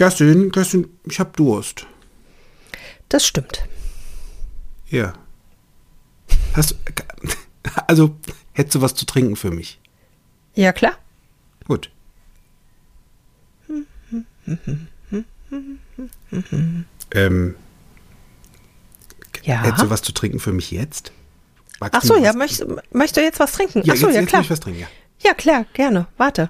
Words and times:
Kerstin, 0.00 0.50
Kerstin, 0.50 0.88
ich 1.04 1.20
hab 1.20 1.36
Durst. 1.36 1.84
Das 3.10 3.26
stimmt. 3.26 3.68
Ja. 4.88 5.12
Hast 6.54 6.70
du, 6.70 6.74
also, 7.86 8.16
hättest 8.54 8.76
du 8.76 8.80
was 8.80 8.94
zu 8.94 9.04
trinken 9.04 9.36
für 9.36 9.50
mich? 9.50 9.78
Ja, 10.54 10.72
klar. 10.72 10.92
Gut. 11.66 11.90
ähm, 17.10 17.56
Ja. 19.42 19.62
hättest 19.64 19.82
du 19.82 19.90
was 19.90 20.00
zu 20.00 20.12
trinken 20.12 20.40
für 20.40 20.54
mich 20.54 20.70
jetzt? 20.70 21.12
Magst 21.78 21.94
Ach 21.94 22.02
so, 22.02 22.16
ja, 22.16 22.32
möchtest, 22.32 22.64
möchtest 22.90 23.16
du 23.18 23.20
jetzt 23.20 23.38
was 23.38 23.52
trinken? 23.52 23.82
Ja, 23.84 23.92
Ach 23.92 23.98
so, 23.98 24.06
jetzt, 24.08 24.32
ja, 24.32 24.40
klar. 24.42 24.58
trinken, 24.58 24.80
ja. 24.80 24.86
Ja, 25.18 25.34
klar, 25.34 25.66
gerne. 25.74 26.06
Warte. 26.16 26.48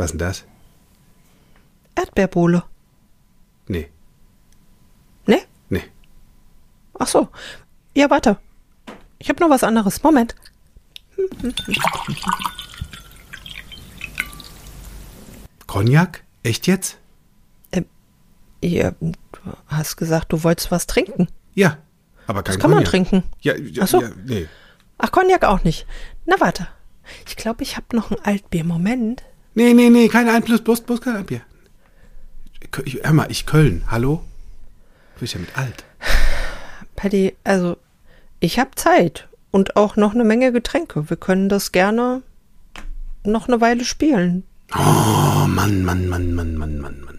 Was 0.00 0.06
ist 0.06 0.12
denn 0.12 0.18
das? 0.28 0.44
Erdbeerbohle. 1.94 2.62
Nee, 3.68 3.90
Ne? 5.26 5.40
nee. 5.68 5.82
Ach 6.98 7.06
so. 7.06 7.28
Ja, 7.94 8.08
warte. 8.08 8.38
Ich 9.18 9.28
habe 9.28 9.40
noch 9.40 9.50
was 9.50 9.62
anderes. 9.62 10.02
Moment. 10.02 10.34
Cognac? 15.66 16.24
Echt 16.42 16.66
jetzt? 16.66 16.96
Ja, 18.62 18.90
du 19.00 19.12
hast 19.68 19.96
gesagt, 19.96 20.32
du 20.32 20.42
wolltest 20.44 20.70
was 20.70 20.86
trinken. 20.86 21.28
Ja, 21.54 21.78
aber 22.26 22.42
kein 22.42 22.54
Das 22.56 22.60
kann 22.60 22.70
man 22.70 22.84
Cognac. 22.84 22.90
trinken. 22.90 23.22
Ja, 23.40 23.56
ja, 23.56 23.84
Ach 23.84 23.88
so. 23.88 24.02
ja 24.02 24.10
nee. 24.26 24.48
Ach, 24.98 25.10
Cognac 25.12 25.44
auch 25.44 25.64
nicht. 25.64 25.86
Na, 26.26 26.36
warte. 26.40 26.68
Ich 27.26 27.36
glaube, 27.36 27.62
ich 27.62 27.76
habe 27.78 27.96
noch 27.96 28.10
ein 28.10 28.18
Altbier. 28.22 28.64
Moment. 28.64 29.22
Nee, 29.54 29.74
nee, 29.74 29.90
nee, 29.90 30.08
kein 30.08 30.28
Ein 30.28 30.42
plus, 30.42 30.60
bloß, 30.62 30.82
bloß 30.82 31.00
kein 31.00 31.16
Altbier. 31.16 31.42
Kö- 32.72 32.82
ich- 32.84 33.00
Hör 33.02 33.12
mal, 33.12 33.26
ich 33.30 33.46
Köln, 33.46 33.82
hallo? 33.88 34.22
Du 35.14 35.20
bist 35.20 35.34
ja 35.34 35.40
mit 35.40 35.56
alt. 35.58 35.84
Paddy, 36.96 37.34
also, 37.44 37.76
ich 38.38 38.58
habe 38.58 38.70
Zeit 38.76 39.28
und 39.50 39.76
auch 39.76 39.96
noch 39.96 40.14
eine 40.14 40.24
Menge 40.24 40.52
Getränke. 40.52 41.08
Wir 41.10 41.16
können 41.16 41.48
das 41.48 41.72
gerne 41.72 42.22
noch 43.24 43.48
eine 43.48 43.60
Weile 43.60 43.84
spielen. 43.84 44.44
Oh 44.74 45.46
Mann, 45.48 45.84
Mann, 45.84 46.06
Mann, 46.08 46.32
Mann, 46.34 46.54
Mann, 46.56 46.78
Mann, 46.78 47.00
Mann. 47.00 47.18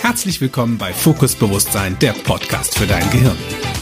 Herzlich 0.00 0.40
willkommen 0.40 0.78
bei 0.78 0.92
Fokus 0.94 1.34
Bewusstsein, 1.34 1.98
der 1.98 2.12
Podcast 2.12 2.78
für 2.78 2.86
dein 2.86 3.08
Gehirn. 3.10 3.36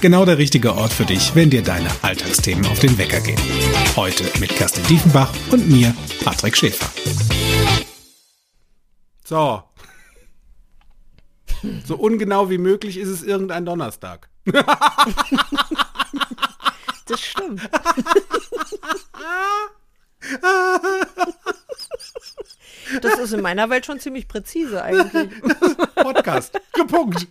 Genau 0.07 0.25
der 0.25 0.39
richtige 0.39 0.73
Ort 0.77 0.93
für 0.93 1.05
dich, 1.05 1.35
wenn 1.35 1.51
dir 1.51 1.65
deine 1.65 1.89
Alltagsthemen 2.03 2.65
auf 2.67 2.79
den 2.79 2.97
Wecker 2.97 3.21
gehen. 3.21 3.41
Heute 3.97 4.23
mit 4.39 4.51
Kerstin 4.51 4.85
Diefenbach 4.85 5.33
und 5.51 5.69
mir, 5.69 5.93
Patrick 6.23 6.57
Schäfer. 6.57 6.87
So. 9.25 9.65
So 11.85 11.97
ungenau 11.97 12.49
wie 12.51 12.59
möglich 12.59 12.99
ist 12.99 13.09
es 13.09 13.25
irgendein 13.25 13.67
Donnerstag. 13.67 14.29
Das 17.09 17.21
stimmt. 17.21 17.69
Das 23.03 23.19
ist 23.19 23.33
in 23.33 23.41
meiner 23.41 23.71
Welt 23.71 23.87
schon 23.87 23.99
ziemlich 23.99 24.29
präzise 24.29 24.85
eigentlich. 24.85 25.31
Podcast. 25.97 26.61
Gepunkt. 26.75 27.27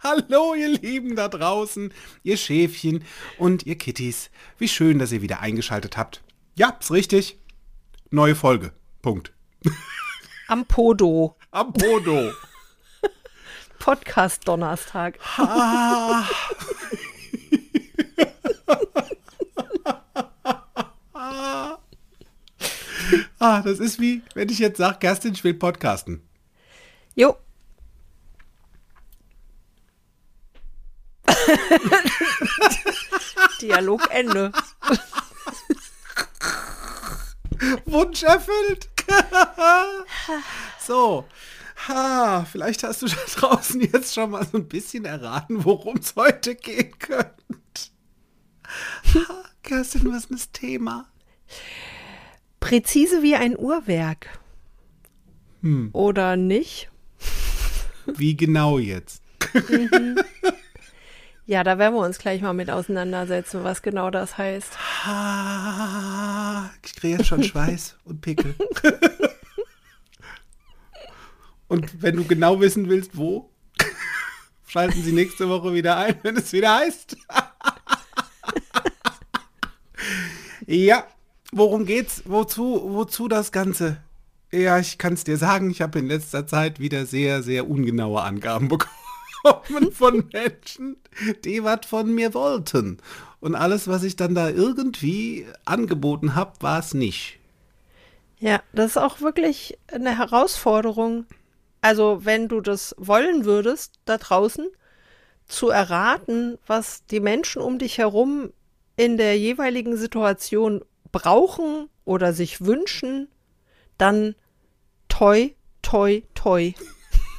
Hallo, 0.02 0.54
ihr 0.54 0.68
Lieben 0.68 1.14
da 1.14 1.28
draußen, 1.28 1.92
ihr 2.22 2.38
Schäfchen 2.38 3.04
und 3.36 3.66
ihr 3.66 3.76
Kitties. 3.76 4.30
Wie 4.56 4.68
schön, 4.68 4.98
dass 4.98 5.12
ihr 5.12 5.20
wieder 5.20 5.40
eingeschaltet 5.40 5.98
habt. 5.98 6.22
Ja, 6.56 6.70
ist 6.80 6.90
richtig. 6.90 7.38
Neue 8.10 8.34
Folge. 8.34 8.72
Punkt. 9.02 9.34
Am 10.48 10.64
Podo. 10.64 11.36
Am 11.50 11.74
Bodo. 11.74 12.32
Podcast 13.78 14.48
Donnerstag. 14.48 15.18
Ah, 23.38 23.62
das 23.62 23.78
ist 23.78 24.00
wie, 24.00 24.22
wenn 24.34 24.48
ich 24.48 24.58
jetzt 24.58 24.78
sage, 24.78 24.98
Kerstin, 24.98 25.32
ich 25.34 25.44
will 25.44 25.54
podcasten. 25.54 26.22
Jo. 27.14 27.36
Dialogende. 33.60 34.52
Wunsch 37.86 38.22
erfüllt. 38.22 38.88
so. 40.86 41.26
Ha, 41.88 42.46
vielleicht 42.50 42.82
hast 42.82 43.02
du 43.02 43.06
da 43.06 43.16
draußen 43.36 43.80
jetzt 43.80 44.14
schon 44.14 44.30
mal 44.30 44.46
so 44.46 44.58
ein 44.58 44.68
bisschen 44.68 45.06
erraten, 45.06 45.64
worum 45.64 45.96
es 45.96 46.14
heute 46.14 46.54
gehen 46.54 46.92
könnte. 46.98 47.32
Ha, 49.14 49.44
Kerstin, 49.62 50.12
was 50.12 50.26
ist 50.26 50.30
das 50.30 50.52
Thema? 50.52 51.08
Präzise 52.60 53.22
wie 53.22 53.34
ein 53.34 53.56
Uhrwerk. 53.56 54.38
Oder 55.92 56.36
nicht? 56.36 56.90
Wie 58.06 58.36
genau 58.36 58.78
jetzt? 58.78 59.22
Ja, 61.50 61.64
da 61.64 61.78
werden 61.78 61.96
wir 61.96 62.06
uns 62.06 62.20
gleich 62.20 62.42
mal 62.42 62.52
mit 62.52 62.70
auseinandersetzen, 62.70 63.64
was 63.64 63.82
genau 63.82 64.12
das 64.12 64.38
heißt. 64.38 64.70
Ich 66.86 66.94
kriege 66.94 67.16
jetzt 67.16 67.26
schon 67.26 67.42
Schweiß 67.42 67.96
und 68.04 68.20
Pickel. 68.20 68.54
und 71.66 72.04
wenn 72.04 72.14
du 72.14 72.24
genau 72.24 72.60
wissen 72.60 72.88
willst, 72.88 73.16
wo, 73.16 73.50
schalten 74.68 75.02
Sie 75.02 75.10
nächste 75.10 75.48
Woche 75.48 75.74
wieder 75.74 75.96
ein, 75.96 76.14
wenn 76.22 76.36
es 76.36 76.52
wieder 76.52 76.76
heißt. 76.76 77.16
ja, 80.68 81.04
worum 81.50 81.84
geht's? 81.84 82.22
Wozu, 82.26 82.80
wozu 82.92 83.26
das 83.26 83.50
Ganze? 83.50 83.96
Ja, 84.52 84.78
ich 84.78 84.98
kann 84.98 85.14
es 85.14 85.24
dir 85.24 85.36
sagen, 85.36 85.72
ich 85.72 85.82
habe 85.82 85.98
in 85.98 86.06
letzter 86.06 86.46
Zeit 86.46 86.78
wieder 86.78 87.06
sehr, 87.06 87.42
sehr 87.42 87.68
ungenaue 87.68 88.22
Angaben 88.22 88.68
bekommen 88.68 88.99
von 89.92 90.28
Menschen, 90.32 90.96
die 91.44 91.64
was 91.64 91.86
von 91.86 92.14
mir 92.14 92.34
wollten. 92.34 92.98
Und 93.40 93.54
alles, 93.54 93.88
was 93.88 94.02
ich 94.02 94.16
dann 94.16 94.34
da 94.34 94.50
irgendwie 94.50 95.46
angeboten 95.64 96.34
habe, 96.34 96.52
war 96.60 96.80
es 96.80 96.94
nicht. 96.94 97.38
Ja, 98.38 98.62
das 98.72 98.92
ist 98.92 98.96
auch 98.96 99.20
wirklich 99.20 99.78
eine 99.92 100.16
Herausforderung. 100.16 101.26
Also, 101.82 102.24
wenn 102.24 102.48
du 102.48 102.60
das 102.60 102.94
wollen 102.98 103.44
würdest, 103.44 103.94
da 104.04 104.18
draußen, 104.18 104.66
zu 105.46 105.68
erraten, 105.68 106.58
was 106.66 107.04
die 107.06 107.20
Menschen 107.20 107.60
um 107.60 107.78
dich 107.78 107.98
herum 107.98 108.52
in 108.96 109.16
der 109.16 109.38
jeweiligen 109.38 109.96
Situation 109.96 110.84
brauchen 111.12 111.88
oder 112.04 112.32
sich 112.32 112.60
wünschen, 112.64 113.28
dann 113.98 114.34
toi, 115.08 115.50
toi, 115.82 116.22
toi. 116.34 116.72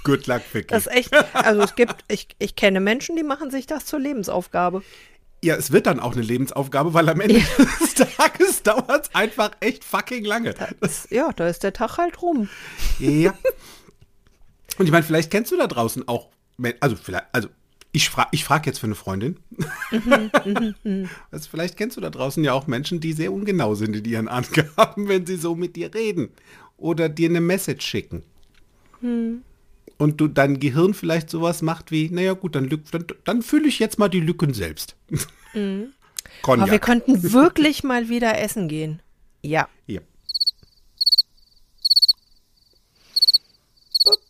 Good 0.04 0.28
luck, 0.28 0.42
Vicky. 0.52 0.68
Das 0.68 0.88
ist 0.88 0.94
echt, 0.94 1.36
also 1.36 1.62
es 1.62 1.76
gibt, 1.76 2.04
ich, 2.08 2.28
ich 2.40 2.56
kenne 2.56 2.80
Menschen, 2.80 3.16
die 3.16 3.24
machen 3.24 3.52
sich 3.52 3.68
das 3.68 3.86
zur 3.86 4.00
Lebensaufgabe. 4.00 4.82
Ja, 5.44 5.56
es 5.56 5.72
wird 5.72 5.88
dann 5.88 6.00
auch 6.00 6.14
eine 6.14 6.22
Lebensaufgabe, 6.22 6.94
weil 6.94 7.10
am 7.10 7.20
Ende 7.20 7.42
des 7.82 7.96
Tages 7.96 8.64
dauert 8.64 9.08
es 9.08 9.16
einfach 9.16 9.52
echt 9.60 9.84
fucking 9.84 10.24
lange. 10.24 10.54
Das, 10.80 11.08
ja, 11.10 11.32
da 11.36 11.48
ist 11.48 11.64
der 11.64 11.74
Tag 11.74 11.98
halt 11.98 12.22
rum. 12.22 12.48
Ja. 13.00 13.34
Und 14.78 14.86
ich 14.86 14.92
meine, 14.92 15.04
vielleicht 15.04 15.32
kennst 15.32 15.52
du 15.52 15.58
da 15.58 15.68
draußen 15.68 16.08
auch, 16.08 16.30
also 16.80 16.96
vielleicht, 16.96 17.26
also 17.32 17.50
ich 17.92 18.10
frage 18.10 18.30
ich 18.32 18.44
frag 18.46 18.66
jetzt 18.66 18.80
für 18.80 18.86
eine 18.86 18.96
Freundin. 18.96 19.38
also 21.32 21.50
vielleicht 21.50 21.76
kennst 21.76 21.98
du 21.98 22.02
da 22.02 22.10
draußen 22.10 22.44
ja 22.44 22.54
auch 22.54 22.68
Menschen, 22.68 23.00
die 23.00 23.14
sehr 23.14 23.34
ungenau 23.34 23.76
sind 23.76 23.96
in 23.96 24.06
ihren 24.06 24.28
Angaben, 24.28 25.08
wenn 25.08 25.26
sie 25.26 25.36
so 25.36 25.56
mit 25.56 25.76
dir 25.76 25.94
reden 25.94 26.30
oder 26.78 27.09
dir 27.09 27.30
eine 27.30 27.42
Message 27.42 27.86
schicken. 27.86 28.24
Und 30.02 30.20
du 30.20 30.28
dein 30.28 30.59
Gehirn 30.59 30.96
vielleicht 30.96 31.30
sowas 31.30 31.62
macht 31.62 31.92
wie, 31.92 32.09
naja 32.09 32.34
gut, 32.34 32.56
dann, 32.56 32.68
dann, 32.92 33.06
dann 33.24 33.42
fühle 33.44 33.68
ich 33.68 33.78
jetzt 33.78 34.00
mal 34.00 34.09
die 34.09 34.20
Lücken 34.20 34.52
selbst. 34.52 34.96
Cognac. 35.53 36.64
Aber 36.64 36.72
wir 36.72 36.80
könnten 36.80 37.32
wirklich 37.34 37.84
mal 37.84 38.09
wieder 38.09 38.40
essen 38.40 38.68
gehen. 38.68 39.03
Ja. 39.44 39.70
ja. 39.86 40.02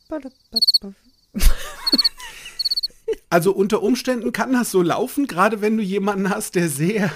Also 3.29 3.53
unter 3.53 3.81
Umständen 3.81 4.33
kann 4.33 4.51
das 4.51 4.71
so 4.71 4.81
laufen, 4.81 5.25
gerade 5.25 5.62
wenn 5.62 5.77
du 5.77 5.83
jemanden 5.83 6.29
hast, 6.29 6.56
der 6.56 6.67
sehr, 6.67 7.09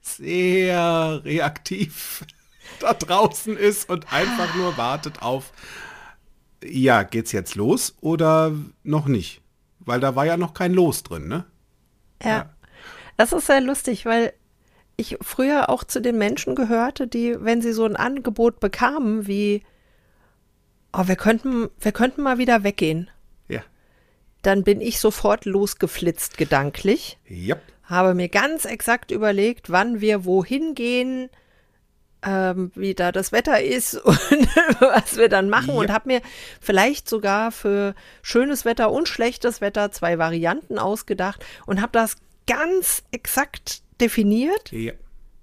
sehr 0.00 1.20
reaktiv 1.26 2.24
da 2.80 2.94
draußen 2.94 3.54
ist 3.54 3.90
und 3.90 4.10
einfach 4.14 4.54
nur 4.54 4.78
wartet 4.78 5.20
auf, 5.20 5.52
ja, 6.70 7.02
geht's 7.02 7.32
jetzt 7.32 7.54
los 7.54 7.94
oder 8.00 8.52
noch 8.82 9.06
nicht? 9.06 9.42
Weil 9.80 10.00
da 10.00 10.16
war 10.16 10.26
ja 10.26 10.36
noch 10.36 10.54
kein 10.54 10.72
Los 10.74 11.02
drin, 11.02 11.28
ne? 11.28 11.44
Ja. 12.22 12.50
Das 13.16 13.32
ist 13.32 13.46
sehr 13.46 13.60
lustig, 13.60 14.04
weil 14.04 14.32
ich 14.96 15.16
früher 15.20 15.68
auch 15.68 15.84
zu 15.84 16.00
den 16.00 16.18
Menschen 16.18 16.54
gehörte, 16.54 17.06
die, 17.06 17.36
wenn 17.38 17.62
sie 17.62 17.72
so 17.72 17.84
ein 17.84 17.96
Angebot 17.96 18.60
bekamen, 18.60 19.26
wie, 19.26 19.62
oh, 20.92 21.06
wir 21.06 21.16
könnten, 21.16 21.68
wir 21.78 21.92
könnten 21.92 22.22
mal 22.22 22.38
wieder 22.38 22.64
weggehen. 22.64 23.10
Ja. 23.48 23.62
Dann 24.42 24.64
bin 24.64 24.80
ich 24.80 24.98
sofort 25.00 25.44
losgeflitzt 25.44 26.36
gedanklich, 26.38 27.18
Ja. 27.28 27.56
habe 27.84 28.14
mir 28.14 28.28
ganz 28.28 28.64
exakt 28.64 29.10
überlegt, 29.10 29.70
wann 29.70 30.00
wir 30.00 30.24
wohin 30.24 30.74
gehen, 30.74 31.28
ähm, 32.26 32.72
wie 32.74 32.94
da 32.94 33.12
das 33.12 33.32
Wetter 33.32 33.62
ist 33.62 33.94
und 34.04 34.18
was 34.80 35.16
wir 35.16 35.28
dann 35.28 35.48
machen 35.48 35.74
Ja. 35.74 35.80
und 35.80 35.92
habe 35.92 36.08
mir 36.08 36.20
vielleicht 36.60 37.08
sogar 37.08 37.52
für 37.52 37.94
schönes 38.22 38.64
Wetter 38.64 38.90
und 38.90 39.08
schlechtes 39.08 39.60
Wetter 39.60 39.92
zwei 39.92 40.18
Varianten 40.18 40.78
ausgedacht 40.78 41.44
und 41.66 41.80
habe 41.80 41.92
das 41.92 42.16
ganz 42.46 43.04
exakt 43.12 43.82
definiert. 44.00 44.72
Ja. 44.72 44.92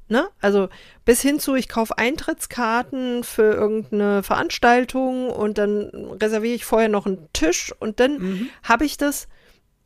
Ne? 0.09 0.27
Also 0.41 0.67
bis 1.05 1.21
hin 1.21 1.39
zu, 1.39 1.55
ich 1.55 1.69
kaufe 1.69 1.97
Eintrittskarten 1.97 3.23
für 3.23 3.53
irgendeine 3.53 4.21
Veranstaltung 4.21 5.29
und 5.29 5.57
dann 5.57 5.89
reserviere 6.21 6.53
ich 6.55 6.65
vorher 6.65 6.89
noch 6.89 7.05
einen 7.05 7.29
Tisch 7.33 7.73
und 7.79 7.99
dann 7.99 8.51
habe 8.63 8.85
ich 8.85 8.97
das 8.97 9.27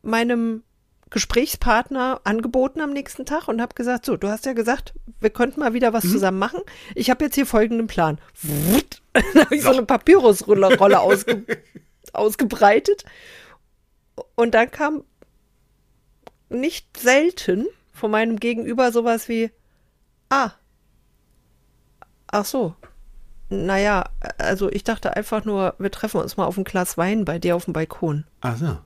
meinem 0.02 0.62
Gesprächspartner 1.10 2.20
angeboten 2.24 2.80
am 2.80 2.92
nächsten 2.92 3.24
Tag 3.24 3.48
und 3.48 3.60
habe 3.60 3.74
gesagt, 3.74 4.04
so, 4.04 4.16
du 4.16 4.28
hast 4.28 4.46
ja 4.46 4.52
gesagt, 4.52 4.94
wir 5.20 5.30
könnten 5.30 5.60
mal 5.60 5.74
wieder 5.74 5.92
was 5.92 6.04
zusammen 6.10 6.38
machen. 6.38 6.60
Ich 6.94 7.10
habe 7.10 7.24
jetzt 7.24 7.34
hier 7.34 7.46
folgenden 7.46 7.86
Plan. 7.86 8.18
Dann 9.12 9.44
habe 9.44 9.56
ich 9.56 9.62
so 9.62 9.70
eine 9.70 9.84
Papyrusrolle 9.84 10.76
Rolle 10.76 11.00
ausge, 11.00 11.44
ausgebreitet 12.12 13.04
und 14.34 14.54
dann 14.54 14.70
kam 14.70 15.04
nicht 16.48 16.98
selten 16.98 17.66
von 17.92 18.10
meinem 18.10 18.38
Gegenüber 18.38 18.92
sowas 18.92 19.28
wie, 19.28 19.50
ah, 20.30 20.52
ach 22.28 22.44
so, 22.44 22.74
naja, 23.48 24.10
also 24.36 24.70
ich 24.70 24.84
dachte 24.84 25.16
einfach 25.16 25.44
nur, 25.44 25.74
wir 25.78 25.90
treffen 25.90 26.20
uns 26.20 26.36
mal 26.36 26.46
auf 26.46 26.56
ein 26.56 26.64
Glas 26.64 26.98
Wein 26.98 27.24
bei 27.24 27.38
dir 27.38 27.56
auf 27.56 27.64
dem 27.64 27.72
Balkon. 27.72 28.24
Ach 28.40 28.56
so. 28.56 28.78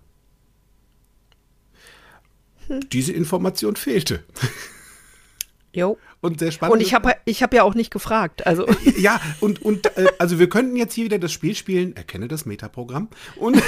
Diese 2.93 3.13
Information 3.13 3.77
fehlte. 3.77 4.25
Jo. 5.73 5.99
Und 6.21 6.39
sehr 6.41 6.53
spannend. 6.53 6.75
Und 6.75 6.81
ich 6.81 6.95
habe 6.95 7.15
ich 7.25 7.43
hab 7.43 7.53
ja 7.55 7.63
auch 7.63 7.75
nicht 7.75 7.91
gefragt. 7.91 8.47
Also, 8.47 8.67
Ja, 8.97 9.21
und, 9.41 9.63
und 9.63 9.87
äh, 9.97 10.07
also 10.19 10.39
wir 10.39 10.49
könnten 10.49 10.77
jetzt 10.77 10.95
hier 10.95 11.07
wieder 11.07 11.19
das 11.19 11.33
Spiel 11.33 11.55
spielen, 11.55 11.97
erkenne 11.97 12.29
das 12.29 12.47
Metaprogramm. 12.47 13.09
Und 13.37 13.61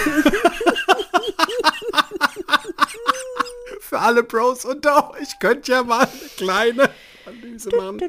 für 3.80 3.98
alle 3.98 4.22
Pros 4.22 4.64
unter 4.64 5.12
euch 5.12 5.38
könnt 5.40 5.66
ja 5.68 5.82
mal 5.82 6.00
eine 6.06 6.28
kleine 6.36 6.90
Analyse 7.26 7.70
machen. 7.76 8.00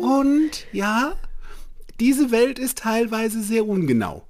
Und 0.00 0.66
ja, 0.72 1.14
diese 2.00 2.30
Welt 2.30 2.58
ist 2.58 2.78
teilweise 2.78 3.42
sehr 3.42 3.66
ungenau. 3.66 4.26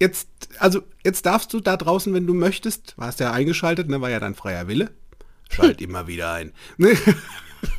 Jetzt, 0.00 0.28
also 0.58 0.82
jetzt 1.04 1.26
darfst 1.26 1.52
du 1.52 1.60
da 1.60 1.76
draußen, 1.76 2.12
wenn 2.14 2.26
du 2.26 2.34
möchtest, 2.34 2.96
warst 2.96 3.20
ja 3.20 3.32
eingeschaltet, 3.32 3.88
ne, 3.88 4.00
war 4.00 4.10
ja 4.10 4.18
dein 4.18 4.34
freier 4.34 4.66
Wille. 4.66 4.90
Schalt 5.50 5.80
immer 5.82 6.06
wieder 6.06 6.32
ein. 6.32 6.52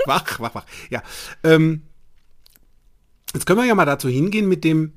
Wach, 0.06 0.40
wach, 0.40 0.54
wach. 0.54 0.66
Ja. 0.92 1.02
Ähm, 1.44 1.82
jetzt 3.34 3.48
können 3.48 3.60
wir 3.60 3.66
ja 3.66 3.74
mal 3.74 3.86
dazu 3.86 4.10
hingehen 4.10 4.48
mit 4.48 4.64
dem, 4.64 4.94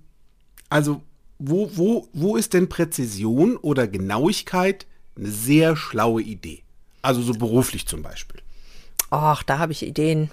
also 0.69 1.03
wo, 1.38 1.71
wo, 1.75 2.09
wo 2.12 2.37
ist 2.37 2.53
denn 2.53 2.69
Präzision 2.69 3.56
oder 3.56 3.88
Genauigkeit 3.88 4.87
eine 5.17 5.31
sehr 5.31 5.75
schlaue 5.75 6.20
Idee? 6.23 6.62
Also 7.00 7.23
so 7.23 7.32
beruflich 7.32 7.87
zum 7.87 8.03
Beispiel. 8.03 8.41
ach, 9.11 9.43
da 9.43 9.59
habe 9.59 9.73
ich 9.73 9.87
Ideen. 9.87 10.31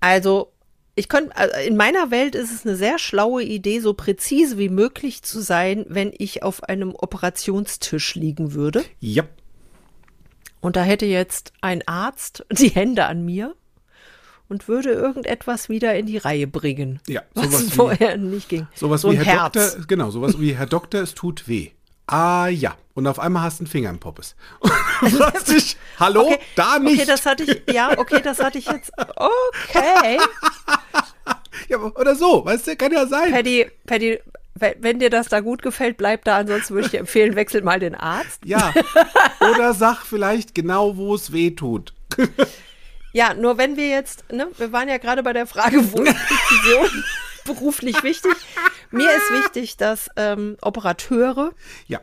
Also, 0.00 0.52
ich 0.98 1.08
könnte, 1.08 1.36
also 1.36 1.54
in 1.66 1.76
meiner 1.76 2.10
Welt 2.10 2.34
ist 2.34 2.52
es 2.52 2.66
eine 2.66 2.76
sehr 2.76 2.98
schlaue 2.98 3.42
Idee, 3.42 3.80
so 3.80 3.94
präzise 3.94 4.58
wie 4.58 4.68
möglich 4.68 5.22
zu 5.22 5.40
sein, 5.40 5.86
wenn 5.88 6.12
ich 6.18 6.42
auf 6.42 6.64
einem 6.64 6.94
Operationstisch 6.94 8.14
liegen 8.14 8.52
würde. 8.52 8.84
Ja. 9.00 9.24
Und 10.60 10.74
da 10.76 10.82
hätte 10.82 11.06
jetzt 11.06 11.52
ein 11.60 11.86
Arzt 11.86 12.44
die 12.50 12.68
Hände 12.70 13.06
an 13.06 13.24
mir 13.24 13.54
und 14.48 14.66
würde 14.66 14.90
irgendetwas 14.90 15.68
wieder 15.68 15.94
in 15.94 16.06
die 16.06 16.16
Reihe 16.18 16.46
bringen. 16.46 17.00
Ja, 17.06 17.22
was 17.34 17.46
sowas 17.46 17.66
wie- 17.66 17.70
vorher 17.76 18.16
nicht 18.16 18.48
ging. 18.48 18.66
Sowas 18.74 19.02
so 19.02 19.12
wie 19.12 19.16
Herr 19.18 19.24
Herz. 19.42 19.52
Doktor, 19.52 19.86
genau, 19.86 20.10
sowas 20.10 20.40
wie 20.40 20.56
Herr 20.56 20.66
Doktor, 20.66 21.02
es 21.02 21.14
tut 21.14 21.46
weh. 21.46 21.70
Ah 22.08 22.48
ja. 22.48 22.74
Und 22.94 23.06
auf 23.06 23.20
einmal 23.20 23.44
hast 23.44 23.60
du 23.60 23.62
einen 23.62 23.70
Finger 23.70 23.90
im 23.90 24.00
Poppes. 24.00 24.34
Fragst 25.00 25.48
dich, 25.52 25.76
hallo, 26.00 26.22
Okay, 26.22 26.38
da 26.56 26.78
nicht. 26.78 26.94
Okay, 26.94 27.06
das 27.06 27.26
hatte 27.26 27.44
ich, 27.44 27.72
ja, 27.72 27.96
okay, 27.96 28.20
das 28.22 28.40
hatte 28.40 28.58
ich 28.58 28.66
jetzt. 28.66 28.90
Okay. 28.96 30.18
ja, 31.68 31.78
oder 31.78 32.16
so, 32.16 32.44
weißt 32.44 32.66
du, 32.66 32.76
kann 32.76 32.92
ja 32.92 33.06
sein. 33.06 33.30
Paddy, 33.30 33.70
Paddy, 33.86 34.18
wenn, 34.54 34.98
dir 34.98 35.10
das 35.10 35.28
da 35.28 35.40
gut 35.40 35.62
gefällt, 35.62 35.96
bleib 35.98 36.24
da. 36.24 36.38
Ansonsten 36.38 36.74
würde 36.74 36.86
ich 36.86 36.90
dir 36.90 36.98
empfehlen, 36.98 37.36
wechselt 37.36 37.62
mal 37.62 37.78
den 37.78 37.94
Arzt. 37.94 38.44
Ja. 38.44 38.72
Oder 39.52 39.74
sag 39.74 40.02
vielleicht 40.04 40.54
genau, 40.54 40.96
wo 40.96 41.14
es 41.14 41.30
weh 41.32 41.52
tut. 41.52 41.94
Ja, 43.12 43.34
nur 43.34 43.58
wenn 43.58 43.76
wir 43.76 43.88
jetzt, 43.88 44.32
ne, 44.32 44.48
wir 44.56 44.72
waren 44.72 44.88
ja 44.88 44.98
gerade 44.98 45.22
bei 45.22 45.32
der 45.32 45.46
Frage, 45.46 45.76
wo 45.92 46.02
ist 46.02 46.16
Präzision 46.16 47.04
beruflich 47.48 48.02
wichtig. 48.04 48.32
Mir 48.90 49.10
ist 49.10 49.30
wichtig, 49.32 49.76
dass 49.76 50.08
ähm, 50.16 50.56
Operateure 50.62 51.52
Ja. 51.88 52.00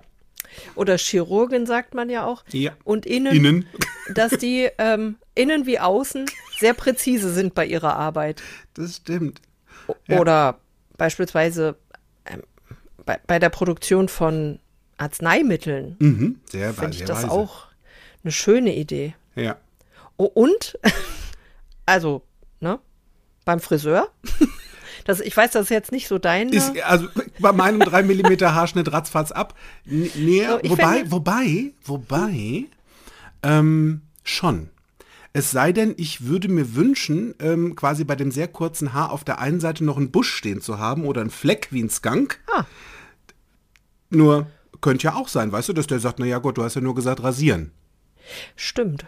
oder 0.75 0.97
Chirurgen, 0.97 1.65
sagt 1.65 1.93
man 1.93 2.09
ja 2.09 2.25
auch, 2.25 2.43
Ja. 2.51 2.73
und 2.83 3.05
innen, 3.05 3.33
Innen. 3.35 3.65
dass 4.13 4.31
die 4.31 4.69
ähm, 4.77 5.15
innen 5.35 5.65
wie 5.65 5.79
außen 5.79 6.25
sehr 6.59 6.73
präzise 6.73 7.33
sind 7.33 7.55
bei 7.55 7.65
ihrer 7.65 7.95
Arbeit. 7.95 8.41
Das 8.73 8.97
stimmt. 8.97 9.41
Ja. 10.07 10.19
Oder 10.19 10.59
beispielsweise 10.97 11.75
ähm, 12.25 12.43
bei, 13.05 13.19
bei 13.27 13.39
der 13.39 13.49
Produktion 13.49 14.07
von 14.09 14.59
Arzneimitteln 14.97 15.95
Mhm. 15.99 16.39
Sehr, 16.49 16.73
finde 16.73 16.91
ich 16.91 16.97
sehr 16.99 17.07
das 17.07 17.23
weise. 17.23 17.31
auch 17.31 17.67
eine 18.23 18.31
schöne 18.31 18.75
Idee. 18.75 19.13
Ja. 19.35 19.57
Oh, 20.17 20.25
und, 20.25 20.79
also, 21.85 22.21
ne, 22.61 22.79
beim 23.43 23.59
Friseur. 23.59 24.09
Das, 25.05 25.19
ich 25.21 25.35
weiß, 25.37 25.51
das 25.51 25.63
ist 25.65 25.69
jetzt 25.69 25.91
nicht 25.93 26.07
so 26.07 26.17
dein. 26.17 26.49
Ist, 26.49 26.77
also 26.81 27.07
bei 27.39 27.51
meinem 27.53 27.79
3 27.79 28.03
mm 28.03 28.41
Haarschnitt 28.41 28.91
ratzfatz 28.91 29.31
ab. 29.31 29.53
N- 29.89 30.09
Nee, 30.15 30.45
So, 30.45 30.69
wobei, 30.71 30.93
finde- 30.97 31.11
wobei, 31.11 31.71
wobei, 31.85 32.63
ähm, 33.43 34.01
schon. 34.23 34.69
Es 35.31 35.51
sei 35.51 35.71
denn, 35.73 35.93
ich 35.97 36.25
würde 36.25 36.47
mir 36.49 36.75
wünschen, 36.75 37.35
ähm, 37.39 37.75
quasi 37.75 38.03
bei 38.03 38.15
dem 38.15 38.31
sehr 38.31 38.47
kurzen 38.47 38.93
Haar 38.93 39.11
auf 39.11 39.23
der 39.23 39.39
einen 39.39 39.59
Seite 39.59 39.83
noch 39.83 39.97
einen 39.97 40.09
Busch 40.11 40.33
stehen 40.33 40.61
zu 40.61 40.79
haben 40.79 41.05
oder 41.05 41.21
einen 41.21 41.29
Fleck 41.29 41.67
wie 41.71 41.83
ein 41.83 41.89
Skunk. 41.89 42.39
Ah. 42.55 42.63
Nur 44.09 44.47
könnte 44.81 45.05
ja 45.05 45.15
auch 45.15 45.27
sein, 45.27 45.51
weißt 45.51 45.69
du, 45.69 45.73
dass 45.73 45.87
der 45.87 45.99
sagt, 45.99 46.19
na 46.19 46.25
ja 46.25 46.39
Gott, 46.39 46.57
du 46.57 46.63
hast 46.63 46.75
ja 46.75 46.81
nur 46.81 46.95
gesagt 46.95 47.21
rasieren. 47.23 47.71
Stimmt. 48.55 49.05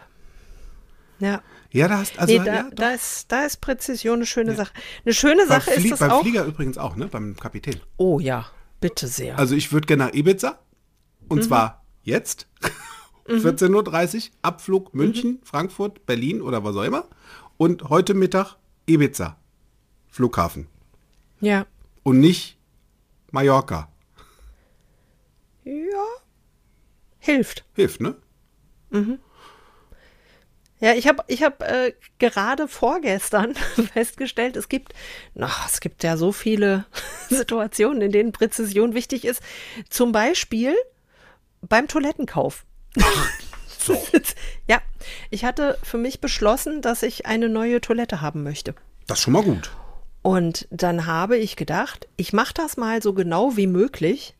Ja. 1.18 1.42
Ja, 1.70 1.86
da 1.88 1.98
hast 1.98 2.18
also 2.18 2.32
nee, 2.32 2.44
da, 2.44 2.54
ja, 2.54 2.70
da, 2.74 2.90
ist, 2.90 3.30
da 3.30 3.44
ist 3.44 3.60
Präzision 3.60 4.16
eine 4.16 4.26
schöne 4.26 4.54
Sache. 4.54 4.72
Eine 5.04 5.14
schöne 5.14 5.46
beim, 5.46 5.48
Sache 5.48 5.70
ist 5.70 5.80
Flie 5.80 5.90
das 5.90 5.98
beim 5.98 6.10
auch. 6.10 6.22
Flieger 6.22 6.44
übrigens 6.44 6.78
auch, 6.78 6.96
ne? 6.96 7.06
Beim 7.08 7.36
Kapitän. 7.36 7.80
Oh 7.98 8.18
ja, 8.20 8.46
bitte 8.80 9.06
sehr. 9.06 9.38
Also 9.38 9.54
ich 9.54 9.70
würde 9.72 9.86
gerne 9.86 10.06
nach 10.06 10.14
Ibiza. 10.14 10.52
Mhm. 11.20 11.26
Und 11.28 11.44
zwar 11.44 11.84
jetzt. 12.02 12.46
14.30 13.28 14.16
Uhr, 14.16 14.22
Abflug 14.40 14.94
München, 14.94 15.40
Frankfurt, 15.42 16.06
Berlin 16.06 16.40
oder 16.40 16.64
was 16.64 16.74
auch 16.76 16.84
immer. 16.84 17.04
Und 17.58 17.90
heute 17.90 18.14
Mittag 18.14 18.56
Ibiza. 18.86 19.36
Flughafen. 20.08 20.66
ja. 21.40 21.66
Und 22.02 22.20
nicht 22.20 22.56
Mallorca. 23.30 23.92
Ja. 25.64 25.74
Hilft. 27.18 27.66
Hilft, 27.74 28.00
ne? 28.00 28.16
Ja, 30.80 30.94
ich 30.94 31.08
habe 31.08 31.24
ich 31.26 31.42
hab, 31.42 31.62
äh, 31.62 31.92
gerade 32.18 32.68
vorgestern 32.68 33.54
festgestellt, 33.92 34.56
es 34.56 34.68
gibt, 34.68 34.92
ach, 35.38 35.68
es 35.68 35.80
gibt 35.80 36.04
ja 36.04 36.16
so 36.16 36.32
viele 36.32 36.84
Situationen, 37.28 38.02
in 38.02 38.12
denen 38.12 38.32
Präzision 38.32 38.94
wichtig 38.94 39.24
ist. 39.24 39.42
Zum 39.88 40.12
Beispiel 40.12 40.74
beim 41.62 41.88
Toilettenkauf. 41.88 42.64
So. 43.80 43.96
ja, 44.66 44.82
ich 45.30 45.46
hatte 45.46 45.78
für 45.82 45.96
mich 45.96 46.20
beschlossen, 46.20 46.82
dass 46.82 47.02
ich 47.02 47.24
eine 47.24 47.48
neue 47.48 47.80
Toilette 47.80 48.20
haben 48.20 48.42
möchte. 48.42 48.74
Das 49.06 49.18
ist 49.18 49.24
schon 49.24 49.32
mal 49.32 49.42
gut. 49.42 49.70
Und 50.20 50.66
dann 50.70 51.06
habe 51.06 51.38
ich 51.38 51.56
gedacht, 51.56 52.06
ich 52.16 52.34
mache 52.34 52.52
das 52.52 52.76
mal 52.76 53.00
so 53.00 53.14
genau 53.14 53.56
wie 53.56 53.68
möglich. 53.68 54.34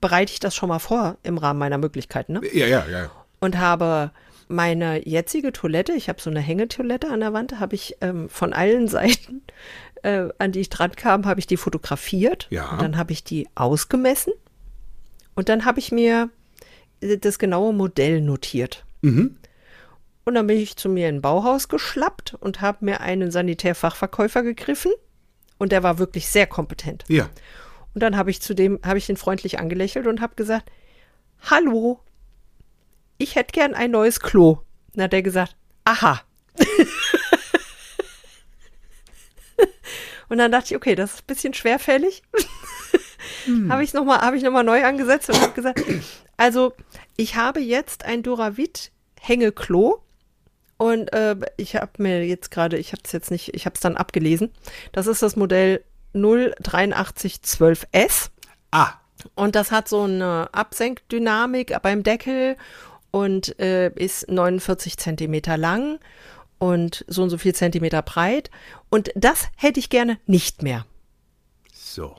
Bereite 0.00 0.32
ich 0.32 0.38
das 0.38 0.54
schon 0.54 0.68
mal 0.68 0.78
vor 0.78 1.16
im 1.24 1.38
Rahmen 1.38 1.58
meiner 1.58 1.78
Möglichkeiten. 1.78 2.34
Ne? 2.34 2.42
Ja, 2.52 2.66
ja, 2.66 2.86
ja. 2.86 3.10
und 3.40 3.58
habe 3.58 4.12
meine 4.52 5.06
jetzige 5.06 5.52
Toilette, 5.52 5.92
ich 5.92 6.08
habe 6.08 6.20
so 6.20 6.30
eine 6.30 6.40
Hängetoilette 6.40 7.08
an 7.08 7.20
der 7.20 7.32
Wand, 7.32 7.58
habe 7.58 7.74
ich 7.74 7.96
ähm, 8.00 8.28
von 8.28 8.52
allen 8.52 8.88
Seiten, 8.88 9.42
äh, 10.02 10.28
an 10.38 10.52
die 10.52 10.60
ich 10.60 10.70
dran 10.70 10.92
kam, 10.92 11.26
habe 11.26 11.40
ich 11.40 11.46
die 11.46 11.56
fotografiert. 11.56 12.46
Ja. 12.50 12.70
Und 12.70 12.82
dann 12.82 12.96
habe 12.96 13.12
ich 13.12 13.24
die 13.24 13.48
ausgemessen. 13.54 14.32
Und 15.34 15.48
dann 15.48 15.64
habe 15.64 15.78
ich 15.78 15.92
mir 15.92 16.30
äh, 17.00 17.18
das 17.18 17.38
genaue 17.38 17.72
Modell 17.72 18.20
notiert. 18.20 18.84
Und 20.24 20.34
dann 20.34 20.46
bin 20.46 20.58
ich 20.58 20.76
zu 20.76 20.88
mir 20.88 21.08
in 21.08 21.16
ein 21.16 21.22
Bauhaus 21.22 21.68
geschlappt 21.68 22.34
und 22.34 22.60
habe 22.60 22.84
mir 22.84 23.00
einen 23.00 23.30
Sanitärfachverkäufer 23.30 24.42
gegriffen. 24.42 24.92
Und 25.58 25.72
der 25.72 25.82
war 25.82 25.98
wirklich 25.98 26.28
sehr 26.28 26.46
kompetent. 26.46 27.04
Ja. 27.08 27.28
Und 27.94 28.02
dann 28.02 28.16
habe 28.16 28.30
ich 28.30 28.40
zu 28.40 28.54
dem, 28.54 28.78
habe 28.84 28.98
ich 28.98 29.08
ihn 29.08 29.16
freundlich 29.16 29.58
angelächelt 29.58 30.06
und 30.06 30.20
habe 30.20 30.34
gesagt, 30.34 30.70
hallo, 31.40 32.00
ich 33.22 33.36
hätte 33.36 33.52
gern 33.52 33.74
ein 33.74 33.92
neues 33.92 34.20
Klo. 34.20 34.58
Dann 34.94 35.04
hat 35.04 35.14
er 35.14 35.22
gesagt, 35.22 35.56
aha. 35.84 36.20
und 40.28 40.38
dann 40.38 40.52
dachte 40.52 40.66
ich, 40.70 40.76
okay, 40.76 40.94
das 40.94 41.14
ist 41.14 41.22
ein 41.22 41.26
bisschen 41.26 41.54
schwerfällig. 41.54 42.22
Hm. 43.44 43.72
habe 43.72 43.82
ich 43.82 43.92
nochmal 43.92 44.20
hab 44.20 44.34
noch 44.34 44.62
neu 44.62 44.84
angesetzt 44.84 45.28
und 45.30 45.40
habe 45.40 45.52
gesagt, 45.52 45.82
also 46.36 46.72
ich 47.16 47.34
habe 47.36 47.60
jetzt 47.60 48.04
ein 48.04 48.22
Duravit 48.22 48.92
Hängeklo 49.20 50.02
und 50.76 51.12
äh, 51.12 51.36
ich 51.56 51.76
habe 51.76 51.90
mir 51.98 52.26
jetzt 52.26 52.50
gerade, 52.50 52.78
ich 52.78 52.92
habe 52.92 53.02
es 53.04 53.12
jetzt 53.12 53.30
nicht, 53.30 53.54
ich 53.54 53.66
habe 53.66 53.74
es 53.74 53.80
dann 53.80 53.96
abgelesen. 53.96 54.52
Das 54.92 55.06
ist 55.06 55.22
das 55.22 55.36
Modell 55.36 55.84
08312S. 56.14 58.30
Ah. 58.70 58.94
Und 59.34 59.54
das 59.54 59.70
hat 59.70 59.88
so 59.88 60.02
eine 60.02 60.48
Absenkdynamik 60.52 61.80
beim 61.82 62.02
Deckel 62.02 62.56
und 63.12 63.58
äh, 63.60 63.90
ist 63.94 64.28
49 64.28 64.96
Zentimeter 64.96 65.56
lang 65.56 66.00
und 66.58 67.04
so 67.06 67.22
und 67.22 67.30
so 67.30 67.38
viel 67.38 67.54
Zentimeter 67.54 68.02
breit. 68.02 68.50
Und 68.90 69.12
das 69.14 69.48
hätte 69.56 69.78
ich 69.78 69.90
gerne 69.90 70.18
nicht 70.26 70.62
mehr. 70.62 70.86
So. 71.72 72.16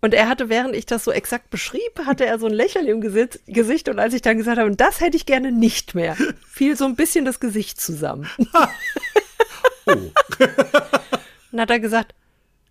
Und 0.00 0.14
er 0.14 0.28
hatte, 0.28 0.48
während 0.48 0.76
ich 0.76 0.86
das 0.86 1.04
so 1.04 1.10
exakt 1.10 1.50
beschrieb, 1.50 2.06
hatte 2.06 2.24
er 2.24 2.38
so 2.38 2.46
ein 2.46 2.52
Lächeln 2.52 2.86
im 2.86 3.00
Gesicht. 3.00 3.88
Und 3.88 3.98
als 3.98 4.14
ich 4.14 4.22
dann 4.22 4.38
gesagt 4.38 4.58
habe, 4.58 4.74
das 4.74 5.00
hätte 5.00 5.16
ich 5.16 5.26
gerne 5.26 5.52
nicht 5.52 5.94
mehr, 5.94 6.16
fiel 6.48 6.76
so 6.76 6.84
ein 6.84 6.96
bisschen 6.96 7.24
das 7.24 7.40
Gesicht 7.40 7.80
zusammen. 7.80 8.28
oh. 9.86 9.92
und 11.52 11.60
hat 11.60 11.70
er 11.70 11.80
gesagt, 11.80 12.14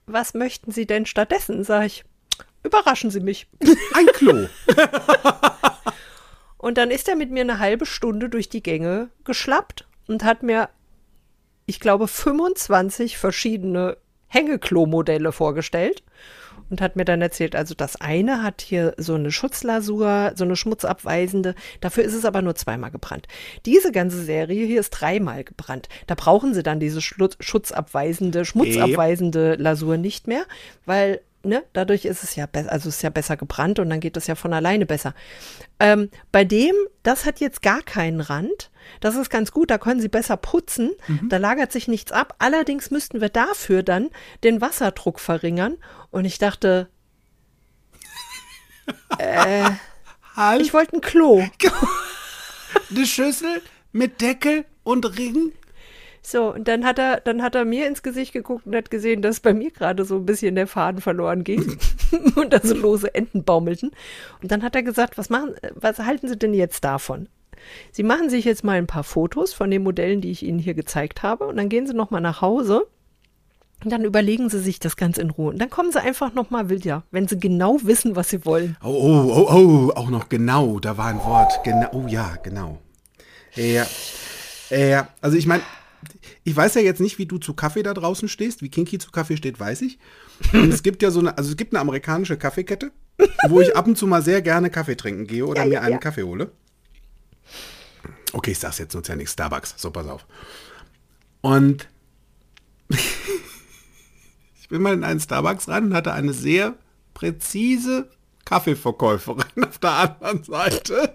was 0.05 0.33
möchten 0.33 0.71
Sie 0.71 0.85
denn 0.85 1.05
stattdessen? 1.05 1.65
Sag 1.65 1.85
ich, 1.85 2.05
überraschen 2.63 3.11
Sie 3.11 3.19
mich. 3.19 3.47
Ein 3.93 4.07
Klo. 4.07 4.47
Und 6.57 6.77
dann 6.77 6.91
ist 6.91 7.07
er 7.07 7.15
mit 7.15 7.31
mir 7.31 7.41
eine 7.41 7.59
halbe 7.59 7.85
Stunde 7.85 8.29
durch 8.29 8.49
die 8.49 8.63
Gänge 8.63 9.09
geschlappt 9.23 9.87
und 10.07 10.23
hat 10.23 10.43
mir, 10.43 10.69
ich 11.65 11.79
glaube, 11.79 12.07
25 12.07 13.17
verschiedene 13.17 13.97
Hängeklo-Modelle 14.27 15.31
vorgestellt 15.31 16.03
und 16.69 16.81
hat 16.81 16.95
mir 16.95 17.05
dann 17.05 17.21
erzählt, 17.21 17.55
also 17.55 17.73
das 17.75 18.01
eine 18.01 18.43
hat 18.43 18.61
hier 18.61 18.93
so 18.97 19.15
eine 19.15 19.31
Schutzlasur, 19.31 20.33
so 20.35 20.43
eine 20.43 20.55
schmutzabweisende, 20.55 21.55
dafür 21.79 22.03
ist 22.03 22.13
es 22.13 22.25
aber 22.25 22.41
nur 22.41 22.55
zweimal 22.55 22.91
gebrannt. 22.91 23.27
Diese 23.65 23.91
ganze 23.91 24.21
Serie 24.21 24.65
hier 24.65 24.79
ist 24.79 24.89
dreimal 24.89 25.43
gebrannt. 25.43 25.87
Da 26.07 26.15
brauchen 26.15 26.53
sie 26.53 26.63
dann 26.63 26.79
diese 26.79 27.01
schutzabweisende, 27.01 28.43
schmutzabweisende 28.43 29.55
Lasur 29.55 29.97
nicht 29.97 30.27
mehr, 30.27 30.45
weil 30.85 31.21
Ne, 31.43 31.63
dadurch 31.71 32.03
ist 32.05 32.23
es 32.23 32.35
ja 32.35 32.45
besser, 32.45 32.71
also 32.71 32.89
ist 32.89 33.03
ja 33.03 33.09
besser 33.09 33.37
gebrannt 33.37 33.79
und 33.79 33.89
dann 33.89 33.99
geht 33.99 34.17
es 34.17 34.27
ja 34.27 34.35
von 34.35 34.53
alleine 34.53 34.85
besser. 34.85 35.13
Ähm, 35.79 36.09
bei 36.31 36.43
dem, 36.43 36.75
das 37.03 37.25
hat 37.25 37.39
jetzt 37.39 37.61
gar 37.61 37.83
keinen 37.83 38.21
Rand. 38.21 38.71
Das 38.99 39.15
ist 39.15 39.29
ganz 39.29 39.51
gut, 39.51 39.69
da 39.69 39.77
können 39.77 40.01
Sie 40.01 40.09
besser 40.09 40.35
putzen. 40.35 40.91
Mhm. 41.07 41.29
Da 41.29 41.37
lagert 41.37 41.71
sich 41.71 41.87
nichts 41.87 42.11
ab. 42.11 42.35
Allerdings 42.39 42.91
müssten 42.91 43.21
wir 43.21 43.29
dafür 43.29 43.83
dann 43.83 44.09
den 44.43 44.61
Wasserdruck 44.61 45.19
verringern 45.19 45.77
und 46.09 46.25
ich 46.25 46.39
dachte, 46.39 46.89
äh, 49.19 49.69
halt. 50.35 50.61
ich 50.61 50.73
wollte 50.73 50.97
ein 50.97 51.01
Klo. 51.01 51.43
Eine 52.89 53.05
Schüssel 53.05 53.61
mit 53.91 54.21
Deckel 54.21 54.65
und 54.83 55.17
Ring. 55.17 55.53
So, 56.29 56.53
und 56.53 56.67
dann 56.67 56.83
hat 56.83 56.99
er, 56.99 57.21
dann 57.21 57.41
hat 57.41 57.55
er 57.55 57.63
mir 57.63 57.87
ins 57.87 58.03
Gesicht 58.03 58.33
geguckt 58.33 58.67
und 58.67 58.75
hat 58.75 58.91
gesehen, 58.91 59.21
dass 59.21 59.39
bei 59.39 59.53
mir 59.53 59.71
gerade 59.71 60.03
so 60.03 60.17
ein 60.17 60.25
bisschen 60.25 60.55
der 60.55 60.67
Faden 60.67 60.99
verloren 60.99 61.45
ging 61.45 61.77
und 62.35 62.51
da 62.51 62.59
so 62.61 62.75
lose 62.75 63.15
Enten 63.15 63.45
baumelten. 63.45 63.91
Und 64.41 64.51
dann 64.51 64.61
hat 64.61 64.75
er 64.75 64.83
gesagt, 64.83 65.17
was 65.17 65.29
machen, 65.29 65.55
was 65.73 65.99
halten 65.99 66.27
Sie 66.27 66.37
denn 66.37 66.53
jetzt 66.53 66.83
davon? 66.83 67.29
Sie 67.93 68.03
machen 68.03 68.29
sich 68.29 68.43
jetzt 68.43 68.65
mal 68.65 68.77
ein 68.77 68.87
paar 68.87 69.05
Fotos 69.05 69.53
von 69.53 69.71
den 69.71 69.83
Modellen, 69.83 70.19
die 70.19 70.31
ich 70.31 70.43
Ihnen 70.43 70.59
hier 70.59 70.73
gezeigt 70.73 71.23
habe, 71.23 71.47
und 71.47 71.55
dann 71.55 71.69
gehen 71.69 71.87
Sie 71.87 71.93
noch 71.93 72.11
mal 72.11 72.19
nach 72.19 72.41
Hause 72.41 72.87
und 73.85 73.89
dann 73.91 74.03
überlegen 74.03 74.49
sie 74.49 74.59
sich 74.59 74.79
das 74.79 74.97
ganz 74.97 75.17
in 75.17 75.29
Ruhe. 75.29 75.51
Und 75.51 75.59
dann 75.59 75.69
kommen 75.69 75.93
sie 75.93 76.01
einfach 76.01 76.33
nochmal 76.33 76.69
wieder, 76.69 77.03
wenn 77.09 77.29
sie 77.29 77.39
genau 77.39 77.77
wissen, 77.83 78.17
was 78.17 78.27
sie 78.27 78.43
wollen. 78.43 78.75
Oh, 78.83 78.89
oh, 78.89 79.31
oh, 79.33 79.53
oh, 79.53 79.91
auch 79.95 80.09
noch 80.09 80.27
genau, 80.27 80.79
da 80.79 80.97
war 80.97 81.05
ein 81.05 81.23
Wort. 81.23 81.61
Genau, 81.63 81.87
oh 81.93 82.07
ja, 82.07 82.35
genau. 82.43 82.79
Ja. 83.55 83.85
Ja, 84.69 85.07
also 85.21 85.37
ich 85.37 85.45
meine, 85.45 85.63
ich 86.47 86.55
weiß 86.55 86.75
ja 86.75 86.81
jetzt 86.81 87.01
nicht, 87.01 87.17
wie 87.17 87.25
du 87.25 87.39
zu 87.39 87.53
Kaffee 87.53 87.83
da 87.83 87.93
draußen 87.93 88.29
stehst. 88.29 88.61
Wie 88.61 88.69
Kinky 88.69 88.99
zu 88.99 89.11
Kaffee 89.11 89.35
steht, 89.35 89.59
weiß 89.59 89.81
ich. 89.81 89.99
Und 90.53 90.73
es 90.73 90.81
gibt 90.81 91.03
ja 91.03 91.11
so 91.11 91.19
eine, 91.19 91.37
also 91.37 91.49
es 91.49 91.57
gibt 91.57 91.73
eine 91.73 91.81
amerikanische 91.81 92.37
Kaffeekette, 92.37 92.93
wo 93.49 93.59
ich 93.59 93.75
ab 93.75 93.85
und 93.85 93.97
zu 93.97 94.07
mal 94.07 94.21
sehr 94.21 94.41
gerne 94.41 94.69
Kaffee 94.69 94.95
trinken 94.95 95.27
gehe 95.27 95.45
oder 95.45 95.63
ja, 95.63 95.67
mir 95.67 95.73
ja, 95.73 95.81
einen 95.81 95.91
ja. 95.95 95.97
Kaffee 95.97 96.23
hole. 96.23 96.49
Okay, 98.31 98.51
ich 98.51 98.59
sag's 98.59 98.77
jetzt, 98.77 98.93
nutze 98.93 99.11
ja 99.11 99.17
nicht 99.17 99.29
Starbucks. 99.29 99.73
So, 99.75 99.91
pass 99.91 100.07
auf. 100.07 100.25
Und 101.41 101.89
ich 102.87 104.69
bin 104.69 104.81
mal 104.81 104.93
in 104.93 105.03
einen 105.03 105.19
Starbucks 105.19 105.67
rein 105.67 105.87
und 105.87 105.93
hatte 105.93 106.13
eine 106.13 106.31
sehr 106.31 106.75
präzise 107.13 108.09
Kaffeeverkäuferin 108.45 109.65
auf 109.65 109.79
der 109.79 109.91
anderen 109.91 110.45
Seite, 110.45 111.13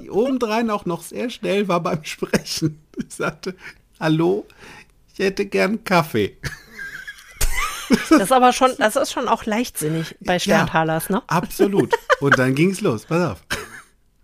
die 0.00 0.08
obendrein 0.08 0.70
auch 0.70 0.84
noch 0.84 1.02
sehr 1.02 1.30
schnell 1.30 1.66
war 1.66 1.82
beim 1.82 2.04
Sprechen. 2.04 2.80
Ich 2.96 3.12
sagte, 3.16 3.56
hallo, 4.00 4.46
ich 5.12 5.18
hätte 5.18 5.46
gern 5.46 5.84
Kaffee. 5.84 6.38
Das 7.90 8.10
ist 8.10 8.32
aber 8.32 8.52
schon, 8.52 8.72
das 8.78 8.96
ist 8.96 9.12
schon 9.12 9.28
auch 9.28 9.46
leichtsinnig 9.46 10.16
bei 10.20 10.38
Sterntalers, 10.38 11.08
ja, 11.08 11.16
ne? 11.16 11.22
Absolut. 11.26 11.92
Und 12.20 12.38
dann 12.38 12.54
ging 12.54 12.70
es 12.70 12.80
los. 12.80 13.04
Pass 13.04 13.32
auf. 13.32 13.42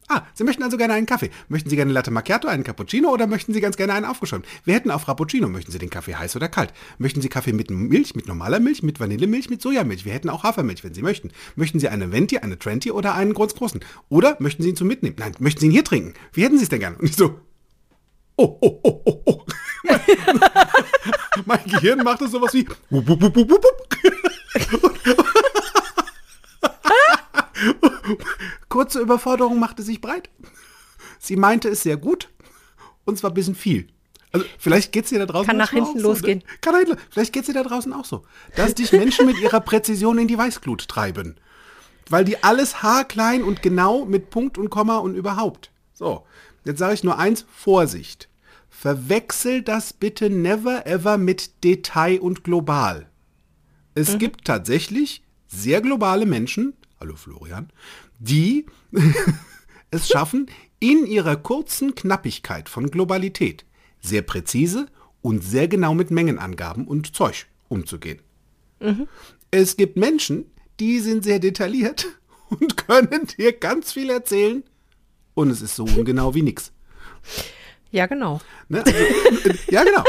Ah, 0.09 0.23
Sie 0.35 0.45
möchten 0.45 0.63
also 0.63 0.77
gerne 0.77 0.95
einen 0.95 1.07
Kaffee. 1.07 1.31
Möchten 1.49 1.69
Sie 1.69 1.75
gerne 1.75 1.93
Latte 1.93 2.13
Macchiato, 2.13 2.47
einen 2.47 2.63
Cappuccino 2.63 3.11
oder 3.11 3.27
möchten 3.27 3.53
Sie 3.53 3.61
ganz 3.61 3.77
gerne 3.77 3.93
einen 3.93 4.05
aufgeschäumt? 4.05 4.47
Wir 4.65 4.75
hätten 4.75 4.93
auf 4.93 5.03
Frappuccino. 5.03 5.49
Möchten 5.49 5.73
Sie 5.73 5.79
den 5.79 5.91
Kaffee 5.91 6.15
heiß 6.15 6.37
oder 6.37 6.49
kalt? 6.49 6.73
Möchten 6.99 7.21
Sie 7.21 7.29
Kaffee 7.29 7.53
mit 7.53 7.71
Milch, 7.71 8.15
mit 8.15 8.29
normaler 8.29 8.61
Milch, 8.61 8.85
mit 8.85 9.01
Vanillemilch, 9.01 9.51
mit 9.51 9.61
Sojamilch? 9.61 10.05
Wir 10.05 10.13
hätten 10.13 10.31
auch 10.31 10.45
Hafermilch, 10.45 10.85
wenn 10.85 10.95
Sie 10.95 11.03
möchten. 11.03 11.33
Möchten 11.57 11.81
Sie 11.81 11.89
eine 11.89 12.13
Venti, 12.13 12.39
eine 12.39 12.57
Trenti 12.57 12.93
oder 12.93 13.17
einen 13.17 13.35
ganz 13.35 13.57
großen? 13.57 13.81
Oder 14.09 14.37
möchten 14.39 14.63
Sie 14.63 14.69
ihn 14.69 14.77
zum 14.77 14.87
Mitnehmen? 14.87 15.17
Nein, 15.19 15.35
möchten 15.41 15.61
Sie 15.61 15.67
ihn 15.67 15.73
hier 15.73 15.85
trinken? 15.85 16.15
Wie 16.33 16.45
hätten 16.45 16.57
Sie 16.57 16.63
es 16.63 16.69
denn 16.69 16.81
gerne? 16.81 16.99
Und 16.99 17.07
ich 17.07 17.17
so, 17.17 17.41
oh, 18.37 18.59
oh, 18.61 18.81
oh, 18.85 19.03
oh, 19.07 19.23
oh. 19.25 19.45
mein 21.45 21.65
Gehirn 21.65 22.03
macht 22.03 22.23
es 22.23 22.31
sowas 22.31 22.55
wie. 22.55 22.67
Kurze 28.69 29.01
Überforderung 29.01 29.59
machte 29.59 29.83
sich 29.83 30.01
breit. 30.01 30.31
Sie 31.19 31.37
meinte 31.37 31.69
es 31.69 31.83
sehr 31.83 31.97
gut 31.97 32.29
und 33.05 33.19
zwar 33.19 33.31
ein 33.31 33.35
bisschen 33.35 33.55
viel. 33.55 33.89
Also 34.33 34.47
vielleicht 34.59 34.93
geht 34.93 35.05
es 35.05 35.11
dir 35.11 35.19
da 35.19 35.27
draußen 35.27 35.47
Kann 35.47 35.57
nach 35.57 35.71
hinten 35.71 36.01
losgehen. 36.01 36.41
So, 36.41 36.47
Kann 36.61 36.89
nach, 36.89 36.97
vielleicht 37.11 37.33
geht 37.33 37.43
es 37.43 37.47
dir 37.47 37.55
da 37.55 37.63
draußen 37.63 37.93
auch 37.93 38.05
so. 38.05 38.25
Dass 38.55 38.75
dich 38.75 38.93
Menschen 38.93 39.27
mit 39.27 39.41
ihrer 39.41 39.61
Präzision 39.61 40.19
in 40.19 40.29
die 40.29 40.37
Weißglut 40.37 40.89
treiben. 40.89 41.37
Weil 42.09 42.25
die 42.25 42.43
alles 42.45 42.83
haarklein 42.83 43.43
und 43.43 43.63
genau 43.63 44.05
mit 44.05 44.31
Punkt 44.31 44.59
und 44.59 44.71
Komma 44.71 44.99
und 44.99 45.15
überhaupt. 45.15 45.71
So, 45.95 46.27
jetzt 46.65 46.79
sage 46.79 46.95
ich 46.95 47.03
nur 47.03 47.19
eins, 47.19 47.47
Vorsicht. 47.51 48.29
Verwechsel 48.79 49.63
das 49.63 49.95
bitte 49.95 50.29
never 50.29 50.87
ever 50.87 51.17
mit 51.17 51.65
Detail 51.65 52.21
und 52.21 52.45
global. 52.45 53.09
Es 53.95 54.13
mhm. 54.13 54.19
gibt 54.19 54.45
tatsächlich 54.45 55.23
sehr 55.47 55.81
globale 55.81 56.27
Menschen, 56.27 56.75
hallo 57.01 57.17
Florian, 57.17 57.71
die 58.19 58.67
es 59.91 60.09
schaffen, 60.09 60.51
in 60.79 61.07
ihrer 61.07 61.37
kurzen 61.37 61.95
Knappigkeit 61.95 62.69
von 62.69 62.91
Globalität 62.91 63.65
sehr 64.01 64.21
präzise 64.21 64.89
und 65.23 65.43
sehr 65.43 65.69
genau 65.69 65.95
mit 65.95 66.11
Mengenangaben 66.11 66.87
und 66.87 67.17
Zeug 67.17 67.47
umzugehen. 67.69 68.21
Mhm. 68.81 69.09
Es 69.51 69.79
gibt 69.79 69.97
Menschen, 69.97 70.51
die 70.81 71.01
sind 71.01 71.25
sehr 71.25 71.39
detailliert 71.39 72.07
und 72.51 72.77
können 72.77 73.27
dir 73.39 73.53
ganz 73.53 73.93
viel 73.93 74.11
erzählen 74.11 74.65
und 75.33 75.49
es 75.49 75.63
ist 75.63 75.77
so 75.77 75.85
ungenau 75.85 76.35
wie 76.35 76.43
nix. 76.43 76.73
Ja, 77.91 78.07
genau. 78.07 78.41
Ne? 78.69 78.83
Also, 78.85 79.51
ja, 79.71 79.85
genau. 79.85 80.03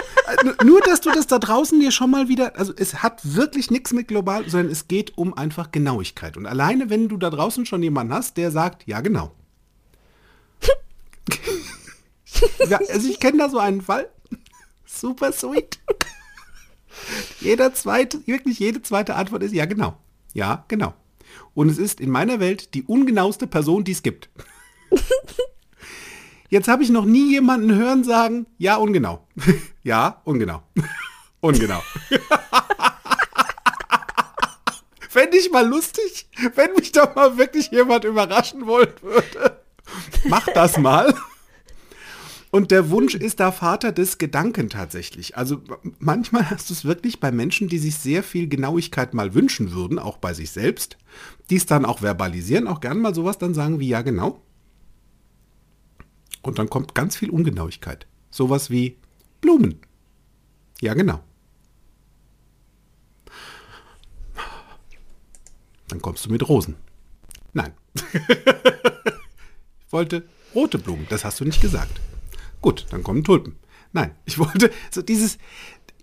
Nur, 0.63 0.81
dass 0.81 1.01
du 1.01 1.11
das 1.11 1.27
da 1.27 1.39
draußen 1.39 1.79
dir 1.79 1.91
schon 1.91 2.09
mal 2.09 2.27
wieder, 2.27 2.57
also 2.57 2.73
es 2.75 3.03
hat 3.03 3.21
wirklich 3.23 3.71
nichts 3.71 3.93
mit 3.93 4.07
global, 4.07 4.49
sondern 4.49 4.71
es 4.71 4.87
geht 4.87 5.17
um 5.17 5.35
einfach 5.35 5.71
Genauigkeit. 5.71 6.37
Und 6.37 6.47
alleine, 6.47 6.89
wenn 6.89 7.07
du 7.07 7.17
da 7.17 7.29
draußen 7.29 7.65
schon 7.65 7.83
jemanden 7.83 8.13
hast, 8.13 8.37
der 8.37 8.51
sagt, 8.51 8.87
ja, 8.87 9.01
genau. 9.01 9.31
ja, 12.67 12.79
also 12.89 13.09
ich 13.09 13.19
kenne 13.19 13.37
da 13.37 13.49
so 13.49 13.59
einen 13.59 13.81
Fall. 13.81 14.09
Super 14.85 15.31
sweet. 15.31 15.79
Jeder 17.39 17.73
zweite, 17.73 18.25
wirklich 18.25 18.59
jede 18.59 18.81
zweite 18.81 19.15
Antwort 19.15 19.43
ist, 19.43 19.53
ja, 19.53 19.65
genau. 19.65 19.97
Ja, 20.33 20.65
genau. 20.67 20.93
Und 21.53 21.69
es 21.69 21.77
ist 21.77 22.01
in 22.01 22.09
meiner 22.09 22.39
Welt 22.39 22.73
die 22.73 22.83
ungenaueste 22.83 23.47
Person, 23.47 23.83
die 23.83 23.91
es 23.91 24.03
gibt. 24.03 24.29
Jetzt 26.49 26.67
habe 26.67 26.83
ich 26.83 26.89
noch 26.89 27.05
nie 27.05 27.31
jemanden 27.31 27.75
hören 27.75 28.03
sagen, 28.03 28.45
ja, 28.57 28.77
ungenau. 28.77 29.27
ja, 29.83 30.21
ungenau. 30.23 30.63
ungenau. 31.41 31.81
Fände 35.09 35.37
ich 35.37 35.51
mal 35.51 35.67
lustig, 35.67 36.29
wenn 36.55 36.73
mich 36.73 36.91
doch 36.91 37.15
mal 37.15 37.37
wirklich 37.37 37.71
jemand 37.71 38.03
überraschen 38.05 38.67
wollen 38.67 38.93
würde. 39.01 39.59
Mach 40.25 40.45
das 40.53 40.77
mal. 40.77 41.13
Und 42.49 42.71
der 42.71 42.89
Wunsch 42.89 43.13
ist 43.15 43.39
da 43.39 43.51
Vater 43.51 43.91
des 43.91 44.17
Gedanken 44.17 44.69
tatsächlich. 44.69 45.35
Also 45.35 45.61
manchmal 45.99 46.49
hast 46.49 46.69
du 46.69 46.73
es 46.73 46.85
wirklich 46.85 47.19
bei 47.19 47.31
Menschen, 47.31 47.67
die 47.67 47.77
sich 47.77 47.95
sehr 47.95 48.23
viel 48.23 48.47
Genauigkeit 48.47 49.13
mal 49.13 49.33
wünschen 49.33 49.73
würden, 49.73 49.99
auch 49.99 50.17
bei 50.17 50.33
sich 50.33 50.51
selbst, 50.51 50.97
die 51.49 51.57
es 51.57 51.65
dann 51.65 51.83
auch 51.83 51.99
verbalisieren, 51.99 52.67
auch 52.67 52.79
gern 52.79 52.99
mal 52.99 53.13
sowas 53.13 53.37
dann 53.37 53.53
sagen 53.53 53.79
wie 53.79 53.89
ja 53.89 54.01
genau. 54.01 54.41
Und 56.47 56.59
dann 56.59 56.69
kommt 56.69 56.95
ganz 56.95 57.17
viel 57.17 57.29
Ungenauigkeit. 57.29 58.07
Sowas 58.31 58.69
wie 58.69 58.97
Blumen. 59.41 59.81
Ja 60.79 60.93
genau. 60.93 61.19
Dann 65.89 66.01
kommst 66.01 66.25
du 66.25 66.31
mit 66.31 66.47
Rosen. 66.47 66.77
Nein. 67.51 67.73
ich 68.13 69.91
wollte 69.91 70.23
rote 70.55 70.77
Blumen, 70.79 71.05
das 71.09 71.25
hast 71.25 71.41
du 71.41 71.43
nicht 71.43 71.59
gesagt. 71.59 71.99
Gut, 72.61 72.85
dann 72.91 73.03
kommen 73.03 73.25
Tulpen. 73.25 73.57
Nein, 73.91 74.15
ich 74.23 74.39
wollte 74.39 74.71
so 74.89 75.01
dieses, 75.01 75.37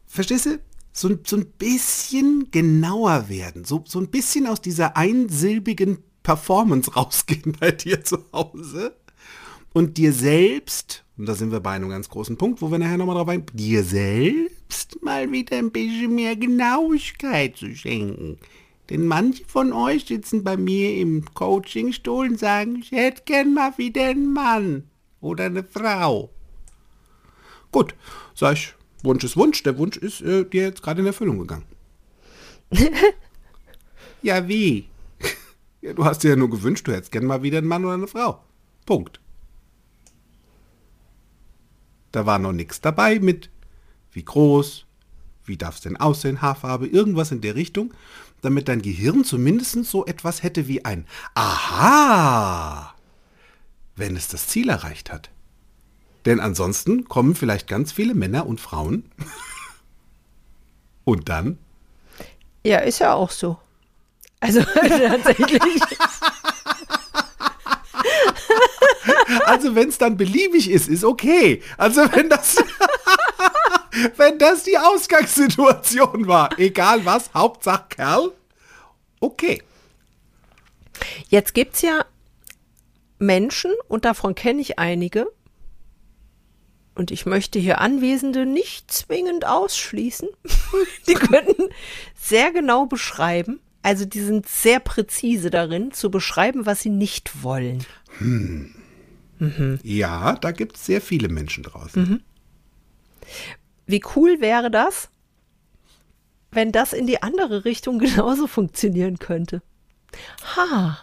verstehst 0.07 0.45
du, 0.45 0.61
so, 0.93 1.19
so 1.25 1.37
ein 1.37 1.47
bisschen 1.53 2.51
genauer 2.51 3.31
werden, 3.31 3.65
so, 3.65 3.83
so 3.87 3.99
ein 3.99 4.11
bisschen 4.11 4.47
aus 4.47 4.61
dieser 4.61 4.95
einsilbigen 4.99 6.05
Performance 6.23 6.93
rausgehen 6.93 7.57
bei 7.59 7.71
dir 7.71 8.05
zu 8.05 8.19
Hause 8.31 8.95
und 9.75 9.99
dir 9.99 10.13
selbst, 10.13 11.05
und 11.19 11.27
da 11.27 11.35
sind 11.35 11.51
wir 11.51 11.61
bei 11.61 11.73
einem 11.73 11.91
ganz 11.91 12.09
großen 12.09 12.39
Punkt, 12.39 12.63
wo 12.63 12.71
wir 12.71 12.79
nachher 12.79 12.97
nochmal 12.97 13.17
drauf 13.17 13.29
ein, 13.29 13.45
dir 13.53 13.83
selbst 13.83 15.03
mal 15.03 15.31
wieder 15.31 15.59
ein 15.59 15.73
bisschen 15.73 16.15
mehr 16.15 16.37
Genauigkeit 16.37 17.57
zu 17.57 17.75
schenken. 17.75 18.39
Denn 18.89 19.07
manche 19.07 19.45
von 19.47 19.73
euch 19.73 20.07
sitzen 20.07 20.45
bei 20.45 20.57
mir 20.57 20.97
im 20.97 21.25
Coachingstuhl 21.35 22.29
und 22.29 22.39
sagen, 22.39 22.77
ich 22.81 22.93
hätte 22.93 23.23
gern 23.25 23.53
mal 23.53 23.77
wieder 23.77 24.05
einen 24.07 24.33
Mann 24.33 24.85
oder 25.21 25.47
eine 25.47 25.65
Frau. 25.65 26.31
Gut, 27.73 27.95
sag 28.35 28.55
ich, 28.55 28.75
Wunsch 29.03 29.25
ist 29.25 29.37
Wunsch, 29.37 29.63
der 29.65 29.77
Wunsch 29.77 29.97
ist 29.97 30.21
äh, 30.21 30.45
dir 30.45 30.63
jetzt 30.63 30.83
gerade 30.83 31.01
in 31.01 31.07
Erfüllung 31.07 31.41
gegangen. 31.41 31.65
ja, 34.23 34.47
wie? 34.47 34.87
ja, 35.81 35.95
du 35.95 36.05
hast 36.05 36.23
dir 36.23 36.31
ja 36.31 36.37
nur 36.37 36.51
gewünscht, 36.51 36.87
du 36.87 36.93
hättest 36.93 37.11
gern 37.11 37.25
mal 37.25 37.43
wieder 37.43 37.59
einen 37.59 37.67
Mann 37.67 37.85
oder 37.85 37.95
eine 37.95 38.07
Frau. 38.07 38.45
Punkt. 38.87 39.21
Da 42.15 42.27
war 42.27 42.39
noch 42.39 42.53
nichts 42.53 42.81
dabei 42.81 43.19
mit 43.19 43.51
wie 44.13 44.25
groß, 44.25 44.87
wie 45.47 45.57
darf 45.57 45.75
es 45.75 45.81
denn 45.81 45.97
aussehen, 45.97 46.43
Haarfarbe, 46.43 46.87
irgendwas 46.87 47.33
in 47.33 47.41
der 47.41 47.57
Richtung, 47.57 47.93
damit 48.41 48.69
dein 48.69 48.83
Gehirn 48.83 49.25
zumindest 49.25 49.85
so 49.87 50.07
etwas 50.07 50.45
hätte 50.45 50.69
wie 50.69 50.85
ein 50.85 51.07
Aha, 51.35 52.95
wenn 53.97 54.15
es 54.15 54.29
das 54.29 54.47
Ziel 54.47 54.69
erreicht 54.69 55.11
hat. 55.11 55.31
Denn 56.25 56.39
ansonsten 56.39 57.09
kommen 57.09 57.35
vielleicht 57.35 57.67
ganz 57.67 57.91
viele 57.91 58.15
Männer 58.15 58.47
und 58.47 58.61
Frauen. 58.61 59.11
und 61.05 61.29
dann? 61.29 61.59
Ja, 62.65 62.79
ist 62.79 63.01
ja 63.01 63.13
auch 63.13 63.33
so. 63.33 63.59
Also 64.39 64.63
tatsächlich. 64.75 65.83
Also 69.45 69.75
wenn 69.75 69.89
es 69.89 69.99
dann 69.99 70.17
beliebig 70.17 70.71
ist, 70.71 70.89
ist 70.89 71.05
okay. 71.05 71.63
Also 71.77 72.03
wenn 72.13 72.29
das, 72.29 72.57
wenn 74.17 74.39
das 74.39 74.65
die 74.65 74.79
Ausgangssituation 74.79 76.27
war, 76.27 76.59
egal 76.59 77.05
was, 77.05 77.33
Hauptsache 77.35 77.87
Kerl, 77.91 78.33
okay. 79.21 79.63
Jetzt 81.29 81.55
gibt 81.55 81.75
es 81.75 81.83
ja 81.83 82.05
Menschen, 83.19 83.73
und 83.89 84.05
davon 84.05 84.35
kenne 84.35 84.61
ich 84.61 84.79
einige, 84.79 85.27
und 86.95 87.11
ich 87.11 87.27
möchte 87.27 87.59
hier 87.59 87.81
Anwesende 87.81 88.47
nicht 88.47 88.91
zwingend 88.91 89.47
ausschließen. 89.47 90.29
die 91.09 91.15
könnten 91.15 91.71
sehr 92.15 92.53
genau 92.53 92.87
beschreiben, 92.87 93.61
also 93.83 94.05
die 94.05 94.21
sind 94.21 94.49
sehr 94.49 94.81
präzise 94.81 95.51
darin, 95.51 95.93
zu 95.93 96.11
beschreiben, 96.11 96.67
was 96.67 96.81
sie 96.81 96.91
nicht 96.91 97.43
wollen. 97.43 97.85
Hm. 98.19 98.75
Mhm. 99.39 99.79
Ja, 99.83 100.35
da 100.35 100.53
gibt 100.53 100.77
es 100.77 100.87
sehr 100.87 101.01
viele 101.01 101.29
Menschen 101.29 101.65
draußen. 101.65 102.03
Mhm. 102.03 102.21
Wie 103.87 104.03
cool 104.15 104.41
wäre 104.41 104.71
das, 104.71 105.11
wenn 106.51 106.73
das 106.73 106.93
in 106.93 107.07
die 107.07 107.23
andere 107.23 107.65
Richtung 107.65 107.99
genauso 108.01 108.47
funktionieren 108.47 109.19
könnte? 109.19 109.63
Ha. 110.57 110.99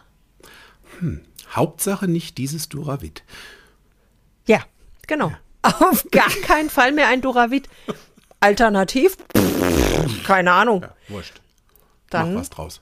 Hm. 1.00 1.22
Hauptsache 1.50 2.08
nicht 2.08 2.38
dieses 2.38 2.70
Duravit. 2.70 3.24
Ja, 4.48 4.64
genau. 5.08 5.30
Ja. 5.30 5.40
Auf 5.90 6.06
gar 6.12 6.30
keinen 6.30 6.70
Fall 6.70 6.92
mehr 6.92 7.08
ein 7.08 7.22
Duravit. 7.22 7.70
Alternativ? 8.40 9.18
keine 10.24 10.52
Ahnung. 10.54 10.82
Ja, 10.82 10.96
wurscht. 11.10 11.42
Dann 12.10 12.34
Mach 12.34 12.42
was 12.42 12.50
draus. 12.50 12.82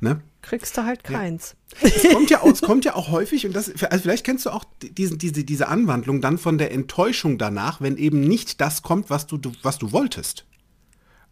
Ne? 0.00 0.20
Kriegst 0.42 0.76
du 0.76 0.84
halt 0.84 1.04
keins. 1.04 1.56
Es, 1.80 2.12
kommt 2.12 2.30
ja 2.30 2.42
auch, 2.42 2.50
es 2.50 2.62
kommt 2.62 2.84
ja 2.84 2.94
auch 2.94 3.08
häufig, 3.08 3.46
und 3.46 3.54
das, 3.54 3.70
also 3.84 4.02
vielleicht 4.02 4.24
kennst 4.24 4.46
du 4.46 4.50
auch 4.50 4.64
diesen, 4.80 5.18
diese, 5.18 5.44
diese 5.44 5.68
Anwandlung 5.68 6.20
dann 6.20 6.38
von 6.38 6.58
der 6.58 6.72
Enttäuschung 6.72 7.38
danach, 7.38 7.80
wenn 7.80 7.96
eben 7.96 8.20
nicht 8.20 8.60
das 8.60 8.82
kommt, 8.82 9.10
was 9.10 9.26
du, 9.26 9.40
was 9.62 9.78
du 9.78 9.92
wolltest. 9.92 10.46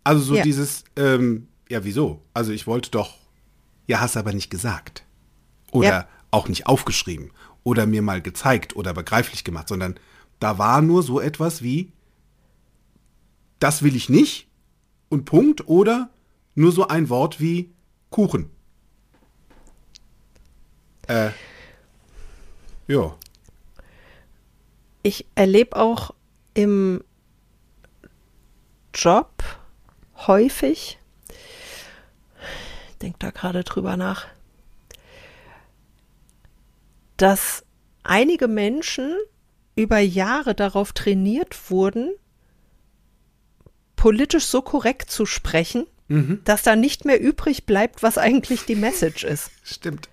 Also 0.04 0.22
so 0.22 0.36
ja. 0.36 0.42
dieses, 0.42 0.84
ähm, 0.96 1.48
ja, 1.68 1.84
wieso? 1.84 2.22
Also 2.34 2.52
ich 2.52 2.66
wollte 2.66 2.90
doch, 2.90 3.14
ja, 3.86 4.00
hast 4.00 4.16
aber 4.16 4.32
nicht 4.32 4.50
gesagt. 4.50 5.04
Oder 5.70 5.88
ja. 5.88 6.08
auch 6.30 6.48
nicht 6.48 6.66
aufgeschrieben. 6.66 7.30
Oder 7.64 7.86
mir 7.86 8.02
mal 8.02 8.20
gezeigt 8.20 8.74
oder 8.74 8.92
begreiflich 8.92 9.44
gemacht, 9.44 9.68
sondern 9.68 9.94
da 10.40 10.58
war 10.58 10.82
nur 10.82 11.02
so 11.02 11.20
etwas 11.20 11.62
wie, 11.62 11.92
das 13.60 13.82
will 13.82 13.94
ich 13.94 14.08
nicht 14.08 14.48
und 15.08 15.24
Punkt 15.24 15.68
oder 15.68 16.10
nur 16.54 16.72
so 16.72 16.88
ein 16.88 17.08
Wort 17.08 17.40
wie 17.40 17.72
Kuchen. 18.10 18.50
Äh, 21.08 21.30
ja. 22.86 23.16
Ich 25.02 25.26
erlebe 25.34 25.76
auch 25.76 26.14
im 26.54 27.02
Job 28.94 29.42
häufig, 30.26 30.98
ich 32.90 32.98
denke 33.00 33.18
da 33.18 33.30
gerade 33.30 33.64
drüber 33.64 33.96
nach, 33.96 34.26
dass 37.16 37.64
einige 38.04 38.48
Menschen 38.48 39.16
über 39.74 39.98
Jahre 39.98 40.54
darauf 40.54 40.92
trainiert 40.92 41.70
wurden, 41.70 42.12
politisch 43.96 44.46
so 44.46 44.62
korrekt 44.62 45.10
zu 45.10 45.26
sprechen, 45.26 45.86
mhm. 46.08 46.40
dass 46.44 46.62
da 46.62 46.76
nicht 46.76 47.04
mehr 47.04 47.20
übrig 47.20 47.64
bleibt, 47.64 48.02
was 48.02 48.18
eigentlich 48.18 48.64
die 48.66 48.74
Message 48.74 49.24
ist. 49.24 49.50
Stimmt. 49.62 50.08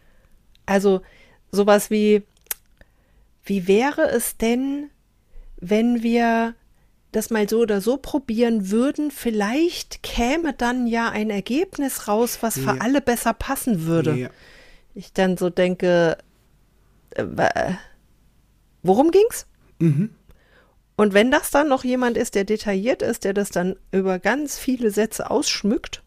Also 0.70 1.02
sowas 1.52 1.90
wie, 1.90 2.22
wie 3.44 3.68
wäre 3.68 4.08
es 4.10 4.38
denn, 4.38 4.92
wenn 5.58 6.04
wir 6.04 6.54
das 7.12 7.32
mal 7.32 7.50
so 7.50 7.62
oder 7.62 7.82
so 7.82 7.98
probieren 7.98 8.70
würden, 8.70 9.10
vielleicht 9.10 10.04
käme 10.04 10.54
dann 10.54 10.86
ja 10.86 11.10
ein 11.10 11.32
Ergebnis 11.32 12.08
raus, 12.08 12.38
was 12.42 12.58
ja. 12.58 12.62
für 12.62 12.82
alle 12.82 13.02
besser 13.02 13.34
passen 13.34 13.88
würde. 13.88 14.16
Ja. 14.16 14.30
Ich 14.94 15.12
dann 15.12 15.38
so 15.38 15.50
denke, 15.50 16.18
äh, 17.16 17.74
worum 18.84 19.10
ging's? 19.10 19.48
Mhm. 19.80 20.12
Und 20.98 21.14
wenn 21.16 21.32
das 21.32 21.50
dann 21.50 21.68
noch 21.68 21.84
jemand 21.84 22.16
ist, 22.16 22.36
der 22.36 22.44
detailliert 22.44 23.02
ist, 23.02 23.24
der 23.24 23.34
das 23.34 23.50
dann 23.50 23.76
über 23.92 24.20
ganz 24.20 24.60
viele 24.60 24.92
Sätze 24.92 25.32
ausschmückt 25.32 26.04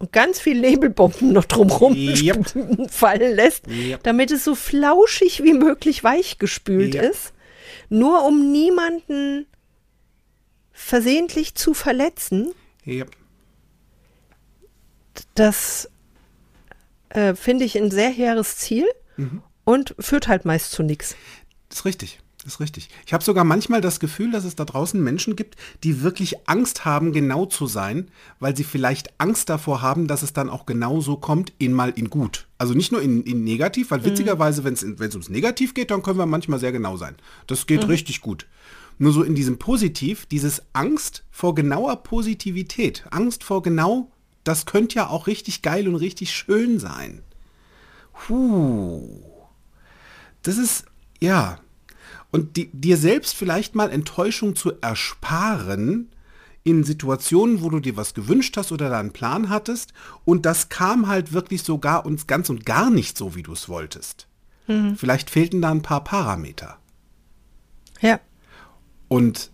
und 0.00 0.12
ganz 0.12 0.40
viel 0.40 0.58
Labelbomben 0.58 1.32
noch 1.32 1.44
drumherum 1.44 1.94
yep. 1.94 2.52
fallen 2.90 3.36
lässt, 3.36 3.68
yep. 3.68 4.02
damit 4.02 4.32
es 4.32 4.44
so 4.44 4.54
flauschig 4.54 5.42
wie 5.44 5.52
möglich 5.52 6.02
weichgespült 6.02 6.94
yep. 6.94 7.10
ist, 7.12 7.32
nur 7.90 8.24
um 8.24 8.50
niemanden 8.50 9.46
versehentlich 10.72 11.54
zu 11.54 11.74
verletzen, 11.74 12.52
das 15.34 15.90
äh, 17.10 17.34
finde 17.34 17.66
ich 17.66 17.76
ein 17.76 17.90
sehr 17.90 18.08
hehres 18.08 18.56
Ziel 18.56 18.86
mhm. 19.18 19.42
und 19.64 19.94
führt 19.98 20.28
halt 20.28 20.46
meist 20.46 20.72
zu 20.72 20.82
nichts. 20.82 21.14
Das 21.68 21.80
ist 21.80 21.84
richtig. 21.84 22.20
Das 22.42 22.54
ist 22.54 22.60
richtig. 22.60 22.88
Ich 23.04 23.12
habe 23.12 23.22
sogar 23.22 23.44
manchmal 23.44 23.82
das 23.82 24.00
Gefühl, 24.00 24.30
dass 24.30 24.44
es 24.44 24.56
da 24.56 24.64
draußen 24.64 25.02
Menschen 25.02 25.36
gibt, 25.36 25.56
die 25.84 26.02
wirklich 26.02 26.48
Angst 26.48 26.86
haben, 26.86 27.12
genau 27.12 27.44
zu 27.44 27.66
sein, 27.66 28.08
weil 28.38 28.56
sie 28.56 28.64
vielleicht 28.64 29.20
Angst 29.20 29.50
davor 29.50 29.82
haben, 29.82 30.06
dass 30.06 30.22
es 30.22 30.32
dann 30.32 30.48
auch 30.48 30.64
genau 30.64 31.02
so 31.02 31.16
kommt, 31.16 31.52
in 31.58 31.74
mal 31.74 31.90
in 31.90 32.08
gut. 32.08 32.46
Also 32.56 32.72
nicht 32.72 32.92
nur 32.92 33.02
in, 33.02 33.24
in 33.24 33.44
negativ, 33.44 33.90
weil 33.90 34.04
witzigerweise, 34.04 34.64
wenn 34.64 34.72
es 34.72 34.82
ums 34.84 35.28
Negativ 35.28 35.74
geht, 35.74 35.90
dann 35.90 36.02
können 36.02 36.18
wir 36.18 36.24
manchmal 36.24 36.58
sehr 36.58 36.72
genau 36.72 36.96
sein. 36.96 37.16
Das 37.46 37.66
geht 37.66 37.82
mhm. 37.82 37.90
richtig 37.90 38.22
gut. 38.22 38.46
Nur 38.96 39.12
so 39.12 39.22
in 39.22 39.34
diesem 39.34 39.58
Positiv, 39.58 40.24
dieses 40.24 40.62
Angst 40.72 41.24
vor 41.30 41.54
genauer 41.54 42.02
Positivität, 42.02 43.04
Angst 43.10 43.44
vor 43.44 43.62
genau, 43.62 44.10
das 44.44 44.64
könnte 44.64 44.96
ja 44.96 45.08
auch 45.08 45.26
richtig 45.26 45.60
geil 45.60 45.88
und 45.88 45.96
richtig 45.96 46.32
schön 46.32 46.78
sein. 46.78 47.22
Puh. 48.14 49.08
Das 50.42 50.56
ist, 50.56 50.84
ja, 51.20 51.58
und 52.30 52.56
die, 52.56 52.70
dir 52.72 52.96
selbst 52.96 53.34
vielleicht 53.34 53.74
mal 53.74 53.90
Enttäuschung 53.90 54.54
zu 54.56 54.72
ersparen 54.80 56.10
in 56.62 56.84
Situationen, 56.84 57.62
wo 57.62 57.70
du 57.70 57.80
dir 57.80 57.96
was 57.96 58.14
gewünscht 58.14 58.56
hast 58.56 58.70
oder 58.70 58.90
da 58.90 59.00
einen 59.00 59.12
Plan 59.12 59.48
hattest 59.48 59.92
und 60.24 60.46
das 60.46 60.68
kam 60.68 61.08
halt 61.08 61.32
wirklich 61.32 61.62
sogar 61.62 62.06
uns 62.06 62.26
ganz 62.26 62.50
und 62.50 62.66
gar 62.66 62.90
nicht 62.90 63.16
so, 63.16 63.34
wie 63.34 63.42
du 63.42 63.52
es 63.52 63.68
wolltest. 63.68 64.26
Mhm. 64.66 64.96
Vielleicht 64.96 65.30
fehlten 65.30 65.62
da 65.62 65.70
ein 65.70 65.82
paar 65.82 66.04
Parameter. 66.04 66.78
Ja. 68.00 68.20
Und 69.08 69.50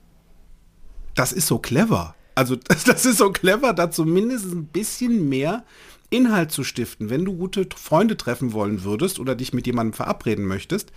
das 1.14 1.32
ist 1.32 1.46
so 1.46 1.58
clever. 1.58 2.14
Also 2.34 2.56
das, 2.56 2.84
das 2.84 3.06
ist 3.06 3.18
so 3.18 3.30
clever, 3.30 3.72
da 3.72 3.90
zumindest 3.90 4.46
ein 4.46 4.66
bisschen 4.66 5.28
mehr 5.28 5.64
Inhalt 6.10 6.52
zu 6.52 6.62
stiften, 6.64 7.10
wenn 7.10 7.24
du 7.24 7.34
gute 7.36 7.68
Freunde 7.74 8.16
treffen 8.16 8.52
wollen 8.52 8.84
würdest 8.84 9.18
oder 9.18 9.34
dich 9.34 9.52
mit 9.52 9.66
jemandem 9.66 9.92
verabreden 9.92 10.44
möchtest 10.44 10.92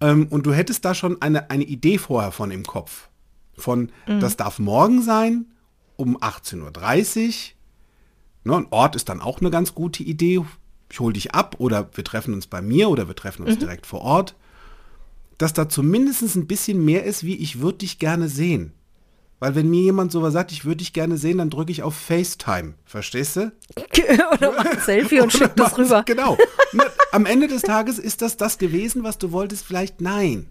ähm, 0.00 0.26
und 0.28 0.46
du 0.46 0.52
hättest 0.52 0.84
da 0.84 0.94
schon 0.94 1.20
eine, 1.22 1.50
eine 1.50 1.64
Idee 1.64 1.98
vorher 1.98 2.32
von 2.32 2.50
im 2.50 2.64
Kopf. 2.64 3.08
Von, 3.56 3.92
mhm. 4.06 4.20
das 4.20 4.36
darf 4.36 4.58
morgen 4.58 5.02
sein, 5.02 5.46
um 5.96 6.16
18.30 6.18 7.26
Uhr. 7.26 7.32
Ne, 8.44 8.56
ein 8.56 8.66
Ort 8.70 8.96
ist 8.96 9.08
dann 9.08 9.20
auch 9.20 9.40
eine 9.40 9.50
ganz 9.50 9.74
gute 9.74 10.02
Idee. 10.02 10.44
Ich 10.90 11.00
hole 11.00 11.14
dich 11.14 11.34
ab 11.34 11.56
oder 11.58 11.88
wir 11.94 12.04
treffen 12.04 12.34
uns 12.34 12.46
bei 12.46 12.60
mir 12.60 12.88
oder 12.90 13.08
wir 13.08 13.16
treffen 13.16 13.44
uns 13.44 13.56
mhm. 13.56 13.60
direkt 13.60 13.86
vor 13.86 14.02
Ort. 14.02 14.34
Dass 15.38 15.52
da 15.52 15.68
zumindest 15.68 16.36
ein 16.36 16.46
bisschen 16.46 16.84
mehr 16.84 17.04
ist, 17.04 17.24
wie 17.24 17.36
ich 17.36 17.60
würde 17.60 17.78
dich 17.78 17.98
gerne 17.98 18.28
sehen. 18.28 18.72
Weil 19.44 19.56
wenn 19.56 19.68
mir 19.68 19.82
jemand 19.82 20.10
sowas 20.10 20.32
sagt, 20.32 20.52
ich 20.52 20.64
würde 20.64 20.78
dich 20.78 20.94
gerne 20.94 21.18
sehen, 21.18 21.36
dann 21.36 21.50
drücke 21.50 21.70
ich 21.70 21.82
auf 21.82 21.94
FaceTime. 21.94 22.76
Verstehst 22.86 23.36
du? 23.36 23.52
Oder 24.32 24.52
mach 24.56 24.64
ein 24.64 24.80
Selfie 24.80 25.20
und 25.20 25.34
schick 25.34 25.54
das 25.54 25.76
rüber. 25.76 26.02
Genau. 26.06 26.38
Am 27.12 27.26
Ende 27.26 27.46
des 27.46 27.60
Tages 27.60 27.98
ist 27.98 28.22
das 28.22 28.38
das 28.38 28.56
gewesen, 28.56 29.04
was 29.04 29.18
du 29.18 29.32
wolltest? 29.32 29.66
Vielleicht 29.66 30.00
nein. 30.00 30.46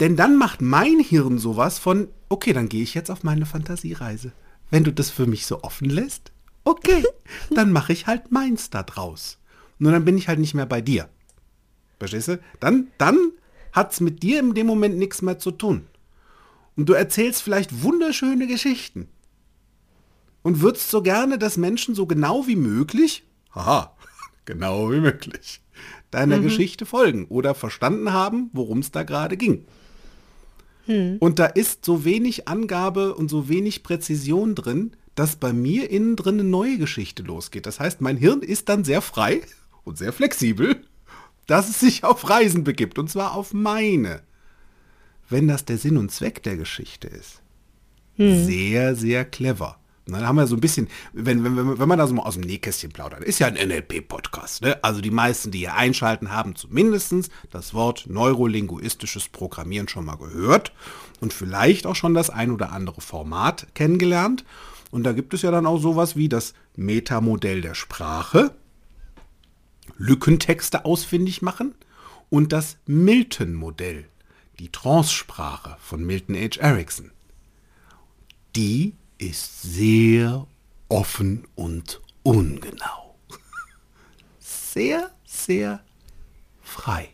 Denn 0.00 0.16
dann 0.16 0.36
macht 0.36 0.60
mein 0.60 0.98
Hirn 0.98 1.38
sowas 1.38 1.78
von, 1.78 2.08
okay, 2.28 2.52
dann 2.52 2.68
gehe 2.68 2.82
ich 2.82 2.94
jetzt 2.94 3.08
auf 3.08 3.22
meine 3.22 3.46
Fantasiereise. 3.46 4.32
Wenn 4.68 4.82
du 4.82 4.92
das 4.92 5.08
für 5.08 5.28
mich 5.28 5.46
so 5.46 5.62
offen 5.62 5.88
lässt, 5.88 6.32
okay, 6.64 7.04
dann 7.50 7.70
mache 7.70 7.92
ich 7.92 8.08
halt 8.08 8.32
meins 8.32 8.68
da 8.68 8.82
draus. 8.82 9.38
Nur 9.78 9.92
dann 9.92 10.04
bin 10.04 10.18
ich 10.18 10.26
halt 10.26 10.40
nicht 10.40 10.54
mehr 10.54 10.66
bei 10.66 10.80
dir. 10.80 11.08
Verstehst 12.00 12.26
du? 12.26 12.40
Dann, 12.58 12.88
dann 12.98 13.30
hat 13.70 13.92
es 13.92 14.00
mit 14.00 14.24
dir 14.24 14.40
in 14.40 14.54
dem 14.54 14.66
Moment 14.66 14.98
nichts 14.98 15.22
mehr 15.22 15.38
zu 15.38 15.52
tun. 15.52 15.86
Und 16.76 16.88
du 16.88 16.94
erzählst 16.94 17.42
vielleicht 17.42 17.82
wunderschöne 17.82 18.46
Geschichten. 18.46 19.08
Und 20.42 20.60
würdest 20.60 20.90
so 20.90 21.02
gerne, 21.02 21.38
dass 21.38 21.56
Menschen 21.56 21.94
so 21.94 22.06
genau 22.06 22.46
wie 22.46 22.56
möglich, 22.56 23.24
haha, 23.54 23.96
genau 24.44 24.90
wie 24.90 25.00
möglich, 25.00 25.60
deiner 26.10 26.38
mhm. 26.38 26.44
Geschichte 26.44 26.86
folgen 26.86 27.26
oder 27.26 27.54
verstanden 27.54 28.12
haben, 28.12 28.50
worum 28.52 28.80
es 28.80 28.90
da 28.90 29.02
gerade 29.02 29.36
ging. 29.36 29.64
Hm. 30.86 31.18
Und 31.20 31.38
da 31.38 31.46
ist 31.46 31.84
so 31.84 32.04
wenig 32.04 32.48
Angabe 32.48 33.14
und 33.14 33.28
so 33.28 33.48
wenig 33.48 33.82
Präzision 33.82 34.54
drin, 34.54 34.96
dass 35.14 35.36
bei 35.36 35.52
mir 35.52 35.90
innen 35.90 36.16
drin 36.16 36.40
eine 36.40 36.48
neue 36.48 36.78
Geschichte 36.78 37.22
losgeht. 37.22 37.66
Das 37.66 37.80
heißt, 37.80 38.00
mein 38.00 38.16
Hirn 38.16 38.40
ist 38.40 38.68
dann 38.68 38.84
sehr 38.84 39.02
frei 39.02 39.42
und 39.84 39.98
sehr 39.98 40.12
flexibel, 40.12 40.82
dass 41.46 41.68
es 41.68 41.80
sich 41.80 42.04
auf 42.04 42.28
Reisen 42.28 42.64
begibt. 42.64 42.98
Und 42.98 43.10
zwar 43.10 43.34
auf 43.34 43.52
meine 43.52 44.22
wenn 45.32 45.48
das 45.48 45.64
der 45.64 45.78
Sinn 45.78 45.96
und 45.96 46.12
Zweck 46.12 46.42
der 46.42 46.56
Geschichte 46.56 47.08
ist. 47.08 47.42
Hm. 48.16 48.44
Sehr, 48.44 48.94
sehr 48.94 49.24
clever. 49.24 49.78
Dann 50.06 50.26
haben 50.26 50.36
wir 50.36 50.46
so 50.46 50.56
ein 50.56 50.60
bisschen, 50.60 50.88
wenn, 51.12 51.44
wenn, 51.44 51.78
wenn 51.78 51.88
man 51.88 51.98
da 51.98 52.06
so 52.06 52.14
mal 52.14 52.24
aus 52.24 52.34
dem 52.34 52.42
Nähkästchen 52.42 52.90
plaudert, 52.90 53.22
ist 53.22 53.38
ja 53.38 53.46
ein 53.46 53.54
NLP-Podcast. 53.54 54.62
Ne? 54.62 54.82
Also 54.82 55.00
die 55.00 55.12
meisten, 55.12 55.52
die 55.52 55.60
hier 55.60 55.74
einschalten, 55.74 56.32
haben 56.32 56.56
zumindest 56.56 57.30
das 57.50 57.72
Wort 57.72 58.06
neurolinguistisches 58.08 59.28
Programmieren 59.28 59.88
schon 59.88 60.04
mal 60.04 60.16
gehört 60.16 60.72
und 61.20 61.32
vielleicht 61.32 61.86
auch 61.86 61.94
schon 61.94 62.14
das 62.14 62.30
ein 62.30 62.50
oder 62.50 62.72
andere 62.72 63.00
Format 63.00 63.68
kennengelernt. 63.74 64.44
Und 64.90 65.04
da 65.04 65.12
gibt 65.12 65.34
es 65.34 65.42
ja 65.42 65.50
dann 65.50 65.66
auch 65.66 65.78
sowas 65.78 66.16
wie 66.16 66.28
das 66.28 66.54
Metamodell 66.76 67.60
der 67.60 67.74
Sprache, 67.74 68.54
Lückentexte 69.96 70.84
ausfindig 70.84 71.42
machen 71.42 71.74
und 72.28 72.52
das 72.52 72.76
Milton-Modell 72.86 74.06
die 74.62 74.70
Trance-Sprache 74.70 75.76
von 75.80 76.04
Milton 76.04 76.36
H. 76.36 76.60
Erickson, 76.60 77.10
die 78.54 78.94
ist 79.18 79.60
sehr 79.62 80.46
offen 80.88 81.48
und 81.56 82.00
ungenau. 82.22 83.16
Sehr, 84.38 85.10
sehr 85.26 85.80
frei. 86.62 87.10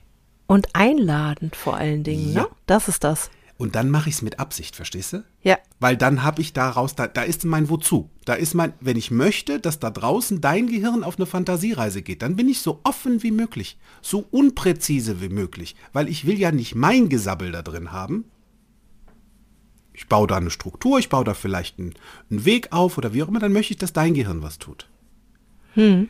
Und 0.46 0.68
einladend 0.74 1.56
vor 1.56 1.76
allen 1.76 2.04
Dingen, 2.04 2.34
ja. 2.34 2.42
ne? 2.42 2.48
Das 2.66 2.86
ist 2.86 3.02
das. 3.02 3.30
Und 3.58 3.74
dann 3.74 3.90
mache 3.90 4.08
ich 4.08 4.14
es 4.14 4.22
mit 4.22 4.38
Absicht, 4.38 4.76
verstehst 4.76 5.12
du? 5.12 5.24
Ja. 5.42 5.58
Weil 5.80 5.96
dann 5.96 6.22
habe 6.22 6.40
ich 6.40 6.52
daraus, 6.52 6.94
da, 6.94 7.08
da 7.08 7.22
ist 7.22 7.44
mein 7.44 7.68
Wozu. 7.68 8.08
Da 8.24 8.34
ist 8.34 8.54
mein, 8.54 8.72
wenn 8.80 8.96
ich 8.96 9.10
möchte, 9.10 9.58
dass 9.58 9.80
da 9.80 9.90
draußen 9.90 10.40
dein 10.40 10.68
Gehirn 10.68 11.02
auf 11.02 11.16
eine 11.16 11.26
Fantasiereise 11.26 12.02
geht, 12.02 12.22
dann 12.22 12.36
bin 12.36 12.48
ich 12.48 12.60
so 12.60 12.80
offen 12.84 13.24
wie 13.24 13.32
möglich, 13.32 13.76
so 14.00 14.24
unpräzise 14.30 15.20
wie 15.20 15.28
möglich, 15.28 15.74
weil 15.92 16.08
ich 16.08 16.24
will 16.24 16.38
ja 16.38 16.52
nicht 16.52 16.76
mein 16.76 17.08
Gesabbel 17.08 17.50
da 17.50 17.62
drin 17.62 17.90
haben. 17.90 18.26
Ich 19.92 20.06
baue 20.06 20.28
da 20.28 20.36
eine 20.36 20.50
Struktur, 20.50 21.00
ich 21.00 21.08
baue 21.08 21.24
da 21.24 21.34
vielleicht 21.34 21.80
einen, 21.80 21.94
einen 22.30 22.44
Weg 22.44 22.68
auf 22.70 22.96
oder 22.96 23.12
wie 23.12 23.24
auch 23.24 23.28
immer, 23.28 23.40
dann 23.40 23.52
möchte 23.52 23.72
ich, 23.72 23.78
dass 23.78 23.92
dein 23.92 24.14
Gehirn 24.14 24.40
was 24.40 24.60
tut. 24.60 24.88
Hm. 25.74 26.08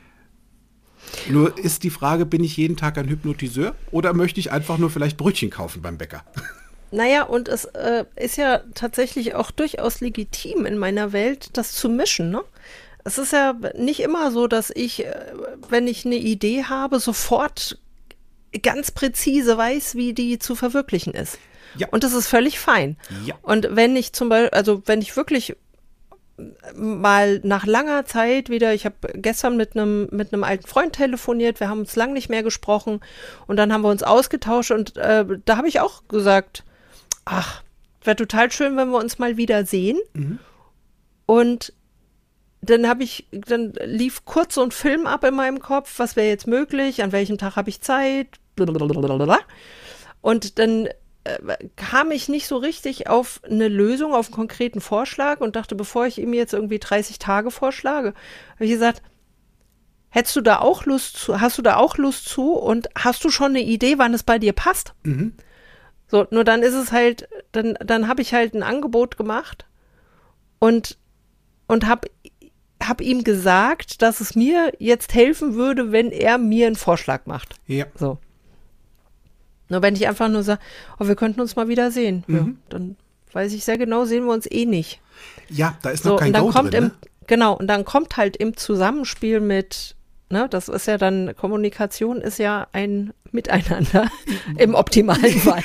Nur 1.31 1.57
ist 1.57 1.83
die 1.83 1.91
Frage, 1.91 2.27
bin 2.27 2.45
ich 2.45 2.59
jeden 2.59 2.77
Tag 2.77 2.99
ein 2.99 3.09
Hypnotiseur 3.09 3.75
oder 3.91 4.13
möchte 4.13 4.39
ich 4.39 4.53
einfach 4.53 4.77
nur 4.77 4.91
vielleicht 4.91 5.17
Brötchen 5.17 5.49
kaufen 5.49 5.81
beim 5.81 5.97
Bäcker? 5.97 6.25
Naja, 6.91 7.25
und 7.25 7.49
es 7.49 7.65
äh, 7.67 8.05
ist 8.17 8.37
ja 8.37 8.63
tatsächlich 8.75 9.35
auch 9.35 9.51
durchaus 9.51 10.01
legitim 10.01 10.67
in 10.67 10.79
meiner 10.79 11.13
Welt, 11.13 11.51
das 11.53 11.73
zu 11.73 11.89
mischen. 11.89 12.31
Ne? 12.31 12.43
Es 13.05 13.19
ist 13.19 13.33
ja 13.33 13.55
nicht 13.77 14.01
immer 14.01 14.31
so, 14.31 14.47
dass 14.47 14.71
ich, 14.75 15.05
äh, 15.05 15.15
wenn 15.69 15.87
ich 15.87 16.07
eine 16.07 16.17
Idee 16.17 16.65
habe, 16.65 16.99
sofort 16.99 17.79
ganz 18.63 18.91
präzise 18.91 19.57
weiß, 19.57 19.95
wie 19.95 20.15
die 20.15 20.39
zu 20.39 20.55
verwirklichen 20.55 21.13
ist. 21.13 21.39
Ja. 21.77 21.89
Und 21.91 22.05
das 22.05 22.15
ist 22.15 22.29
völlig 22.29 22.59
fein. 22.59 22.97
Ja. 23.25 23.35
Und 23.43 23.69
wenn 23.71 23.95
ich 23.95 24.13
zum 24.13 24.31
Beispiel, 24.31 24.51
also 24.51 24.83
wenn 24.87 25.03
ich 25.03 25.17
wirklich 25.17 25.57
mal 26.75 27.41
nach 27.43 27.67
langer 27.67 28.05
Zeit 28.05 28.49
wieder, 28.49 28.73
ich 28.73 28.85
habe 28.85 28.97
gestern 29.15 29.57
mit 29.57 29.75
einem 29.75 30.09
mit 30.13 30.33
einem 30.33 30.45
alten 30.45 30.67
Freund 30.67 30.95
telefoniert, 30.95 31.61
wir 31.61 31.69
haben 31.69 31.81
uns 31.81 31.97
lang 31.97 32.13
nicht 32.13 32.29
mehr 32.29 32.43
gesprochen 32.43 33.01
und 33.47 33.57
dann 33.57 33.73
haben 33.73 33.83
wir 33.83 33.91
uns 33.91 34.05
ausgetauscht 34.05 34.71
und 34.71 34.97
äh, 34.97 35.25
da 35.45 35.57
habe 35.57 35.69
ich 35.69 35.81
auch 35.81 36.07
gesagt, 36.07 36.65
ach, 37.29 37.63
wäre 38.03 38.17
total 38.17 38.51
schön, 38.51 38.77
wenn 38.77 38.91
wir 38.91 38.99
uns 38.99 39.19
mal 39.19 39.37
wieder 39.37 39.65
sehen. 39.65 39.99
Mhm. 40.15 40.39
Und 41.27 41.73
dann 42.61 42.89
habe 42.89 43.05
ich, 43.05 43.27
dann 43.31 43.73
lief 43.85 44.25
kurz 44.25 44.55
so 44.55 44.63
ein 44.63 44.71
Film 44.71 45.07
ab 45.07 45.25
in 45.25 45.35
meinem 45.35 45.61
Kopf, 45.61 45.99
was 45.99 46.17
wäre 46.17 46.29
jetzt 46.29 46.47
möglich, 46.47 47.03
an 47.03 47.13
welchem 47.13 47.39
Tag 47.39 47.57
habe 47.57 47.69
ich 47.71 47.81
Zeit, 47.81 48.29
blablabla. 48.57 49.39
Und 50.21 50.59
dann 50.59 50.89
äh, 51.25 51.39
kam 51.77 52.11
ich 52.11 52.29
nicht 52.29 52.49
so 52.49 52.57
richtig 52.57 53.09
auf 53.09 53.41
eine 53.45 53.69
Lösung, 53.69 54.13
auf 54.13 54.27
einen 54.27 54.35
konkreten 54.35 54.81
Vorschlag 54.81 55.41
und 55.41 55.55
dachte, 55.55 55.75
bevor 55.77 56.07
ich 56.07 56.19
ihm 56.19 56.33
jetzt 56.33 56.53
irgendwie 56.53 56.79
30 56.79 57.19
Tage 57.19 57.51
vorschlage, 57.51 58.15
habe 58.55 58.65
ich 58.65 58.73
gesagt, 58.73 59.03
hättest 60.09 60.35
du 60.37 60.41
da 60.41 60.59
auch 60.59 60.85
Lust 60.85 61.17
zu, 61.17 61.41
hast 61.41 61.59
du 61.59 61.63
da 61.63 61.77
auch 61.77 61.97
Lust 61.97 62.29
zu 62.29 62.55
und 62.55 62.89
hast 62.97 63.23
du 63.25 63.31
schon 63.31 63.53
eine 63.53 63.63
Idee, 63.63 63.99
wann 63.99 64.15
es 64.15 64.25
bei 64.25 64.39
dir 64.39 64.53
passt? 64.53 64.95
Mhm. 65.05 65.35
So, 66.11 66.27
nur 66.31 66.45
dann 66.45 66.63
ist 66.63 66.75
es 66.75 66.91
halt, 66.91 67.29
dann, 67.53 67.77
dann 67.85 68.09
habe 68.09 68.23
ich 68.23 68.33
halt 68.33 68.55
ein 68.55 68.63
Angebot 68.63 69.17
gemacht 69.17 69.67
und, 70.59 70.99
und 71.67 71.87
habe 71.87 72.09
hab 72.83 73.01
ihm 73.01 73.25
gesagt, 73.25 74.01
dass 74.03 74.21
es 74.21 74.35
mir 74.35 74.73
jetzt 74.79 75.15
helfen 75.15 75.55
würde, 75.55 75.93
wenn 75.93 76.11
er 76.11 76.39
mir 76.39 76.67
einen 76.67 76.77
Vorschlag 76.77 77.27
macht. 77.27 77.57
Ja. 77.67 77.87
So. 77.95 78.19
Nur 79.69 79.83
wenn 79.83 79.95
ich 79.95 80.09
einfach 80.09 80.29
nur 80.29 80.43
sage, 80.43 80.61
oh, 80.99 81.07
wir 81.07 81.15
könnten 81.15 81.41
uns 81.43 81.57
mal 81.57 81.69
wieder 81.69 81.91
sehen, 81.91 82.25
mhm. 82.27 82.37
ja, 82.37 82.47
dann 82.71 82.97
weiß 83.33 83.53
ich 83.53 83.65
sehr 83.65 83.77
genau, 83.77 84.07
sehen 84.07 84.25
wir 84.25 84.33
uns 84.33 84.51
eh 84.51 84.65
nicht. 84.65 85.01
Ja, 85.51 85.77
da 85.83 85.91
ist 85.91 86.07
noch 86.07 86.13
so, 86.13 86.17
kein 86.17 86.29
und 86.29 86.33
dann 86.33 86.45
Go 86.45 86.51
kommt 86.51 86.73
drin, 86.73 86.85
im, 86.85 86.89
ne? 86.89 86.95
Genau, 87.27 87.55
und 87.55 87.67
dann 87.67 87.85
kommt 87.85 88.17
halt 88.17 88.39
im 88.39 88.57
Zusammenspiel 88.57 89.41
mit 89.41 89.95
Ne, 90.31 90.47
das 90.51 90.69
ist 90.69 90.87
ja 90.87 90.99
dann, 90.99 91.35
Kommunikation 91.37 92.21
ist 92.21 92.39
ja 92.39 92.67
ein 92.73 93.15
Miteinander 93.31 94.11
im 94.59 94.75
optimalen 94.75 95.39
Fall. 95.39 95.63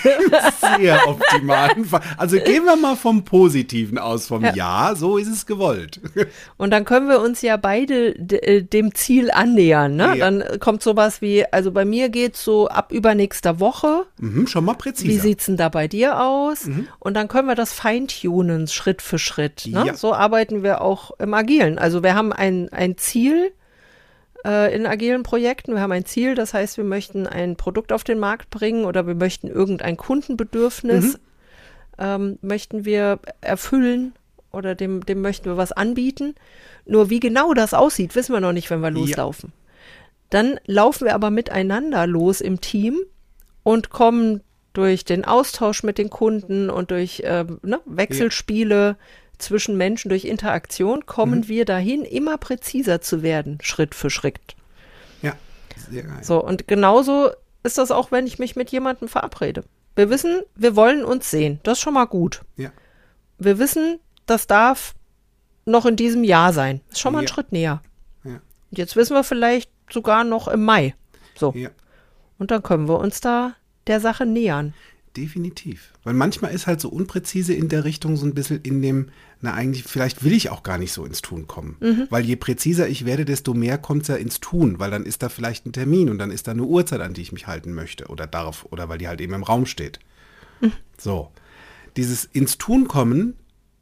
Sehr 0.78 1.08
optimalen 1.08 1.86
Fall. 1.86 2.02
Also 2.18 2.38
gehen 2.38 2.66
wir 2.66 2.76
mal 2.76 2.96
vom 2.96 3.24
Positiven 3.24 3.98
aus, 3.98 4.28
vom 4.28 4.44
ja. 4.44 4.54
ja. 4.54 4.94
so 4.96 5.18
ist 5.18 5.30
es 5.30 5.46
gewollt. 5.46 6.02
Und 6.58 6.72
dann 6.72 6.84
können 6.84 7.08
wir 7.08 7.22
uns 7.22 7.42
ja 7.42 7.58
beide 7.58 8.16
äh, 8.16 8.64
dem 8.64 8.94
Ziel 8.96 9.32
annähern. 9.32 9.96
Ne? 9.96 10.04
Ja. 10.04 10.16
Dann 10.16 10.44
kommt 10.60 10.84
sowas 10.84 11.22
wie, 11.22 11.46
also 11.52 11.72
bei 11.72 11.86
mir 11.86 12.10
geht 12.10 12.36
es 12.36 12.44
so 12.44 12.68
ab 12.68 12.92
übernächster 12.92 13.60
Woche. 13.60 14.06
Mhm, 14.18 14.48
schon 14.48 14.66
mal 14.66 14.76
präzise. 14.76 15.08
Wie 15.08 15.20
sieht 15.20 15.40
es 15.40 15.46
denn 15.46 15.58
da 15.58 15.70
bei 15.70 15.88
dir 15.88 16.22
aus? 16.22 16.66
Mhm. 16.66 16.88
Und 17.00 17.14
dann 17.16 17.30
können 17.30 17.48
wir 17.48 17.56
das 17.56 17.72
feintunen, 17.72 18.68
Schritt 18.68 19.02
für 19.02 19.20
Schritt. 19.20 19.68
Ne? 19.68 19.86
Ja. 19.88 19.94
So 19.94 20.14
arbeiten 20.14 20.64
wir 20.64 20.82
auch 20.82 21.12
im 21.20 21.34
Agilen. 21.34 21.78
Also 21.78 22.04
wir 22.04 22.14
haben 22.14 22.34
ein, 22.34 22.68
ein 22.74 22.98
Ziel, 22.98 23.54
äh, 24.46 24.76
in 24.76 24.86
agilen 24.86 25.24
Projekten. 25.24 25.74
Wir 25.74 25.82
haben 25.82 25.92
ein 25.92 26.06
Ziel, 26.06 26.36
das 26.36 26.54
heißt, 26.54 26.78
wir 26.78 26.84
möchten 26.84 27.28
ein 27.28 27.56
Produkt 27.56 27.92
auf 27.92 28.04
den 28.04 28.20
Markt 28.20 28.50
bringen 28.50 28.86
oder 28.86 29.08
wir 29.08 29.16
möchten 29.16 29.48
irgendein 29.48 29.98
Kundenbedürfnis, 29.98 31.14
mhm. 31.14 31.20
ähm, 31.98 32.40
möchten 32.42 32.86
wir 32.86 33.20
erfüllen 33.42 34.14
oder 34.52 34.76
dem, 34.76 35.06
dem 35.06 35.22
möchten 35.22 35.46
wir 35.46 35.58
was 35.58 35.72
anbieten. 35.72 36.36
Nur 36.86 37.10
wie 37.10 37.20
genau 37.20 37.54
das 37.54 37.74
aussieht, 37.74 38.16
wissen 38.16 38.34
wir 38.34 38.42
noch 38.42 38.54
nicht, 38.54 38.70
wenn 38.70 38.82
wir 38.82 38.92
loslaufen. 38.92 39.52
Ja. 39.54 39.60
Dann 40.30 40.60
laufen 40.66 41.06
wir 41.06 41.16
aber 41.16 41.30
miteinander 41.30 42.08
los 42.08 42.42
im 42.42 42.60
Team 42.60 43.00
und 43.64 43.90
kommen 43.90 44.42
durch 44.74 45.06
den 45.06 45.24
Austausch 45.24 45.84
mit 45.84 45.98
den 46.00 46.10
Kunden 46.10 46.70
und 46.70 46.92
durch 46.92 47.20
äh, 47.22 47.46
ne, 47.62 47.80
Wechselspiele, 47.86 48.88
ja 48.88 48.96
zwischen 49.44 49.78
Menschen 49.78 50.10
durch 50.10 50.26
Interaktion 50.26 51.06
kommen 51.06 51.42
mhm. 51.42 51.48
wir 51.48 51.66
dahin, 51.66 52.04
immer 52.04 52.38
präziser 52.38 53.02
zu 53.02 53.22
werden, 53.22 53.60
Schritt 53.62 53.96
für 53.96 54.10
Schritt. 54.10 54.56
Ja, 55.22 55.34
sehr 55.90 56.04
geil. 56.04 56.24
So, 56.24 56.44
und 56.44 56.68
genauso 56.68 57.32
ist 57.64 57.78
das 57.78 57.92
auch, 57.92 58.12
wenn 58.12 58.28
ich 58.28 58.40
mich 58.40 58.56
mit 58.56 58.72
jemandem 58.72 59.08
verabrede. 59.08 59.64
Wir 59.96 60.10
wissen, 60.10 60.42
wir 60.56 60.76
wollen 60.76 61.06
uns 61.06 61.30
sehen. 61.30 61.60
Das 61.64 61.78
ist 61.78 61.84
schon 61.84 61.94
mal 61.94 62.06
gut. 62.06 62.42
Ja. 62.58 62.72
Wir 63.38 63.60
wissen, 63.60 64.00
das 64.26 64.48
darf 64.48 64.96
noch 65.66 65.86
in 65.86 65.96
diesem 65.96 66.24
Jahr 66.24 66.52
sein. 66.54 66.82
Ist 66.90 67.00
schon 67.00 67.14
mal 67.14 67.20
ein 67.20 67.28
Schritt 67.28 67.52
näher. 67.52 67.82
Ja. 68.24 68.42
Und 68.72 68.78
jetzt 68.78 68.96
wissen 68.96 69.16
wir 69.16 69.24
vielleicht 69.24 69.70
sogar 69.92 70.24
noch 70.24 70.48
im 70.48 70.66
Mai. 70.66 70.96
So. 71.36 71.54
Ja. 71.56 71.70
Und 72.38 72.52
dann 72.52 72.64
können 72.64 72.88
wir 72.88 73.00
uns 73.00 73.22
da 73.22 73.54
der 73.88 74.00
Sache 74.00 74.26
nähern. 74.26 74.74
Definitiv. 75.16 75.92
Weil 76.04 76.16
manchmal 76.16 76.54
ist 76.54 76.66
halt 76.66 76.82
so 76.82 76.90
unpräzise 76.90 77.54
in 77.54 77.70
der 77.70 77.84
Richtung 77.84 78.18
so 78.18 78.26
ein 78.26 78.34
bisschen 78.34 78.62
in 78.62 78.82
dem, 78.82 79.10
na 79.42 79.54
eigentlich, 79.54 79.84
vielleicht 79.84 80.24
will 80.24 80.34
ich 80.34 80.50
auch 80.50 80.64
gar 80.64 80.80
nicht 80.80 80.92
so 80.92 81.06
ins 81.06 81.22
Tun 81.22 81.48
kommen. 81.48 81.78
Mhm. 81.82 82.08
Weil 82.10 82.26
je 82.26 82.36
präziser 82.36 82.88
ich 82.88 83.06
werde, 83.06 83.24
desto 83.24 83.54
mehr 83.54 83.78
kommt 83.78 84.04
es 84.04 84.08
ja 84.08 84.16
ins 84.16 84.40
Tun, 84.40 84.80
weil 84.80 84.90
dann 84.90 85.06
ist 85.06 85.22
da 85.22 85.30
vielleicht 85.30 85.68
ein 85.68 85.72
Termin 85.72 86.10
und 86.10 86.18
dann 86.18 86.32
ist 86.32 86.48
da 86.48 86.52
eine 86.52 86.64
Uhrzeit, 86.64 87.02
an 87.02 87.14
die 87.14 87.22
ich 87.22 87.32
mich 87.32 87.46
halten 87.46 87.74
möchte 87.74 88.08
oder 88.08 88.26
darf 88.26 88.66
oder 88.72 88.90
weil 88.90 88.98
die 88.98 89.08
halt 89.08 89.22
eben 89.22 89.34
im 89.34 89.44
Raum 89.44 89.68
steht. 89.68 90.00
Mhm. 90.62 90.72
So. 90.98 91.32
Dieses 91.96 92.26
ins 92.26 92.58
Tun 92.58 92.88
kommen 92.88 93.36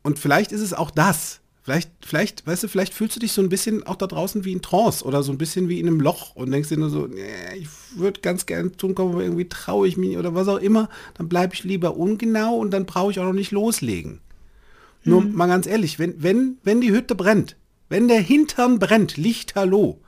und 0.03 0.19
vielleicht 0.19 0.51
ist 0.51 0.61
es 0.61 0.73
auch 0.73 0.91
das, 0.91 1.39
Vielleicht, 1.63 1.91
vielleicht, 2.01 2.47
weißt 2.47 2.63
du, 2.63 2.67
vielleicht 2.67 2.93
fühlst 2.93 3.15
du 3.15 3.19
dich 3.19 3.33
so 3.33 3.41
ein 3.41 3.49
bisschen 3.49 3.85
auch 3.85 3.95
da 3.95 4.07
draußen 4.07 4.45
wie 4.45 4.51
in 4.51 4.63
Trance 4.63 5.05
oder 5.05 5.21
so 5.21 5.31
ein 5.31 5.37
bisschen 5.37 5.69
wie 5.69 5.79
in 5.79 5.87
einem 5.87 5.99
Loch 5.99 6.35
und 6.35 6.49
denkst 6.49 6.69
dir 6.69 6.77
nur 6.77 6.89
so, 6.89 7.05
nee, 7.05 7.21
ich 7.55 7.67
würde 7.95 8.21
ganz 8.21 8.47
gerne 8.47 8.71
tun 8.71 8.95
kommen, 8.95 9.13
aber 9.13 9.23
irgendwie 9.23 9.47
traue 9.47 9.87
ich 9.87 9.95
mich 9.95 10.17
oder 10.17 10.33
was 10.33 10.47
auch 10.47 10.57
immer. 10.57 10.89
Dann 11.13 11.29
bleibe 11.29 11.53
ich 11.53 11.63
lieber 11.63 11.95
ungenau 11.97 12.55
und 12.55 12.71
dann 12.71 12.87
brauche 12.87 13.11
ich 13.11 13.19
auch 13.19 13.25
noch 13.25 13.33
nicht 13.33 13.51
loslegen. 13.51 14.21
Mhm. 15.03 15.11
Nur 15.11 15.23
mal 15.23 15.47
ganz 15.47 15.67
ehrlich, 15.67 15.99
wenn, 15.99 16.23
wenn, 16.23 16.57
wenn 16.63 16.81
die 16.81 16.91
Hütte 16.91 17.13
brennt, 17.13 17.55
wenn 17.89 18.07
der 18.07 18.21
Hintern 18.21 18.79
brennt, 18.79 19.17
Licht 19.17 19.53
hallo 19.53 19.99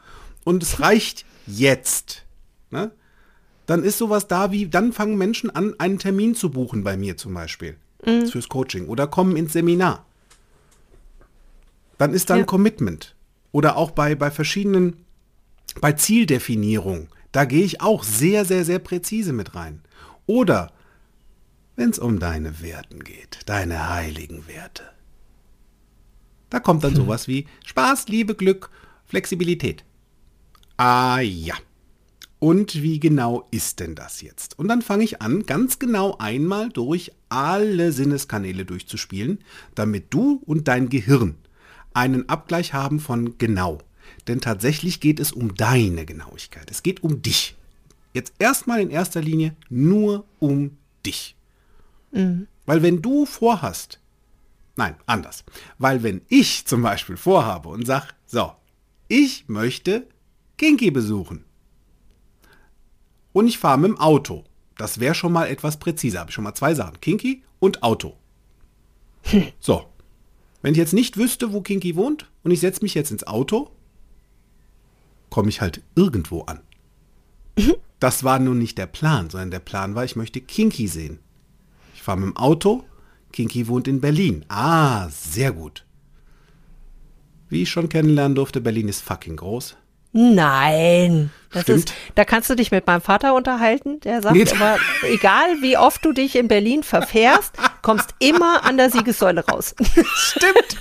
und 0.43 0.63
es 0.63 0.79
reicht 0.79 1.23
jetzt, 1.45 2.25
ne? 2.71 2.89
dann 3.67 3.83
ist 3.83 3.99
sowas 3.99 4.27
da 4.27 4.51
wie, 4.51 4.67
dann 4.67 4.91
fangen 4.91 5.19
Menschen 5.19 5.51
an, 5.51 5.75
einen 5.77 5.99
Termin 5.99 6.33
zu 6.33 6.49
buchen 6.49 6.83
bei 6.83 6.97
mir 6.97 7.15
zum 7.15 7.35
Beispiel. 7.35 7.75
Mhm. 8.03 8.25
Fürs 8.25 8.49
Coaching 8.49 8.87
oder 8.87 9.05
kommen 9.05 9.35
ins 9.35 9.53
Seminar 9.53 10.03
dann 11.97 12.13
ist 12.13 12.29
da 12.29 12.35
ein 12.35 12.41
ja. 12.41 12.45
Commitment. 12.45 13.15
Oder 13.51 13.77
auch 13.77 13.91
bei, 13.91 14.15
bei 14.15 14.31
verschiedenen, 14.31 15.05
bei 15.79 15.93
Zieldefinierung, 15.93 17.07
da 17.31 17.45
gehe 17.45 17.63
ich 17.63 17.81
auch 17.81 18.03
sehr, 18.03 18.45
sehr, 18.45 18.65
sehr 18.65 18.79
präzise 18.79 19.33
mit 19.33 19.55
rein. 19.55 19.81
Oder 20.25 20.71
wenn 21.75 21.89
es 21.89 21.99
um 21.99 22.19
deine 22.19 22.61
Werten 22.61 23.03
geht, 23.03 23.39
deine 23.45 23.89
heiligen 23.89 24.47
Werte. 24.47 24.83
Da 26.49 26.59
kommt 26.59 26.83
dann 26.83 26.95
sowas 26.95 27.27
wie 27.27 27.47
Spaß, 27.65 28.07
Liebe, 28.07 28.35
Glück, 28.35 28.69
Flexibilität. 29.05 29.83
Ah 30.77 31.19
ja. 31.19 31.55
Und 32.39 32.83
wie 32.83 32.99
genau 32.99 33.47
ist 33.51 33.79
denn 33.79 33.95
das 33.95 34.21
jetzt? 34.21 34.59
Und 34.59 34.67
dann 34.67 34.81
fange 34.81 35.05
ich 35.05 35.21
an, 35.21 35.45
ganz 35.45 35.79
genau 35.79 36.17
einmal 36.17 36.69
durch 36.69 37.13
alle 37.29 37.93
Sinneskanäle 37.93 38.65
durchzuspielen, 38.65 39.39
damit 39.75 40.13
du 40.13 40.41
und 40.45 40.67
dein 40.67 40.89
Gehirn 40.89 41.37
einen 41.93 42.29
Abgleich 42.29 42.73
haben 42.73 42.99
von 42.99 43.37
genau. 43.37 43.79
Denn 44.27 44.41
tatsächlich 44.41 44.99
geht 44.99 45.19
es 45.19 45.31
um 45.31 45.55
deine 45.55 46.05
Genauigkeit. 46.05 46.69
Es 46.71 46.83
geht 46.83 47.03
um 47.03 47.21
dich. 47.21 47.55
Jetzt 48.13 48.33
erstmal 48.39 48.81
in 48.81 48.89
erster 48.89 49.21
Linie 49.21 49.55
nur 49.69 50.25
um 50.39 50.77
dich. 51.05 51.35
Mhm. 52.11 52.47
Weil 52.65 52.81
wenn 52.81 53.01
du 53.01 53.25
vorhast, 53.25 53.99
nein, 54.75 54.95
anders. 55.05 55.43
Weil 55.77 56.03
wenn 56.03 56.21
ich 56.29 56.65
zum 56.65 56.81
Beispiel 56.81 57.17
vorhabe 57.17 57.69
und 57.69 57.85
sage, 57.85 58.07
so, 58.25 58.53
ich 59.07 59.47
möchte 59.47 60.07
Kinky 60.57 60.91
besuchen. 60.91 61.43
Und 63.33 63.47
ich 63.47 63.57
fahre 63.57 63.79
mit 63.79 63.89
dem 63.89 63.99
Auto. 63.99 64.43
Das 64.77 64.99
wäre 64.99 65.15
schon 65.15 65.33
mal 65.33 65.47
etwas 65.47 65.77
präziser. 65.77 66.19
Habe 66.19 66.29
ich 66.29 66.35
schon 66.35 66.43
mal 66.43 66.53
zwei 66.55 66.73
Sachen. 66.75 67.01
Kinky 67.01 67.43
und 67.59 67.83
Auto. 67.83 68.15
Hm. 69.23 69.47
So, 69.59 69.85
wenn 70.63 70.71
ich 70.71 70.79
jetzt 70.79 70.93
nicht 70.93 71.17
wüsste, 71.17 71.53
wo 71.53 71.61
Kinky 71.61 71.95
wohnt 71.95 72.31
und 72.41 72.49
ich 72.49 72.61
setze 72.61 72.81
mich 72.81 72.95
jetzt 72.95 73.11
ins 73.11 73.27
Auto, 73.27 73.69
komme 75.29 75.49
ich 75.49 75.61
halt 75.61 75.83
irgendwo 75.95 76.41
an. 76.43 76.61
Das 77.99 78.23
war 78.23 78.39
nun 78.39 78.57
nicht 78.57 78.77
der 78.77 78.87
Plan, 78.87 79.29
sondern 79.29 79.51
der 79.51 79.59
Plan 79.59 79.93
war, 79.93 80.03
ich 80.03 80.15
möchte 80.15 80.41
Kinky 80.41 80.87
sehen. 80.87 81.19
Ich 81.93 82.01
fahre 82.01 82.17
mit 82.17 82.29
dem 82.29 82.37
Auto, 82.37 82.83
Kinky 83.31 83.67
wohnt 83.67 83.87
in 83.87 84.01
Berlin. 84.01 84.45
Ah, 84.47 85.09
sehr 85.09 85.51
gut. 85.51 85.85
Wie 87.49 87.61
ich 87.61 87.69
schon 87.69 87.89
kennenlernen 87.89 88.35
durfte, 88.35 88.61
Berlin 88.61 88.87
ist 88.87 89.01
fucking 89.01 89.35
groß. 89.35 89.75
Nein. 90.13 91.31
Das 91.51 91.63
Stimmt. 91.63 91.79
ist, 91.79 91.93
da 92.15 92.25
kannst 92.25 92.49
du 92.49 92.55
dich 92.55 92.71
mit 92.71 92.87
meinem 92.87 93.01
Vater 93.01 93.35
unterhalten, 93.35 93.99
der 93.99 94.21
sagt 94.21 94.35
nee. 94.35 94.45
aber, 94.49 94.77
egal 95.03 95.61
wie 95.61 95.77
oft 95.77 96.03
du 96.03 96.11
dich 96.11 96.35
in 96.35 96.47
Berlin 96.47 96.81
verfährst, 96.83 97.55
kommst 97.81 98.15
immer 98.19 98.63
an 98.63 98.77
der 98.77 98.89
Siegessäule 98.89 99.45
raus. 99.45 99.75
Stimmt. 100.15 100.77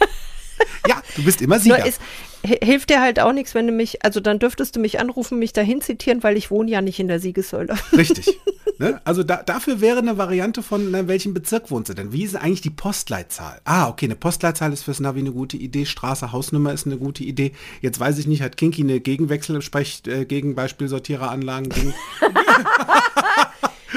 Ja, 0.89 1.01
du 1.17 1.23
bist 1.23 1.41
immer 1.41 1.61
Sieger. 1.61 1.87
Ist, 1.87 2.01
hilft 2.45 2.91
dir 2.91 3.01
halt 3.01 3.21
auch 3.21 3.33
nichts, 3.33 3.55
wenn 3.55 3.67
du 3.67 3.73
mich, 3.73 4.05
also 4.05 4.21
dann 4.21 4.39
dürftest 4.39 4.77
du 4.77 4.81
mich 4.81 4.99
anrufen, 4.99 5.39
mich 5.39 5.53
dahin 5.53 5.81
zitieren, 5.81 6.23
weil 6.23 6.37
ich 6.37 6.51
wohne 6.51 6.71
ja 6.71 6.81
nicht 6.81 6.99
in 6.99 7.09
der 7.09 7.21
Siegessäule. 7.21 7.77
Richtig. 7.93 8.39
Ne? 8.79 9.01
Also 9.05 9.23
da, 9.23 9.43
dafür 9.43 9.81
wäre 9.81 9.99
eine 9.99 10.19
Variante 10.19 10.63
von, 10.63 10.91
na, 10.91 11.07
welchem 11.07 11.35
Bezirk 11.35 11.71
wohnst 11.71 11.91
du 11.91 11.95
denn? 11.95 12.13
Wie 12.13 12.25
ist 12.25 12.35
eigentlich 12.35 12.63
die 12.63 12.71
Postleitzahl? 12.71 13.61
Ah, 13.65 13.89
okay, 13.89 14.07
eine 14.07 14.17
Postleitzahl 14.17 14.73
ist 14.73 14.83
fürs 14.83 14.99
Navi 14.99 15.21
eine 15.21 15.33
gute 15.33 15.57
Idee, 15.57 15.87
Straße, 15.87 16.33
Hausnummer 16.33 16.73
ist 16.73 16.87
eine 16.87 16.97
gute 16.97 17.23
Idee. 17.23 17.53
Jetzt 17.81 18.01
weiß 18.01 18.19
ich 18.19 18.27
nicht, 18.27 18.43
hat 18.43 18.57
Kinky 18.57 18.83
eine 18.83 19.01
Gegenwechsel, 19.01 19.61
äh, 20.07 20.25
Gegenbeispielsortiereranlagen? 20.25 21.69
Gegen 21.69 21.95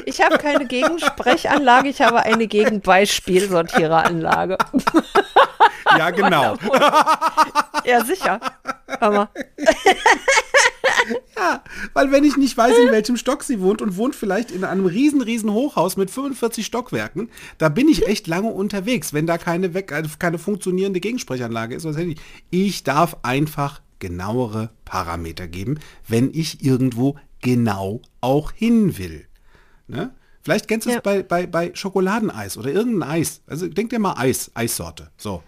Ich 0.06 0.21
habe 0.21 0.38
keine 0.38 0.67
Gegensprechanlage, 0.67 1.89
ich 1.89 2.01
habe 2.01 2.21
eine 2.21 2.47
Gegenbeispielsortiereranlage. 2.47 4.58
Ja, 5.98 6.10
genau. 6.12 6.58
ja, 7.86 8.04
sicher. 8.04 8.39
Aber. 9.00 9.30
ja, 11.38 11.63
weil 11.94 12.12
wenn 12.12 12.24
ich 12.24 12.38
nicht 12.38 12.58
weiß, 12.58 12.78
in 12.78 12.91
welchem 12.91 13.18
Stock 13.18 13.44
sie 13.44 13.62
wohnt 13.62 13.82
und 13.82 13.98
wohnt 13.98 14.15
vielleicht 14.15 14.52
in 14.52 14.63
einem 14.63 14.86
riesen, 14.86 15.22
riesen 15.22 15.52
Hochhaus 15.52 15.98
mit 15.98 16.10
45 16.10 16.65
Stockwerken, 16.65 17.30
da 17.58 17.70
bin 17.70 17.88
ich 17.88 18.08
echt 18.08 18.28
lange 18.28 18.50
unterwegs, 18.50 19.13
wenn 19.13 19.28
da 19.28 19.38
keine, 19.38 19.74
weg, 19.74 19.91
äh, 19.91 20.04
keine 20.20 20.38
funktionierende 20.38 21.00
Gegensprechanlage 21.00 21.76
ist. 21.76 21.88
Ich 22.50 22.84
darf 22.84 23.18
einfach 23.24 23.82
genauere 24.00 24.72
Parameter 24.84 25.48
geben, 25.48 25.80
wenn 26.08 26.32
ich 26.34 26.63
irgendwo 26.63 27.15
genau 27.41 28.02
auch 28.22 28.52
hin 28.52 28.98
will. 28.98 29.28
Ne? 29.88 30.13
Vielleicht 30.45 30.67
kennst 30.67 30.86
du 30.86 30.91
es 30.91 31.01
bei, 31.01 31.23
bei, 31.23 31.47
bei 31.47 31.71
Schokoladeneis 31.73 32.55
oder 32.55 32.71
irgendein 32.71 33.10
Eis. 33.10 33.41
Also 33.47 33.67
denk 33.67 33.89
dir 33.89 33.97
mal 33.97 34.13
Eis, 34.15 34.51
Eissorte. 34.53 35.10
So. 35.17 35.41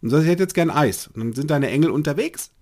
Und 0.00 0.10
sagst, 0.10 0.26
ich 0.26 0.30
hätte 0.30 0.44
jetzt 0.44 0.54
gern 0.54 0.70
Eis. 0.70 1.08
Und 1.08 1.18
dann 1.18 1.32
sind 1.32 1.50
deine 1.50 1.68
Engel 1.70 1.90
unterwegs 1.90 2.52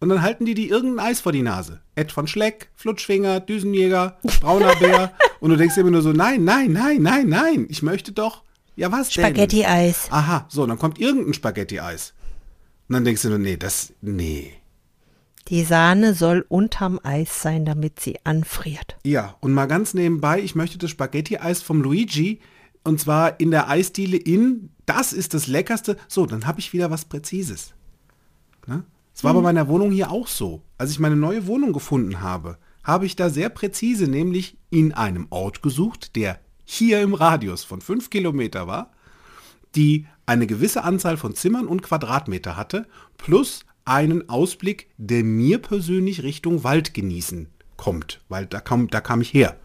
und 0.00 0.08
dann 0.08 0.22
halten 0.22 0.46
die 0.46 0.54
dir 0.54 0.70
irgendein 0.70 1.06
Eis 1.08 1.20
vor 1.20 1.32
die 1.32 1.42
Nase. 1.42 1.82
Ed 1.96 2.12
von 2.12 2.26
Schleck, 2.26 2.70
Flutschfinger, 2.74 3.40
Düsenjäger, 3.40 4.16
Brauner 4.40 4.74
Bär. 4.80 5.12
und 5.40 5.50
du 5.50 5.56
denkst 5.56 5.76
immer 5.76 5.90
nur 5.90 6.00
so, 6.00 6.12
nein, 6.12 6.44
nein, 6.44 6.72
nein, 6.72 7.02
nein, 7.02 7.28
nein. 7.28 7.66
Ich 7.68 7.82
möchte 7.82 8.12
doch, 8.12 8.42
ja 8.74 8.90
was 8.90 9.12
Spaghetti-Eis. 9.12 10.08
Aha, 10.10 10.46
so, 10.48 10.64
dann 10.64 10.78
kommt 10.78 10.98
irgendein 10.98 11.34
Spaghetti-Eis. 11.34 12.14
Und 12.88 12.94
dann 12.94 13.04
denkst 13.04 13.20
du 13.20 13.28
nur, 13.28 13.38
nee, 13.38 13.58
das, 13.58 13.92
nee. 14.00 14.54
Die 15.48 15.62
Sahne 15.62 16.14
soll 16.14 16.44
unterm 16.48 16.98
Eis 17.02 17.40
sein, 17.40 17.64
damit 17.64 18.00
sie 18.00 18.18
anfriert. 18.24 18.96
Ja, 19.04 19.36
und 19.40 19.52
mal 19.52 19.66
ganz 19.66 19.94
nebenbei, 19.94 20.40
ich 20.40 20.54
möchte 20.56 20.78
das 20.78 20.90
Spaghetti-Eis 20.90 21.62
vom 21.62 21.82
Luigi 21.82 22.40
und 22.82 23.00
zwar 23.00 23.38
in 23.40 23.50
der 23.50 23.68
Eisdiele 23.68 24.16
in, 24.16 24.70
das 24.86 25.12
ist 25.12 25.34
das 25.34 25.46
Leckerste. 25.46 25.96
So, 26.08 26.26
dann 26.26 26.46
habe 26.46 26.60
ich 26.60 26.72
wieder 26.72 26.90
was 26.90 27.04
Präzises. 27.04 27.74
Ne? 28.66 28.84
Das 29.12 29.24
war 29.24 29.32
hm. 29.32 29.38
bei 29.38 29.42
meiner 29.42 29.68
Wohnung 29.68 29.90
hier 29.90 30.10
auch 30.10 30.28
so. 30.28 30.62
Als 30.78 30.90
ich 30.90 30.98
meine 30.98 31.16
neue 31.16 31.46
Wohnung 31.46 31.72
gefunden 31.72 32.20
habe, 32.20 32.58
habe 32.84 33.06
ich 33.06 33.16
da 33.16 33.30
sehr 33.30 33.48
präzise, 33.48 34.08
nämlich 34.08 34.56
in 34.70 34.92
einem 34.92 35.26
Ort 35.30 35.62
gesucht, 35.62 36.14
der 36.16 36.38
hier 36.64 37.00
im 37.02 37.14
Radius 37.14 37.64
von 37.64 37.80
fünf 37.80 38.10
Kilometer 38.10 38.66
war, 38.66 38.92
die 39.74 40.06
eine 40.26 40.46
gewisse 40.46 40.84
Anzahl 40.84 41.16
von 41.16 41.34
Zimmern 41.34 41.66
und 41.66 41.82
Quadratmeter 41.82 42.56
hatte, 42.56 42.86
plus 43.16 43.64
einen 43.86 44.28
Ausblick, 44.28 44.88
der 44.98 45.24
mir 45.24 45.58
persönlich 45.58 46.22
Richtung 46.22 46.64
Wald 46.64 46.92
genießen 46.92 47.48
kommt, 47.76 48.20
weil 48.28 48.46
da 48.46 48.60
kam, 48.60 48.88
da 48.88 49.00
kam 49.00 49.20
ich 49.20 49.32
her. 49.32 49.56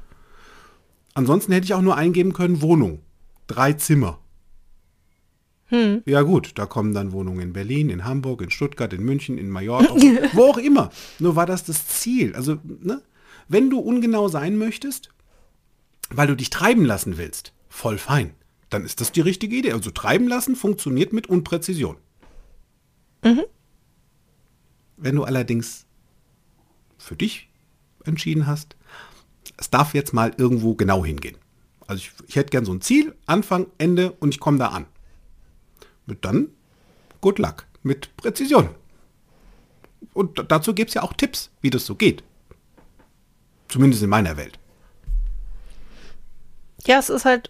Ansonsten 1.14 1.52
hätte 1.52 1.66
ich 1.66 1.74
auch 1.74 1.82
nur 1.82 1.98
eingeben 1.98 2.32
können 2.32 2.62
Wohnung, 2.62 3.00
drei 3.48 3.74
Zimmer. 3.74 4.20
Hm. 5.66 6.04
Ja 6.06 6.22
gut, 6.22 6.52
da 6.56 6.66
kommen 6.66 6.94
dann 6.94 7.12
Wohnungen 7.12 7.42
in 7.42 7.54
Berlin, 7.54 7.90
in 7.90 8.06
Hamburg, 8.06 8.42
in 8.42 8.52
Stuttgart, 8.52 8.94
in 8.94 9.04
München, 9.04 9.38
in 9.38 9.50
Mallorca, 9.50 9.94
wo 10.34 10.44
auch 10.44 10.58
immer. 10.58 10.92
Nur 11.20 11.36
war 11.36 11.46
das 11.46 11.64
das 11.64 11.88
Ziel. 11.88 12.36
Also, 12.36 12.58
ne? 12.64 13.02
wenn 13.48 13.70
du 13.70 13.80
ungenau 13.80 14.28
sein 14.28 14.58
möchtest, 14.58 15.10
weil 16.10 16.28
du 16.28 16.36
dich 16.36 16.50
treiben 16.50 16.86
lassen 16.86 17.18
willst, 17.18 17.54
voll 17.70 17.98
fein. 17.98 18.34
Dann 18.70 18.86
ist 18.86 19.02
das 19.02 19.12
die 19.12 19.22
richtige 19.22 19.56
Idee. 19.56 19.72
Also 19.74 19.92
treiben 19.92 20.28
lassen 20.28 20.56
funktioniert 20.56 21.14
mit 21.14 21.28
Unpräzision. 21.28 21.98
Mhm. 23.24 23.44
Wenn 25.02 25.16
du 25.16 25.24
allerdings 25.24 25.86
für 27.00 27.16
dich 27.16 27.50
entschieden 28.06 28.46
hast, 28.46 28.76
es 29.58 29.72
darf 29.72 29.96
jetzt 29.96 30.14
mal 30.14 30.32
irgendwo 30.38 30.76
genau 30.76 31.04
hingehen. 31.04 31.38
Also 31.88 32.04
ich, 32.04 32.12
ich 32.28 32.36
hätte 32.36 32.52
gern 32.52 32.66
so 32.66 32.72
ein 32.72 32.82
Ziel, 32.82 33.16
Anfang, 33.26 33.66
Ende 33.80 34.12
und 34.12 34.30
ich 34.30 34.40
komme 34.40 34.60
da 34.60 34.68
an. 34.68 34.86
Mit 36.06 36.24
dann, 36.24 36.50
good 37.20 37.40
luck, 37.40 37.66
mit 37.82 38.16
Präzision. 38.16 38.70
Und 40.14 40.46
dazu 40.52 40.76
gibt 40.76 40.90
es 40.90 40.94
ja 40.94 41.02
auch 41.02 41.14
Tipps, 41.14 41.50
wie 41.62 41.72
das 41.72 41.86
so 41.86 41.96
geht. 41.96 42.24
Zumindest 43.70 44.04
in 44.04 44.10
meiner 44.10 44.38
Welt. 44.38 44.60
Ja, 46.86 47.00
es 47.00 47.10
ist 47.10 47.26
halt, 47.26 47.50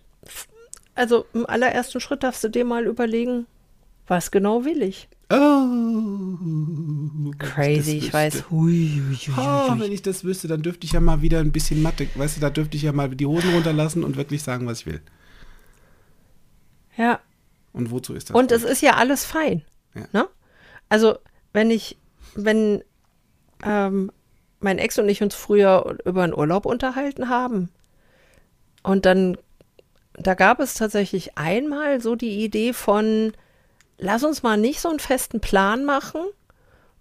also 0.95 1.25
im 1.33 1.45
allerersten 1.45 1.99
Schritt 1.99 2.23
darfst 2.23 2.43
du 2.45 2.49
dir 2.49 2.63
mal 2.63 2.85
überlegen, 2.85 3.45
was 4.07 4.31
genau 4.31 4.65
will 4.65 4.81
ich. 4.81 5.07
Oh, 5.31 5.67
Crazy, 7.39 7.97
ich, 7.97 8.07
ich 8.07 8.13
weiß. 8.13 8.49
Hui, 8.49 9.01
hui, 9.07 9.15
hui, 9.15 9.33
oh, 9.37 9.79
wenn 9.79 9.91
ich 9.91 10.01
das 10.01 10.23
wüsste, 10.23 10.47
dann 10.47 10.61
dürfte 10.61 10.85
ich 10.85 10.91
ja 10.91 10.99
mal 10.99 11.21
wieder 11.21 11.39
ein 11.39 11.51
bisschen 11.51 11.81
Mathe, 11.81 12.07
weißt 12.15 12.37
du, 12.37 12.41
da 12.41 12.49
dürfte 12.49 12.75
ich 12.75 12.83
ja 12.83 12.91
mal 12.91 13.09
die 13.09 13.25
Hosen 13.25 13.53
runterlassen 13.53 14.03
und 14.03 14.17
wirklich 14.17 14.43
sagen, 14.43 14.67
was 14.67 14.81
ich 14.81 14.85
will. 14.87 15.01
Ja. 16.97 17.19
Und 17.73 17.91
wozu 17.91 18.13
ist 18.13 18.29
das? 18.29 18.35
Und 18.35 18.49
gut? 18.49 18.51
es 18.51 18.63
ist 18.63 18.81
ja 18.81 18.95
alles 18.95 19.23
fein. 19.23 19.63
Ja. 19.95 20.07
Ne? 20.11 20.27
Also, 20.89 21.17
wenn 21.53 21.71
ich, 21.71 21.97
wenn 22.35 22.83
ähm, 23.63 24.11
mein 24.59 24.77
Ex 24.77 24.99
und 24.99 25.07
ich 25.07 25.23
uns 25.23 25.35
früher 25.35 25.97
über 26.05 26.23
einen 26.23 26.33
Urlaub 26.33 26.65
unterhalten 26.65 27.29
haben 27.29 27.69
und 28.83 29.05
dann, 29.05 29.37
da 30.13 30.33
gab 30.33 30.59
es 30.59 30.73
tatsächlich 30.73 31.37
einmal 31.37 32.01
so 32.01 32.15
die 32.15 32.43
Idee 32.43 32.73
von, 32.73 33.33
lass 34.01 34.23
uns 34.23 34.43
mal 34.43 34.57
nicht 34.57 34.81
so 34.81 34.89
einen 34.89 34.99
festen 34.99 35.39
Plan 35.39 35.85
machen, 35.85 36.21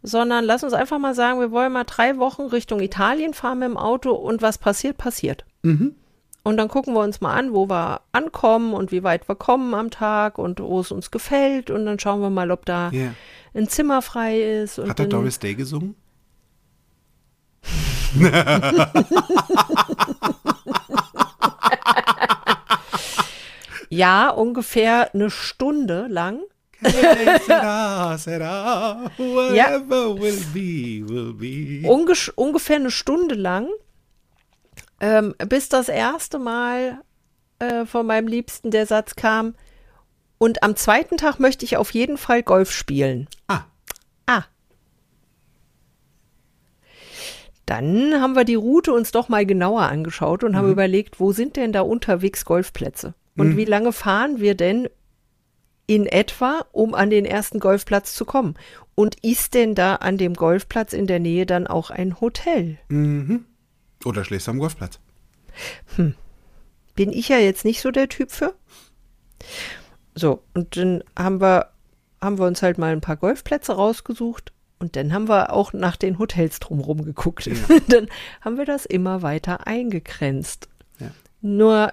sondern 0.03 0.45
lass 0.45 0.63
uns 0.63 0.73
einfach 0.73 0.99
mal 0.99 1.15
sagen, 1.15 1.41
wir 1.41 1.51
wollen 1.51 1.73
mal 1.73 1.85
drei 1.85 2.19
Wochen 2.19 2.43
Richtung 2.43 2.81
Italien 2.81 3.35
fahren 3.35 3.59
mit 3.59 3.69
dem 3.69 3.77
Auto 3.77 4.13
und 4.13 4.41
was 4.43 4.59
passiert, 4.59 4.97
passiert. 4.97 5.45
Mhm. 5.63 5.97
Und 6.43 6.57
dann 6.57 6.69
gucken 6.69 6.95
wir 6.95 7.01
uns 7.01 7.21
mal 7.21 7.35
an, 7.35 7.53
wo 7.53 7.69
wir 7.69 8.01
ankommen 8.13 8.73
und 8.73 8.93
wie 8.93 9.03
weit 9.03 9.29
wir 9.29 9.35
kommen 9.35 9.75
am 9.75 9.91
Tag 9.91 10.39
und 10.39 10.59
wo 10.61 10.81
es 10.81 10.91
uns 10.91 11.11
gefällt. 11.11 11.71
Und 11.71 11.85
dann 11.85 11.99
schauen 11.99 12.23
wir 12.23 12.31
mal, 12.31 12.51
ob 12.51 12.65
da 12.65 12.91
yeah. 12.93 13.13
ein 13.53 13.69
Zimmer 13.69 14.01
frei 14.01 14.41
ist. 14.63 14.79
Hat 14.79 14.99
der 14.99 15.05
Doris 15.07 15.39
Day 15.39 15.55
gesungen? 15.55 15.97
ja, 23.91 24.31
ungefähr 24.31 25.15
eine 25.15 25.29
Stunde 25.29 26.07
lang 26.09 26.41
será, 26.83 28.19
será, 28.19 29.11
whatever 29.19 29.55
ja. 29.55 30.21
will 30.21 30.41
be, 30.55 31.09
will 31.09 31.33
be. 31.35 31.89
Unge 31.89 32.15
ungefähr 32.35 32.77
eine 32.77 32.91
Stunde 32.91 33.35
lang, 33.35 33.69
ähm, 35.01 35.35
bis 35.49 35.69
das 35.69 35.89
erste 35.89 36.39
Mal 36.39 37.01
äh, 37.59 37.85
von 37.87 38.07
meinem 38.07 38.29
Liebsten 38.29 38.71
der 38.71 38.87
Satz 38.87 39.17
kam, 39.17 39.55
und 40.43 40.63
am 40.63 40.75
zweiten 40.75 41.19
Tag 41.19 41.39
möchte 41.39 41.67
ich 41.67 41.77
auf 41.77 41.91
jeden 41.91 42.17
Fall 42.17 42.43
Golf 42.43 42.73
spielen. 42.73 43.29
Ah. 43.47 43.65
Ah. 44.27 44.45
Dann 47.67 48.23
haben 48.23 48.35
wir 48.35 48.45
die 48.45 48.55
Route 48.55 48.95
uns 48.95 49.11
doch 49.11 49.29
mal 49.29 49.45
genauer 49.45 49.83
angeschaut 49.83 50.43
und 50.43 50.53
mhm. 50.53 50.57
haben 50.57 50.73
überlegt, 50.73 51.21
wo 51.21 51.33
sind 51.33 51.57
denn 51.57 51.73
da 51.73 51.83
unterwegs 51.83 52.47
Golfplätze? 52.47 53.13
Und 53.37 53.51
mhm. 53.51 53.57
wie 53.59 53.67
lange 53.67 53.93
fahren 53.93 54.41
wir 54.41 54.55
denn 54.55 54.89
in 55.91 56.07
etwa, 56.07 56.65
um 56.71 56.95
an 56.95 57.11
den 57.11 57.25
ersten 57.25 57.59
Golfplatz 57.59 58.15
zu 58.15 58.25
kommen. 58.25 58.55
Und 58.95 59.17
ist 59.25 59.55
denn 59.55 59.75
da 59.75 59.97
an 59.97 60.19
dem 60.19 60.35
Golfplatz 60.35 60.93
in 60.93 61.09
der 61.09 61.19
Nähe 61.19 61.47
dann 61.47 61.67
auch 61.67 61.91
ein 61.91 62.21
Hotel? 62.21 62.79
Mhm. 62.87 63.45
Oder 64.05 64.25
schläfst 64.25 64.47
du 64.47 64.53
am 64.53 64.61
Golfplatz? 64.61 65.01
Hm. 65.97 66.15
Bin 66.95 67.13
ich 67.13 67.29
ja 67.29 67.39
jetzt 67.39 67.65
nicht 67.65 67.81
so 67.81 67.91
der 67.91 68.09
Typ 68.09 68.31
für. 68.31 68.55
So, 70.15 70.45
und 70.55 70.77
dann 70.77 71.03
haben 71.19 71.41
wir, 71.41 71.71
haben 72.21 72.39
wir 72.39 72.47
uns 72.47 72.63
halt 72.63 72.79
mal 72.79 72.93
ein 72.93 73.01
paar 73.01 73.17
Golfplätze 73.17 73.73
rausgesucht 73.73 74.53
und 74.79 74.95
dann 74.95 75.13
haben 75.13 75.29
wir 75.29 75.53
auch 75.53 75.73
nach 75.73 75.97
den 75.97 76.21
Hotels 76.21 76.61
drumherum 76.61 77.05
geguckt. 77.05 77.47
Ja. 77.47 77.55
dann 77.89 78.07
haben 78.43 78.59
wir 78.59 78.65
das 78.65 78.87
immer 78.87 79.23
weiter 79.23 79.67
eingegrenzt. 79.67 80.69
Ja. 81.01 81.11
Nur 81.41 81.93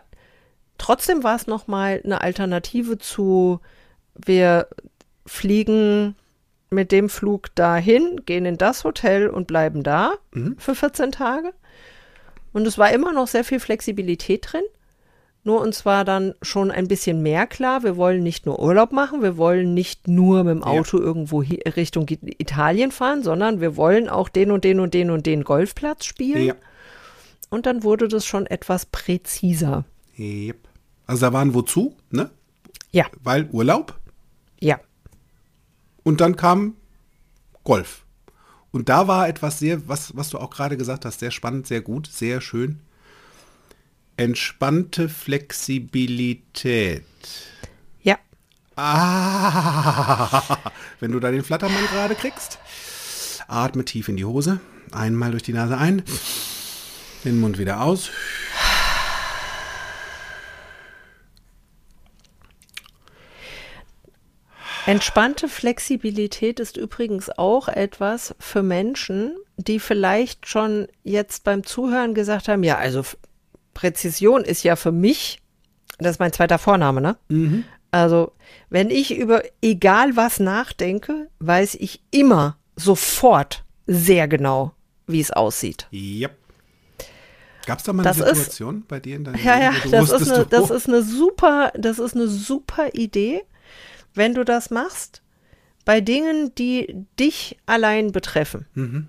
trotzdem 0.77 1.23
war 1.23 1.35
es 1.35 1.47
nochmal 1.47 1.99
eine 2.03 2.21
Alternative 2.21 2.99
zu 2.99 3.59
wir 4.25 4.67
fliegen 5.25 6.15
mit 6.69 6.91
dem 6.91 7.09
Flug 7.09 7.53
dahin, 7.55 8.21
gehen 8.25 8.45
in 8.45 8.57
das 8.57 8.83
Hotel 8.83 9.29
und 9.29 9.47
bleiben 9.47 9.83
da 9.83 10.13
mhm. 10.33 10.55
für 10.57 10.75
14 10.75 11.11
Tage. 11.11 11.53
Und 12.53 12.67
es 12.67 12.77
war 12.77 12.91
immer 12.91 13.13
noch 13.13 13.27
sehr 13.27 13.43
viel 13.43 13.59
Flexibilität 13.59 14.51
drin. 14.51 14.63
Nur 15.43 15.61
uns 15.61 15.85
war 15.85 16.03
dann 16.03 16.33
schon 16.41 16.71
ein 16.71 16.89
bisschen 16.89 17.21
mehr 17.21 17.47
klar, 17.47 17.83
wir 17.83 17.95
wollen 17.95 18.21
nicht 18.21 18.45
nur 18.45 18.59
Urlaub 18.59 18.91
machen, 18.91 19.21
wir 19.21 19.37
wollen 19.37 19.73
nicht 19.73 20.07
nur 20.07 20.43
mit 20.43 20.55
dem 20.55 20.63
Auto 20.63 20.97
ja. 20.97 21.03
irgendwo 21.03 21.39
Richtung 21.39 22.05
Italien 22.09 22.91
fahren, 22.91 23.23
sondern 23.23 23.61
wir 23.61 23.77
wollen 23.77 24.09
auch 24.09 24.27
den 24.27 24.51
und 24.51 24.65
den 24.65 24.81
und 24.81 24.93
den 24.93 25.09
und 25.09 25.25
den 25.25 25.45
Golfplatz 25.45 26.03
spielen. 26.03 26.47
Ja. 26.47 26.55
Und 27.49 27.65
dann 27.65 27.83
wurde 27.83 28.09
das 28.09 28.25
schon 28.25 28.45
etwas 28.45 28.87
präziser. 28.87 29.85
Yep. 30.19 30.57
Also 31.05 31.27
da 31.27 31.31
waren 31.31 31.53
wozu, 31.53 31.95
ne? 32.11 32.29
Ja. 32.91 33.05
Weil 33.23 33.47
Urlaub? 33.53 33.97
Ja. 34.59 34.79
Und 36.03 36.21
dann 36.21 36.35
kam 36.35 36.75
Golf. 37.63 38.03
Und 38.71 38.89
da 38.89 39.07
war 39.07 39.27
etwas 39.27 39.59
sehr, 39.59 39.87
was, 39.87 40.15
was 40.15 40.29
du 40.29 40.37
auch 40.37 40.49
gerade 40.49 40.77
gesagt 40.77 41.05
hast, 41.05 41.19
sehr 41.19 41.31
spannend, 41.31 41.67
sehr 41.67 41.81
gut, 41.81 42.07
sehr 42.07 42.41
schön. 42.41 42.79
Entspannte 44.17 45.09
Flexibilität. 45.09 47.03
Ja. 48.03 48.17
Ah, 48.75 50.57
wenn 50.99 51.11
du 51.11 51.19
da 51.19 51.31
den 51.31 51.43
Flattermann 51.43 51.85
gerade 51.91 52.15
kriegst, 52.15 52.59
atme 53.47 53.85
tief 53.85 54.09
in 54.09 54.17
die 54.17 54.25
Hose, 54.25 54.59
einmal 54.91 55.31
durch 55.31 55.43
die 55.43 55.53
Nase 55.53 55.77
ein, 55.77 56.03
den 57.25 57.39
Mund 57.39 57.57
wieder 57.57 57.81
aus. 57.81 58.09
Entspannte 64.87 65.49
Flexibilität 65.49 66.61
ist 66.61 66.77
übrigens 66.77 67.29
auch 67.29 67.67
etwas 67.67 68.33
für 68.39 68.63
Menschen, 68.63 69.35
die 69.57 69.81
vielleicht 69.81 70.47
schon 70.47 70.87
jetzt 71.03 71.43
beim 71.43 71.65
Zuhören 71.65 72.13
gesagt 72.13 72.47
haben, 72.47 72.63
ja, 72.63 72.77
also 72.77 73.03
Präzision 73.73 74.45
ist 74.45 74.63
ja 74.63 74.77
für 74.77 74.93
mich, 74.93 75.41
das 75.99 76.11
ist 76.11 76.19
mein 76.19 76.31
zweiter 76.31 76.57
Vorname, 76.57 77.01
ne? 77.01 77.17
Mhm. 77.27 77.65
Also, 77.91 78.31
wenn 78.69 78.89
ich 78.89 79.17
über 79.17 79.43
egal 79.61 80.15
was 80.15 80.39
nachdenke, 80.39 81.27
weiß 81.39 81.75
ich 81.75 82.01
immer 82.11 82.57
sofort 82.77 83.65
sehr 83.87 84.29
genau, 84.29 84.71
wie 85.05 85.19
es 85.19 85.31
aussieht. 85.31 85.87
Yep. 85.91 86.31
Gab 87.65 87.79
es 87.79 87.83
da 87.83 87.91
mal 87.91 88.03
das 88.03 88.21
eine 88.21 88.35
Situation 88.35 88.79
ist, 88.79 88.87
bei 88.87 89.01
dir 89.01 89.17
in 89.17 89.25
deinem 89.25 89.43
Ja, 89.43 89.59
ja, 89.59 89.73
das 89.91 90.11
ist, 90.11 90.31
eine, 90.31 90.45
das 90.45 90.69
ist 90.69 90.87
eine 90.87 91.01
super, 91.01 91.73
das 91.75 91.99
ist 91.99 92.15
eine 92.15 92.29
super 92.29 92.93
Idee 92.93 93.43
wenn 94.17 94.33
du 94.33 94.43
das 94.43 94.69
machst, 94.69 95.21
bei 95.85 96.01
Dingen, 96.01 96.53
die 96.55 97.05
dich 97.19 97.57
allein 97.65 98.11
betreffen. 98.11 98.67
Mhm. 98.73 99.07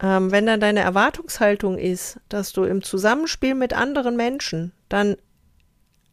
Ähm, 0.00 0.30
wenn 0.30 0.46
dann 0.46 0.60
deine 0.60 0.80
Erwartungshaltung 0.80 1.78
ist, 1.78 2.20
dass 2.28 2.52
du 2.52 2.64
im 2.64 2.82
Zusammenspiel 2.82 3.54
mit 3.54 3.72
anderen 3.72 4.16
Menschen 4.16 4.72
dann 4.88 5.16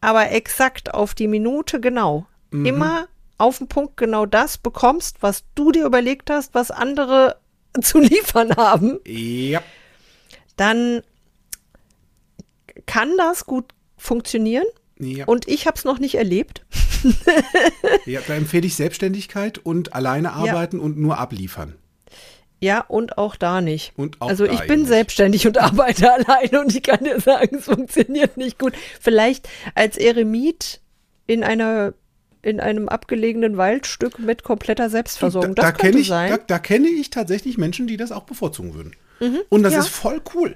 aber 0.00 0.30
exakt 0.30 0.94
auf 0.94 1.14
die 1.14 1.28
Minute 1.28 1.80
genau, 1.80 2.26
mhm. 2.50 2.66
immer 2.66 3.08
auf 3.38 3.58
den 3.58 3.68
Punkt 3.68 3.96
genau 3.96 4.26
das 4.26 4.58
bekommst, 4.58 5.18
was 5.20 5.44
du 5.54 5.72
dir 5.72 5.84
überlegt 5.84 6.30
hast, 6.30 6.54
was 6.54 6.70
andere 6.70 7.36
zu 7.80 7.98
liefern 7.98 8.56
haben, 8.56 8.98
ja. 9.06 9.62
dann 10.56 11.02
kann 12.86 13.16
das 13.16 13.46
gut 13.46 13.66
funktionieren. 13.96 14.66
Ja. 14.98 15.26
Und 15.26 15.46
ich 15.48 15.66
habe 15.66 15.76
es 15.76 15.84
noch 15.84 15.98
nicht 15.98 16.14
erlebt. 16.14 16.64
ja, 18.06 18.20
da 18.26 18.34
empfehle 18.34 18.66
ich 18.66 18.74
Selbstständigkeit 18.74 19.58
und 19.58 19.94
alleine 19.94 20.32
arbeiten 20.32 20.78
ja. 20.78 20.82
und 20.82 20.98
nur 20.98 21.18
abliefern. 21.18 21.74
Ja, 22.60 22.80
und 22.80 23.18
auch 23.18 23.36
da 23.36 23.60
nicht. 23.60 23.92
Auch 24.18 24.28
also 24.28 24.46
ich 24.46 24.66
bin 24.66 24.80
nicht. 24.80 24.88
selbstständig 24.88 25.46
und 25.46 25.58
arbeite 25.58 26.12
alleine 26.26 26.60
und 26.60 26.74
ich 26.74 26.82
kann 26.82 27.04
dir 27.04 27.20
sagen, 27.20 27.56
es 27.56 27.64
funktioniert 27.66 28.36
nicht 28.36 28.58
gut. 28.58 28.72
Vielleicht 29.00 29.48
als 29.74 29.96
Eremit 29.96 30.80
in 31.26 31.44
einer 31.44 31.94
in 32.42 32.60
einem 32.60 32.88
abgelegenen 32.88 33.56
Waldstück 33.56 34.20
mit 34.20 34.44
kompletter 34.44 34.88
Selbstversorgung. 34.88 35.56
Da, 35.56 35.62
da 35.62 35.72
könnte 35.72 35.98
ich, 35.98 36.06
sein. 36.06 36.30
Da, 36.30 36.38
da, 36.38 36.58
kenne 36.60 36.86
ich 36.86 37.10
tatsächlich 37.10 37.58
Menschen, 37.58 37.88
die 37.88 37.96
das 37.96 38.12
auch 38.12 38.22
bevorzugen 38.22 38.72
würden. 38.74 38.94
Mhm, 39.18 39.40
und 39.48 39.64
das 39.64 39.72
ja. 39.72 39.80
ist 39.80 39.88
voll 39.88 40.20
cool. 40.32 40.54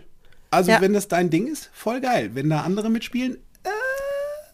Also 0.52 0.70
ja. 0.70 0.80
wenn 0.80 0.92
das 0.92 1.08
dein 1.08 1.30
Ding 1.30 1.48
ist, 1.48 1.68
voll 1.72 2.00
geil. 2.00 2.30
Wenn 2.34 2.48
da 2.48 2.60
andere 2.60 2.90
mitspielen, 2.90 3.38
äh 3.64 3.68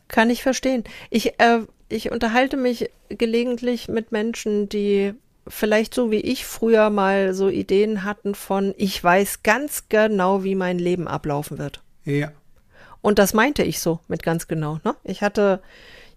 kann 0.09 0.31
ich 0.31 0.43
verstehen. 0.43 0.85
Ich, 1.11 1.39
äh, 1.41 1.61
ich 1.89 2.11
unterhalte 2.11 2.57
mich 2.57 2.91
gelegentlich 3.09 3.89
mit 3.89 4.13
Menschen, 4.13 4.69
die 4.69 5.15
vielleicht 5.49 5.95
so 5.95 6.11
wie 6.11 6.21
ich 6.21 6.45
früher 6.45 6.91
mal 6.91 7.33
so 7.35 7.49
Ideen 7.49 8.05
hatten 8.05 8.35
von, 8.35 8.75
ich 8.77 9.03
weiß 9.03 9.43
ganz 9.43 9.89
genau, 9.89 10.43
wie 10.43 10.55
mein 10.55 10.79
Leben 10.79 11.07
ablaufen 11.07 11.59
wird. 11.59 11.83
Ja. 12.05 12.33
Und 13.01 13.19
das 13.19 13.35
meinte 13.35 13.63
ich 13.63 13.81
so 13.81 14.01
mit 14.09 14.23
ganz 14.23 14.49
genau. 14.49 14.81
Ne? 14.85 14.97
Ich 15.05 15.23
hatte, 15.23 15.63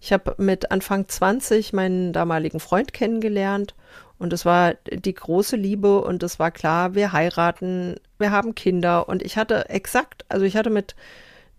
ich 0.00 0.12
habe 0.12 0.34
mit 0.38 0.72
Anfang 0.72 1.08
20 1.08 1.72
meinen 1.72 2.12
damaligen 2.12 2.58
Freund 2.58 2.92
kennengelernt 2.92 3.74
und 4.18 4.32
es 4.32 4.44
war 4.44 4.74
die 4.92 5.14
große 5.14 5.56
Liebe 5.56 6.02
und 6.02 6.22
es 6.22 6.38
war 6.38 6.50
klar, 6.50 6.94
wir 6.94 7.12
heiraten, 7.12 7.96
wir 8.18 8.32
haben 8.32 8.54
Kinder 8.54 9.08
und 9.08 9.22
ich 9.22 9.36
hatte 9.36 9.68
exakt, 9.68 10.24
also 10.28 10.44
ich 10.44 10.56
hatte 10.56 10.70
mit 10.70 10.96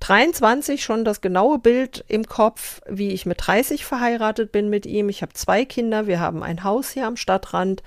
23 0.02 0.84
schon 0.84 1.06
das 1.06 1.22
genaue 1.22 1.60
Bild 1.60 2.04
im 2.08 2.26
Kopf, 2.26 2.82
wie 2.90 3.10
ich 3.10 3.28
mit 3.28 3.38
30 3.46 3.86
verheiratet 3.86 4.52
bin 4.52 4.70
mit 4.70 4.88
ihm. 4.88 5.10
Ich 5.10 5.22
habe 5.22 5.34
zwei 5.34 5.64
Kinder, 5.64 6.08
wir 6.08 6.20
haben 6.20 6.42
ein 6.42 6.64
Haus 6.64 6.90
hier 6.90 7.06
am 7.06 7.18
Stadtrand. 7.18 7.84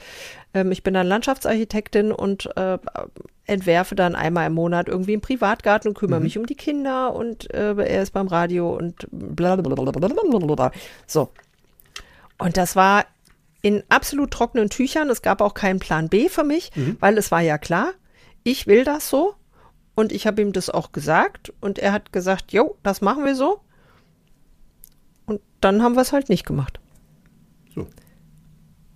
Ähm, 0.54 0.70
ich 0.70 0.84
bin 0.84 0.94
dann 0.94 1.08
Landschaftsarchitektin 1.08 2.12
und 2.12 2.56
äh, 2.56 2.78
entwerfe 3.46 3.96
dann 3.96 4.14
einmal 4.14 4.46
im 4.46 4.54
Monat 4.54 4.88
irgendwie 4.88 5.14
einen 5.14 5.22
Privatgarten 5.22 5.88
und 5.88 5.98
kümmere 5.98 6.20
mhm. 6.20 6.24
mich 6.24 6.38
um 6.38 6.46
die 6.46 6.54
Kinder 6.54 7.14
und 7.14 7.52
äh, 7.52 7.74
er 7.74 8.02
ist 8.02 8.12
beim 8.12 8.28
Radio 8.28 8.74
und 8.74 9.06
bla 9.10 9.56
bla 9.56 9.74
bla 9.74 9.90
bla 9.90 10.38
bla 10.38 10.54
bla. 10.54 10.72
So. 11.08 11.30
Und 12.38 12.56
das 12.56 12.76
war 12.76 13.06
in 13.60 13.82
absolut 13.88 14.30
trockenen 14.30 14.70
Tüchern. 14.70 15.10
Es 15.10 15.20
gab 15.20 15.40
auch 15.40 15.54
keinen 15.54 15.80
Plan 15.80 16.08
B 16.08 16.28
für 16.28 16.44
mich, 16.44 16.70
mhm. 16.76 16.96
weil 17.00 17.18
es 17.18 17.32
war 17.32 17.40
ja 17.40 17.58
klar, 17.58 17.90
ich 18.44 18.68
will 18.68 18.84
das 18.84 19.08
so 19.08 19.34
und 19.94 20.12
ich 20.12 20.26
habe 20.26 20.42
ihm 20.42 20.52
das 20.52 20.70
auch 20.70 20.92
gesagt 20.92 21.52
und 21.60 21.78
er 21.78 21.92
hat 21.92 22.12
gesagt, 22.12 22.52
jo, 22.52 22.76
das 22.82 23.00
machen 23.00 23.24
wir 23.24 23.36
so. 23.36 23.60
Und 25.26 25.40
dann 25.60 25.82
haben 25.82 25.94
wir 25.94 26.02
es 26.02 26.12
halt 26.12 26.28
nicht 26.28 26.44
gemacht. 26.44 26.80
So. 27.74 27.86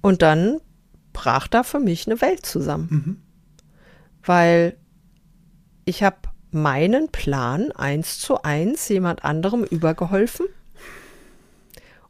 Und 0.00 0.22
dann 0.22 0.60
brach 1.12 1.48
da 1.48 1.62
für 1.62 1.80
mich 1.80 2.06
eine 2.06 2.20
Welt 2.20 2.44
zusammen. 2.44 2.88
Mhm. 2.90 3.22
Weil 4.24 4.76
ich 5.84 6.02
habe 6.02 6.16
meinen 6.50 7.08
Plan 7.08 7.72
eins 7.72 8.18
zu 8.18 8.42
eins 8.42 8.88
jemand 8.88 9.24
anderem 9.24 9.64
übergeholfen 9.64 10.46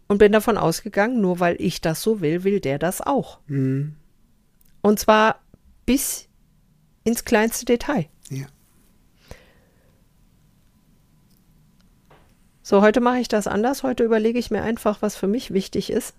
und 0.07 0.19
bin 0.19 0.33
davon 0.33 0.57
ausgegangen, 0.57 1.21
nur 1.21 1.41
weil 1.41 1.57
ich 1.61 1.81
das 1.81 2.03
so 2.03 2.21
will, 2.21 2.45
will 2.45 2.61
der 2.61 2.79
das 2.79 3.01
auch. 3.01 3.41
Mhm. 3.47 3.97
Und 4.81 4.99
zwar 4.99 5.41
bis 5.87 6.29
ins 7.05 7.25
kleinste 7.25 7.65
Detail. 7.67 8.07
Ja. 8.31 8.47
So, 12.69 12.83
heute 12.83 13.01
mache 13.01 13.17
ich 13.17 13.29
das 13.29 13.47
anders. 13.47 13.83
Heute 13.83 14.05
überlege 14.05 14.39
ich 14.39 14.51
mir 14.51 14.61
einfach, 14.61 15.01
was 15.01 15.17
für 15.17 15.27
mich 15.27 15.55
wichtig 15.55 15.91
ist 15.91 16.15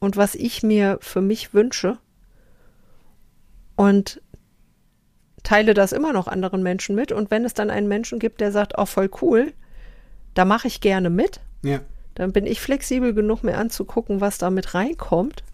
und 0.00 0.16
was 0.16 0.34
ich 0.34 0.64
mir 0.64 0.98
für 1.00 1.20
mich 1.20 1.54
wünsche. 1.54 1.98
Und 3.76 4.20
teile 5.44 5.74
das 5.74 5.92
immer 5.92 6.12
noch 6.12 6.26
anderen 6.26 6.64
Menschen 6.64 6.96
mit. 6.96 7.12
Und 7.12 7.30
wenn 7.30 7.44
es 7.44 7.54
dann 7.54 7.70
einen 7.70 7.86
Menschen 7.86 8.18
gibt, 8.18 8.40
der 8.40 8.50
sagt, 8.50 8.72
oh, 8.76 8.84
voll 8.84 9.08
cool, 9.22 9.52
da 10.34 10.44
mache 10.44 10.66
ich 10.66 10.80
gerne 10.80 11.08
mit, 11.08 11.38
ja. 11.62 11.78
dann 12.16 12.32
bin 12.32 12.46
ich 12.46 12.60
flexibel 12.60 13.14
genug, 13.14 13.44
mir 13.44 13.56
anzugucken, 13.56 14.20
was 14.20 14.38
da 14.38 14.50
mit 14.50 14.74
reinkommt 14.74 15.44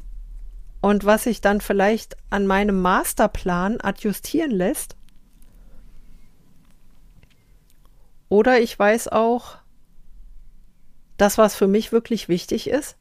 und 0.80 1.04
was 1.04 1.24
sich 1.24 1.42
dann 1.42 1.60
vielleicht 1.60 2.16
an 2.30 2.46
meinem 2.46 2.80
Masterplan 2.80 3.82
adjustieren 3.82 4.50
lässt. 4.50 4.96
Oder 8.30 8.60
ich 8.60 8.78
weiß 8.78 9.08
auch, 9.08 9.58
das, 11.22 11.38
was 11.38 11.54
für 11.54 11.68
mich 11.68 11.92
wirklich 11.92 12.28
wichtig 12.28 12.68
ist, 12.68 12.96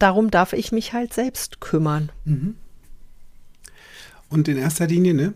darum 0.00 0.30
darf 0.30 0.52
ich 0.52 0.72
mich 0.72 0.92
halt 0.92 1.14
selbst 1.14 1.60
kümmern. 1.60 2.10
Mhm. 2.24 2.56
Und 4.28 4.48
in 4.48 4.56
erster 4.56 4.88
Linie, 4.88 5.14
ne, 5.14 5.34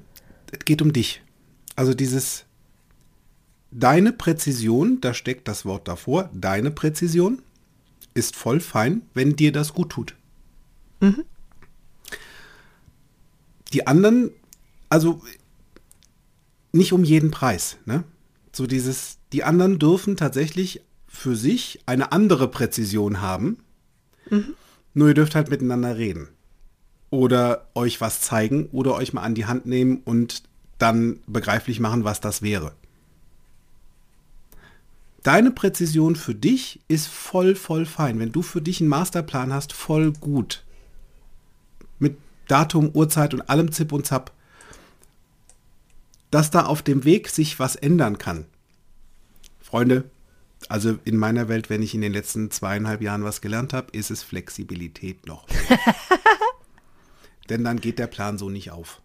es 0.50 0.64
geht 0.64 0.82
um 0.82 0.92
dich. 0.92 1.22
Also 1.76 1.94
dieses 1.94 2.44
deine 3.70 4.12
Präzision, 4.12 5.00
da 5.00 5.14
steckt 5.14 5.46
das 5.46 5.64
Wort 5.64 5.86
davor, 5.86 6.28
deine 6.32 6.72
Präzision 6.72 7.40
ist 8.14 8.34
voll 8.34 8.58
fein, 8.58 9.02
wenn 9.14 9.36
dir 9.36 9.52
das 9.52 9.74
gut 9.74 9.90
tut. 9.90 10.16
Mhm. 11.00 11.24
Die 13.72 13.86
anderen, 13.86 14.30
also 14.88 15.22
nicht 16.72 16.92
um 16.92 17.04
jeden 17.04 17.30
Preis, 17.30 17.76
ne? 17.86 18.02
So 18.52 18.66
dieses, 18.66 19.18
die 19.32 19.42
anderen 19.42 19.80
dürfen 19.80 20.16
tatsächlich 20.16 20.80
für 21.14 21.36
sich 21.36 21.80
eine 21.86 22.12
andere 22.12 22.48
Präzision 22.48 23.22
haben. 23.22 23.58
Mhm. 24.28 24.54
Nur 24.94 25.08
ihr 25.08 25.14
dürft 25.14 25.34
halt 25.34 25.48
miteinander 25.48 25.96
reden. 25.96 26.28
Oder 27.10 27.68
euch 27.74 28.00
was 28.00 28.20
zeigen 28.20 28.66
oder 28.72 28.94
euch 28.94 29.12
mal 29.12 29.22
an 29.22 29.34
die 29.34 29.46
Hand 29.46 29.64
nehmen 29.66 30.02
und 30.04 30.42
dann 30.78 31.20
begreiflich 31.26 31.78
machen, 31.78 32.04
was 32.04 32.20
das 32.20 32.42
wäre. 32.42 32.72
Deine 35.22 35.52
Präzision 35.52 36.16
für 36.16 36.34
dich 36.34 36.80
ist 36.88 37.06
voll, 37.06 37.54
voll 37.54 37.86
fein. 37.86 38.18
Wenn 38.18 38.32
du 38.32 38.42
für 38.42 38.60
dich 38.60 38.80
einen 38.80 38.90
Masterplan 38.90 39.52
hast, 39.52 39.72
voll 39.72 40.12
gut. 40.12 40.64
Mit 41.98 42.18
Datum, 42.48 42.90
Uhrzeit 42.92 43.32
und 43.32 43.48
allem 43.48 43.72
Zip 43.72 43.92
und 43.92 44.04
Zap. 44.04 44.32
Dass 46.30 46.50
da 46.50 46.66
auf 46.66 46.82
dem 46.82 47.04
Weg 47.04 47.28
sich 47.28 47.58
was 47.60 47.76
ändern 47.76 48.18
kann. 48.18 48.44
Freunde, 49.62 50.04
also 50.68 50.98
in 51.04 51.16
meiner 51.16 51.48
Welt, 51.48 51.70
wenn 51.70 51.82
ich 51.82 51.94
in 51.94 52.00
den 52.00 52.12
letzten 52.12 52.50
zweieinhalb 52.50 53.02
Jahren 53.02 53.24
was 53.24 53.40
gelernt 53.40 53.72
habe, 53.72 53.90
ist 53.92 54.10
es 54.10 54.22
Flexibilität 54.22 55.26
noch. 55.26 55.46
Denn 57.48 57.64
dann 57.64 57.80
geht 57.80 57.98
der 57.98 58.06
Plan 58.06 58.38
so 58.38 58.48
nicht 58.48 58.70
auf. 58.70 59.02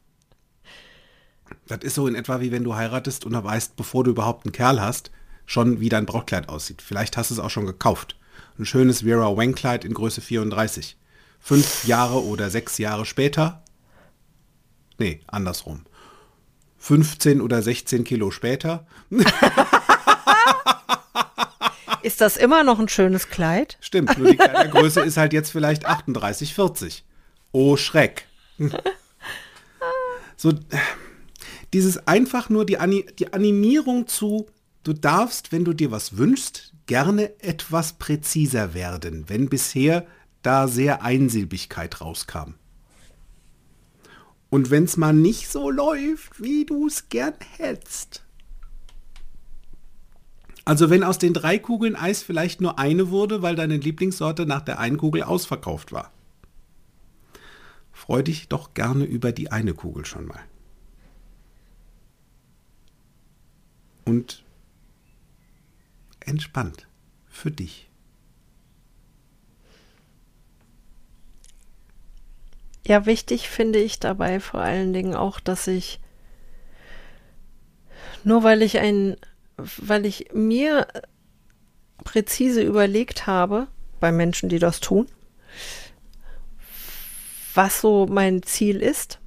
Das 1.67 1.79
ist 1.81 1.95
so 1.95 2.07
in 2.07 2.15
etwa 2.15 2.41
wie 2.41 2.51
wenn 2.51 2.63
du 2.63 2.75
heiratest 2.75 3.25
und 3.25 3.33
weißt, 3.33 3.75
bevor 3.75 4.03
du 4.03 4.11
überhaupt 4.11 4.45
einen 4.45 4.53
Kerl 4.53 4.81
hast, 4.81 5.11
schon 5.45 5.79
wie 5.79 5.89
dein 5.89 6.05
Brautkleid 6.05 6.47
aussieht. 6.47 6.81
Vielleicht 6.81 7.17
hast 7.17 7.31
du 7.31 7.35
es 7.35 7.39
auch 7.39 7.49
schon 7.49 7.65
gekauft. 7.65 8.17
Ein 8.57 8.65
schönes 8.65 9.01
Vera 9.01 9.35
Wang 9.35 9.55
Kleid 9.55 9.83
in 9.83 9.93
Größe 9.93 10.21
34. 10.21 10.95
Fünf 11.39 11.85
Jahre 11.85 12.23
oder 12.23 12.49
sechs 12.49 12.77
Jahre 12.77 13.05
später, 13.05 13.63
nee, 14.97 15.21
andersrum. 15.27 15.85
15 16.77 17.41
oder 17.41 17.61
16 17.61 18.03
Kilo 18.03 18.31
später 18.31 18.85
Ist 22.09 22.21
das 22.21 22.37
immer 22.37 22.63
noch 22.63 22.79
ein 22.79 22.89
schönes 22.89 23.29
Kleid? 23.29 23.77
Stimmt, 23.81 24.17
nur 24.17 24.31
die 24.31 24.37
Kleidergröße 24.37 25.01
ist 25.01 25.15
halt 25.17 25.31
jetzt 25.31 25.51
vielleicht 25.51 25.85
38, 25.85 26.55
40. 26.55 27.05
Oh 27.51 27.77
Schreck. 27.77 28.25
So, 30.35 30.53
dieses 31.71 32.07
einfach 32.07 32.49
nur 32.49 32.65
die, 32.65 32.79
die 33.19 33.31
Animierung 33.31 34.07
zu, 34.07 34.47
du 34.81 34.93
darfst, 34.93 35.51
wenn 35.51 35.65
du 35.65 35.73
dir 35.73 35.91
was 35.91 36.17
wünschst, 36.17 36.73
gerne 36.87 37.39
etwas 37.43 37.93
präziser 37.93 38.73
werden, 38.73 39.25
wenn 39.27 39.47
bisher 39.47 40.07
da 40.41 40.67
sehr 40.67 41.03
Einsilbigkeit 41.03 42.01
rauskam. 42.01 42.55
Und 44.49 44.71
wenn 44.71 44.85
es 44.85 44.97
mal 44.97 45.13
nicht 45.13 45.47
so 45.47 45.69
läuft, 45.69 46.41
wie 46.41 46.65
du 46.65 46.87
es 46.87 47.09
gern 47.09 47.35
hättest, 47.57 48.23
also 50.69 50.91
wenn 50.91 51.03
aus 51.03 51.17
den 51.17 51.33
drei 51.33 51.57
Kugeln 51.57 51.95
Eis 51.95 52.21
vielleicht 52.21 52.61
nur 52.61 52.77
eine 52.77 53.09
wurde, 53.09 53.41
weil 53.41 53.55
deine 53.55 53.77
Lieblingssorte 53.77 54.45
nach 54.45 54.61
der 54.61 54.77
einen 54.77 54.97
Kugel 54.97 55.23
ausverkauft 55.23 55.91
war. 55.91 56.11
Freu 57.91 58.21
dich 58.21 58.49
doch 58.49 58.75
gerne 58.75 59.05
über 59.05 59.31
die 59.31 59.51
eine 59.51 59.73
Kugel 59.73 60.05
schon 60.05 60.27
mal. 60.27 60.43
Und 64.05 64.43
entspannt 66.19 66.87
für 67.27 67.49
dich. 67.49 67.89
Ja, 72.85 73.07
wichtig 73.07 73.49
finde 73.49 73.79
ich 73.79 73.99
dabei 73.99 74.39
vor 74.39 74.61
allen 74.61 74.93
Dingen 74.93 75.15
auch, 75.15 75.39
dass 75.39 75.65
ich 75.65 75.99
nur 78.23 78.43
weil 78.43 78.61
ich 78.61 78.77
ein 78.77 79.17
weil 79.77 80.05
ich 80.05 80.29
mir 80.33 80.87
präzise 82.03 82.61
überlegt 82.61 83.27
habe, 83.27 83.67
bei 83.99 84.11
Menschen, 84.11 84.49
die 84.49 84.59
das 84.59 84.79
tun, 84.79 85.07
was 87.53 87.81
so 87.81 88.07
mein 88.09 88.43
Ziel 88.43 88.81
ist, 88.81 89.19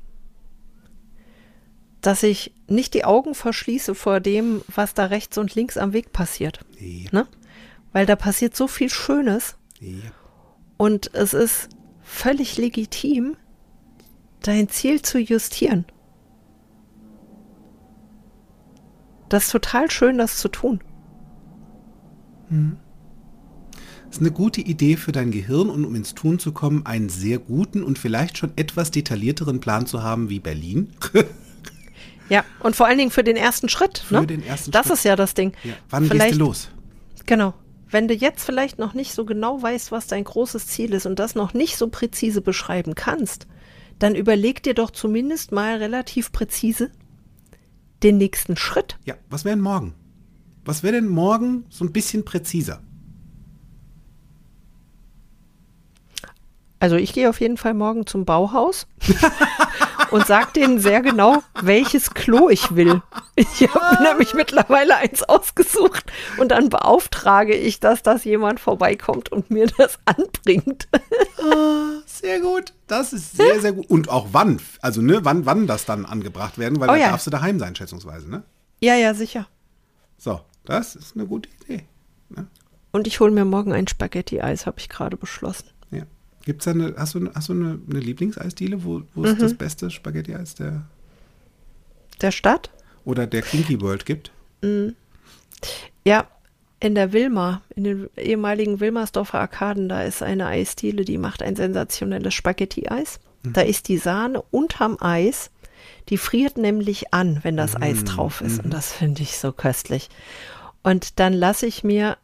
dass 2.00 2.22
ich 2.22 2.52
nicht 2.66 2.94
die 2.94 3.04
Augen 3.04 3.34
verschließe 3.34 3.94
vor 3.94 4.20
dem, 4.20 4.62
was 4.74 4.94
da 4.94 5.06
rechts 5.06 5.38
und 5.38 5.54
links 5.54 5.76
am 5.76 5.92
Weg 5.92 6.12
passiert. 6.12 6.60
Ja. 6.78 7.10
Ne? 7.12 7.26
Weil 7.92 8.06
da 8.06 8.16
passiert 8.16 8.56
so 8.56 8.66
viel 8.66 8.90
Schönes. 8.90 9.56
Ja. 9.80 10.10
Und 10.76 11.14
es 11.14 11.34
ist 11.34 11.68
völlig 12.02 12.56
legitim, 12.56 13.36
dein 14.40 14.68
Ziel 14.68 15.02
zu 15.02 15.18
justieren. 15.18 15.84
Das 19.32 19.44
ist 19.44 19.52
total 19.52 19.90
schön, 19.90 20.18
das 20.18 20.36
zu 20.36 20.48
tun. 20.48 20.80
Mhm. 22.50 22.76
Das 24.04 24.16
ist 24.16 24.20
eine 24.20 24.30
gute 24.30 24.60
Idee 24.60 24.98
für 24.98 25.10
dein 25.10 25.30
Gehirn 25.30 25.70
und 25.70 25.86
um 25.86 25.94
ins 25.94 26.14
Tun 26.14 26.38
zu 26.38 26.52
kommen, 26.52 26.84
einen 26.84 27.08
sehr 27.08 27.38
guten 27.38 27.82
und 27.82 27.98
vielleicht 27.98 28.36
schon 28.36 28.52
etwas 28.56 28.90
detaillierteren 28.90 29.58
Plan 29.58 29.86
zu 29.86 30.02
haben 30.02 30.28
wie 30.28 30.38
Berlin. 30.38 30.90
ja, 32.28 32.44
und 32.60 32.76
vor 32.76 32.86
allen 32.86 32.98
Dingen 32.98 33.10
für 33.10 33.24
den 33.24 33.36
ersten 33.36 33.70
Schritt. 33.70 34.00
Für 34.00 34.20
ne? 34.20 34.26
den 34.26 34.44
ersten 34.44 34.70
das 34.70 34.88
Schritt. 34.88 34.98
ist 34.98 35.04
ja 35.06 35.16
das 35.16 35.32
Ding. 35.32 35.54
Ja. 35.64 35.72
Wann 35.88 36.04
vielleicht, 36.04 36.32
gehst 36.32 36.40
du 36.40 36.44
los? 36.44 36.68
Genau. 37.24 37.54
Wenn 37.88 38.08
du 38.08 38.14
jetzt 38.14 38.44
vielleicht 38.44 38.78
noch 38.78 38.92
nicht 38.92 39.14
so 39.14 39.24
genau 39.24 39.62
weißt, 39.62 39.92
was 39.92 40.08
dein 40.08 40.24
großes 40.24 40.66
Ziel 40.66 40.92
ist 40.92 41.06
und 41.06 41.18
das 41.18 41.34
noch 41.34 41.54
nicht 41.54 41.78
so 41.78 41.88
präzise 41.88 42.42
beschreiben 42.42 42.94
kannst, 42.94 43.46
dann 43.98 44.14
überleg 44.14 44.62
dir 44.62 44.74
doch 44.74 44.90
zumindest 44.90 45.52
mal 45.52 45.76
relativ 45.76 46.32
präzise 46.32 46.90
den 48.02 48.18
nächsten 48.18 48.56
Schritt. 48.56 48.98
Ja, 49.04 49.14
was 49.30 49.44
wäre 49.44 49.56
denn 49.56 49.62
morgen? 49.62 49.94
Was 50.64 50.82
wäre 50.82 50.94
denn 50.94 51.08
morgen 51.08 51.64
so 51.70 51.84
ein 51.84 51.92
bisschen 51.92 52.24
präziser? 52.24 52.82
Also 56.82 56.96
ich 56.96 57.12
gehe 57.12 57.28
auf 57.28 57.40
jeden 57.40 57.58
Fall 57.58 57.74
morgen 57.74 58.08
zum 58.08 58.24
Bauhaus 58.24 58.88
und 60.10 60.26
sag 60.26 60.52
denen 60.54 60.80
sehr 60.80 61.00
genau, 61.00 61.40
welches 61.60 62.12
Klo 62.12 62.48
ich 62.48 62.74
will. 62.74 63.02
Ich 63.36 63.68
habe 63.72 64.02
nämlich 64.02 64.34
mittlerweile 64.34 64.96
eins 64.96 65.22
ausgesucht 65.22 66.04
und 66.38 66.48
dann 66.50 66.70
beauftrage 66.70 67.54
ich, 67.54 67.78
dass 67.78 68.02
das 68.02 68.24
jemand 68.24 68.58
vorbeikommt 68.58 69.30
und 69.30 69.48
mir 69.50 69.68
das 69.78 70.00
anbringt. 70.06 70.88
Sehr 72.20 72.40
gut. 72.40 72.74
Das 72.86 73.12
ist 73.12 73.36
sehr, 73.36 73.60
sehr 73.60 73.72
gut. 73.72 73.88
Und 73.88 74.08
auch 74.08 74.28
wann, 74.32 74.60
also 74.80 75.00
ne, 75.00 75.24
wann, 75.24 75.46
wann 75.46 75.66
das 75.66 75.84
dann 75.84 76.04
angebracht 76.04 76.58
werden, 76.58 76.78
weil 76.80 76.88
oh, 76.88 76.92
dann 76.92 77.00
ja. 77.00 77.10
darfst 77.10 77.26
du 77.26 77.30
daheim 77.30 77.58
sein, 77.58 77.74
schätzungsweise, 77.74 78.30
ne? 78.30 78.42
Ja, 78.80 78.94
ja, 78.96 79.14
sicher. 79.14 79.46
So, 80.18 80.40
das 80.64 80.94
ist 80.94 81.16
eine 81.16 81.26
gute 81.26 81.48
Idee. 81.62 81.84
Ne? 82.28 82.46
Und 82.90 83.06
ich 83.06 83.20
hole 83.20 83.30
mir 83.30 83.44
morgen 83.44 83.72
ein 83.72 83.88
Spaghetti-Eis, 83.88 84.66
habe 84.66 84.78
ich 84.78 84.88
gerade 84.88 85.16
beschlossen. 85.16 85.68
Ja. 85.90 86.02
Gibt's 86.44 86.66
da 86.66 86.72
eine, 86.72 86.94
hast 86.96 87.14
du, 87.14 87.30
hast 87.34 87.48
du 87.48 87.52
eine, 87.54 87.80
eine 87.88 88.00
Lieblingseisdiele, 88.00 88.84
wo, 88.84 89.02
wo 89.14 89.24
es 89.24 89.34
mhm. 89.36 89.38
das 89.38 89.54
beste 89.54 89.90
Spaghetti-Eis 89.90 90.54
der 90.54 90.84
der 92.22 92.30
Stadt? 92.30 92.70
Oder 93.04 93.26
der 93.26 93.42
Kinky 93.42 93.80
World 93.80 94.06
gibt? 94.06 94.30
Mhm. 94.62 94.94
Ja, 96.04 96.28
in 96.82 96.96
der 96.96 97.12
Wilma, 97.12 97.62
in 97.76 97.84
den 97.84 98.10
ehemaligen 98.16 98.80
Wilmersdorfer 98.80 99.38
Arkaden, 99.38 99.88
da 99.88 100.02
ist 100.02 100.20
eine 100.20 100.48
Eisdiele, 100.48 101.04
die 101.04 101.16
macht 101.16 101.40
ein 101.40 101.54
sensationelles 101.54 102.34
Spaghetti-Eis. 102.34 103.20
Mhm. 103.44 103.52
Da 103.52 103.60
ist 103.60 103.86
die 103.86 103.98
Sahne 103.98 104.42
unterm 104.50 104.96
Eis. 105.00 105.52
Die 106.08 106.18
friert 106.18 106.58
nämlich 106.58 107.14
an, 107.14 107.38
wenn 107.44 107.56
das 107.56 107.74
mhm. 107.74 107.84
Eis 107.84 108.02
drauf 108.02 108.40
ist. 108.40 108.58
Und 108.58 108.66
mhm. 108.66 108.70
das 108.70 108.92
finde 108.92 109.22
ich 109.22 109.38
so 109.38 109.52
köstlich. 109.52 110.10
Und 110.82 111.20
dann 111.20 111.34
lasse 111.34 111.66
ich 111.66 111.84
mir 111.84 112.16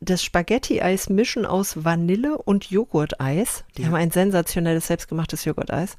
das 0.00 0.22
Spaghetti-Eis 0.22 1.08
mischen 1.08 1.44
aus 1.44 1.84
Vanille 1.84 2.38
und 2.38 2.70
Joghurteis. 2.70 3.64
Die 3.76 3.82
ja. 3.82 3.88
haben 3.88 3.96
ein 3.96 4.12
sensationelles 4.12 4.86
selbstgemachtes 4.86 5.44
Joghurteis. 5.44 5.96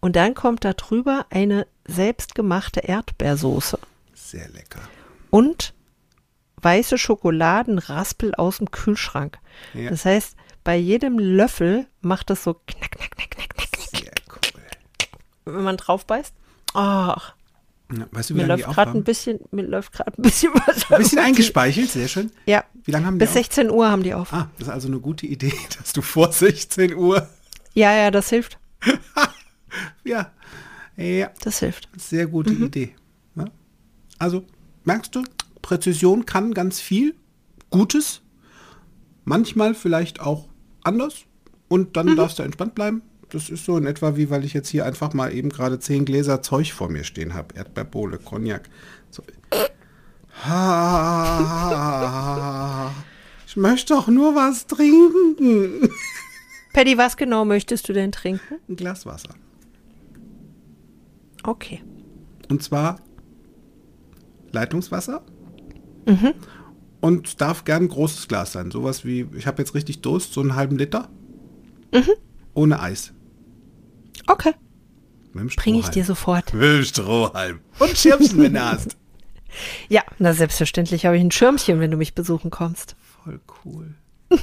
Und 0.00 0.14
dann 0.16 0.34
kommt 0.34 0.62
da 0.66 0.74
drüber 0.74 1.24
eine 1.30 1.66
selbstgemachte 1.86 2.80
Erdbeersoße. 2.80 3.78
Sehr 4.12 4.50
lecker. 4.50 4.80
Und 5.30 5.72
weiße 6.62 6.98
Schokoladenraspel 6.98 8.34
aus 8.34 8.58
dem 8.58 8.70
Kühlschrank. 8.70 9.38
Ja. 9.74 9.90
Das 9.90 10.04
heißt, 10.04 10.36
bei 10.64 10.76
jedem 10.76 11.18
Löffel 11.18 11.86
macht 12.00 12.30
es 12.30 12.44
so 12.44 12.54
knack, 12.54 12.92
knack, 12.92 13.10
knack, 13.10 13.30
knack, 13.30 13.48
knack. 13.54 13.88
Sehr 13.90 14.12
cool. 14.30 14.62
Wenn 15.44 15.64
man 15.64 15.76
drauf 15.76 16.06
beißt. 16.06 16.34
Ach. 16.74 17.34
Ja, 17.92 18.06
weißt 18.10 18.30
du, 18.30 18.34
wie 18.34 18.38
mir 18.38 18.46
lange 18.46 18.62
läuft 18.62 18.74
gerade 18.74 18.90
ein 18.92 19.04
bisschen, 19.04 19.40
mir 19.50 19.62
läuft 19.62 19.92
gerade 19.92 20.12
ein 20.16 20.22
bisschen 20.22 20.52
was. 20.66 20.90
Ein 20.90 20.98
bisschen 20.98 21.18
eingespeichelt, 21.18 21.90
sehr 21.90 22.08
schön. 22.08 22.30
Ja. 22.46 22.64
Wie 22.84 22.90
lange 22.90 23.06
haben 23.06 23.18
die 23.18 23.24
Bis 23.24 23.34
16 23.34 23.70
Uhr 23.70 23.90
haben 23.90 24.02
die 24.02 24.14
auf. 24.14 24.32
Ah, 24.32 24.50
das 24.58 24.68
ist 24.68 24.74
also 24.74 24.88
eine 24.88 25.00
gute 25.00 25.26
Idee, 25.26 25.52
dass 25.78 25.92
du 25.92 26.00
vor 26.00 26.32
16 26.32 26.94
Uhr. 26.94 27.28
Ja, 27.74 27.92
ja, 27.94 28.10
das 28.10 28.30
hilft. 28.30 28.58
ja. 30.04 30.30
Ja. 30.96 31.30
Das 31.42 31.58
hilft. 31.58 31.88
Sehr 31.96 32.26
gute 32.26 32.50
mhm. 32.52 32.66
Idee. 32.66 32.94
Ja? 33.34 33.46
Also, 34.18 34.44
merkst 34.84 35.14
du, 35.14 35.24
Präzision 35.62 36.26
kann 36.26 36.54
ganz 36.54 36.80
viel 36.80 37.14
Gutes, 37.70 38.20
manchmal 39.24 39.74
vielleicht 39.74 40.20
auch 40.20 40.48
anders 40.82 41.24
und 41.68 41.96
dann 41.96 42.08
mhm. 42.08 42.16
darfst 42.16 42.38
du 42.38 42.42
entspannt 42.42 42.74
bleiben. 42.74 43.02
Das 43.30 43.48
ist 43.48 43.64
so 43.64 43.78
in 43.78 43.86
etwa 43.86 44.16
wie, 44.16 44.28
weil 44.28 44.44
ich 44.44 44.52
jetzt 44.52 44.68
hier 44.68 44.84
einfach 44.84 45.14
mal 45.14 45.32
eben 45.32 45.48
gerade 45.48 45.78
zehn 45.78 46.04
Gläser 46.04 46.42
Zeug 46.42 46.74
vor 46.74 46.90
mir 46.90 47.04
stehen 47.04 47.32
habe. 47.32 47.54
Erdbeerbohle, 47.54 48.18
Cognac. 48.18 48.68
So. 49.10 49.22
Ich 53.52 53.56
möchte 53.56 53.92
doch 53.92 54.08
nur 54.08 54.34
was 54.34 54.66
trinken. 54.66 55.90
Paddy, 56.72 56.96
was 56.96 57.18
genau 57.18 57.44
möchtest 57.44 57.86
du 57.86 57.92
denn 57.92 58.10
trinken? 58.10 58.54
Ein 58.66 58.76
Glas 58.76 59.04
Wasser. 59.04 59.34
Okay. 61.42 61.82
Und 62.48 62.62
zwar 62.62 62.98
Leitungswasser 64.52 65.22
Mhm. 66.06 66.34
Und 67.00 67.40
darf 67.40 67.64
gern 67.64 67.84
ein 67.84 67.88
großes 67.88 68.28
Glas 68.28 68.52
sein. 68.52 68.70
Sowas 68.70 69.04
wie, 69.04 69.26
ich 69.36 69.46
habe 69.46 69.60
jetzt 69.60 69.74
richtig 69.74 70.02
Durst, 70.02 70.32
so 70.32 70.40
einen 70.40 70.54
halben 70.54 70.78
Liter. 70.78 71.08
Mhm. 71.92 72.12
Ohne 72.54 72.80
Eis. 72.80 73.12
Okay. 74.26 74.52
Bringe 75.32 75.80
ich 75.80 75.88
dir 75.88 76.04
sofort. 76.04 76.52
Mit 76.52 76.62
dem 76.62 76.84
Strohhalm. 76.84 77.60
Und 77.78 77.96
Schirmchen, 77.96 78.38
wenn 78.38 78.54
du 78.54 78.64
hast. 78.64 78.96
Ja, 79.90 80.02
na 80.18 80.32
selbstverständlich 80.32 81.04
habe 81.04 81.18
ich 81.18 81.22
ein 81.22 81.30
Schirmchen, 81.30 81.78
wenn 81.78 81.90
du 81.90 81.98
mich 81.98 82.14
besuchen 82.14 82.50
kommst. 82.50 82.96
Voll 83.22 83.38
cool. 83.66 83.94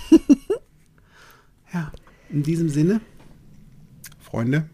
ja, 1.74 1.92
in 2.30 2.44
diesem 2.44 2.70
Sinne, 2.70 3.02
Freunde 4.20 4.70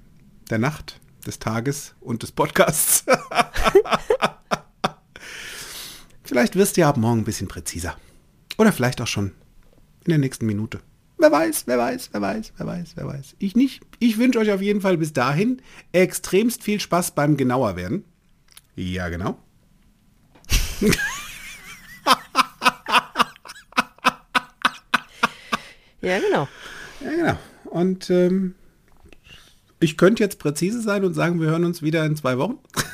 der 0.49 0.57
Nacht, 0.57 0.99
des 1.25 1.39
Tages 1.39 1.95
und 2.01 2.21
des 2.23 2.31
Podcasts. 2.31 3.05
Vielleicht 6.25 6.55
wirst 6.55 6.75
du 6.75 6.81
ja 6.81 6.89
ab 6.89 6.97
morgen 6.97 7.21
ein 7.21 7.25
bisschen 7.25 7.47
präziser. 7.47 7.95
Oder 8.57 8.73
vielleicht 8.73 8.99
auch 8.99 9.07
schon 9.07 9.31
in 10.05 10.09
der 10.09 10.17
nächsten 10.17 10.47
Minute. 10.47 10.79
Wer 11.17 11.31
weiß, 11.31 11.67
wer 11.67 11.77
weiß, 11.77 12.09
wer 12.11 12.21
weiß, 12.21 12.53
wer 12.57 12.65
weiß, 12.67 12.93
wer 12.95 13.05
weiß. 13.05 13.35
Ich 13.39 13.55
nicht. 13.55 13.81
Ich 13.99 14.17
wünsche 14.17 14.39
euch 14.39 14.51
auf 14.51 14.61
jeden 14.61 14.81
Fall 14.81 14.97
bis 14.97 15.13
dahin 15.13 15.61
extremst 15.91 16.63
viel 16.63 16.79
Spaß 16.79 17.11
beim 17.11 17.37
genauer 17.37 17.75
werden. 17.75 18.03
Ja, 18.75 19.07
genau. 19.09 19.37
ja, 26.01 26.19
genau. 26.19 26.47
Ja, 27.01 27.11
genau. 27.11 27.37
Und 27.65 28.09
ähm, 28.09 28.55
ich 29.79 29.97
könnte 29.97 30.23
jetzt 30.23 30.39
präzise 30.39 30.81
sein 30.81 31.05
und 31.05 31.13
sagen, 31.13 31.39
wir 31.39 31.49
hören 31.49 31.65
uns 31.65 31.81
wieder 31.81 32.03
in 32.05 32.15
zwei 32.15 32.37
Wochen. 32.37 32.57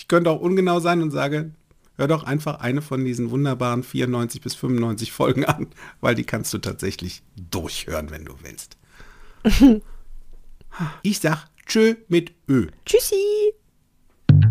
Ich 0.00 0.06
könnte 0.06 0.30
auch 0.30 0.40
ungenau 0.40 0.78
sein 0.78 1.02
und 1.02 1.10
sage, 1.10 1.50
hör 1.98 2.08
doch 2.08 2.24
einfach 2.24 2.60
eine 2.60 2.80
von 2.80 3.04
diesen 3.04 3.30
wunderbaren 3.30 3.82
94 3.82 4.40
bis 4.40 4.54
95 4.54 5.12
Folgen 5.12 5.44
an, 5.44 5.66
weil 6.00 6.14
die 6.14 6.24
kannst 6.24 6.54
du 6.54 6.58
tatsächlich 6.58 7.22
durchhören, 7.36 8.10
wenn 8.10 8.24
du 8.24 8.34
willst. 8.42 8.78
ich 11.02 11.18
sag 11.18 11.46
Tschö 11.66 11.96
mit 12.08 12.32
Ö. 12.48 12.68
Tschüssi. 12.86 13.52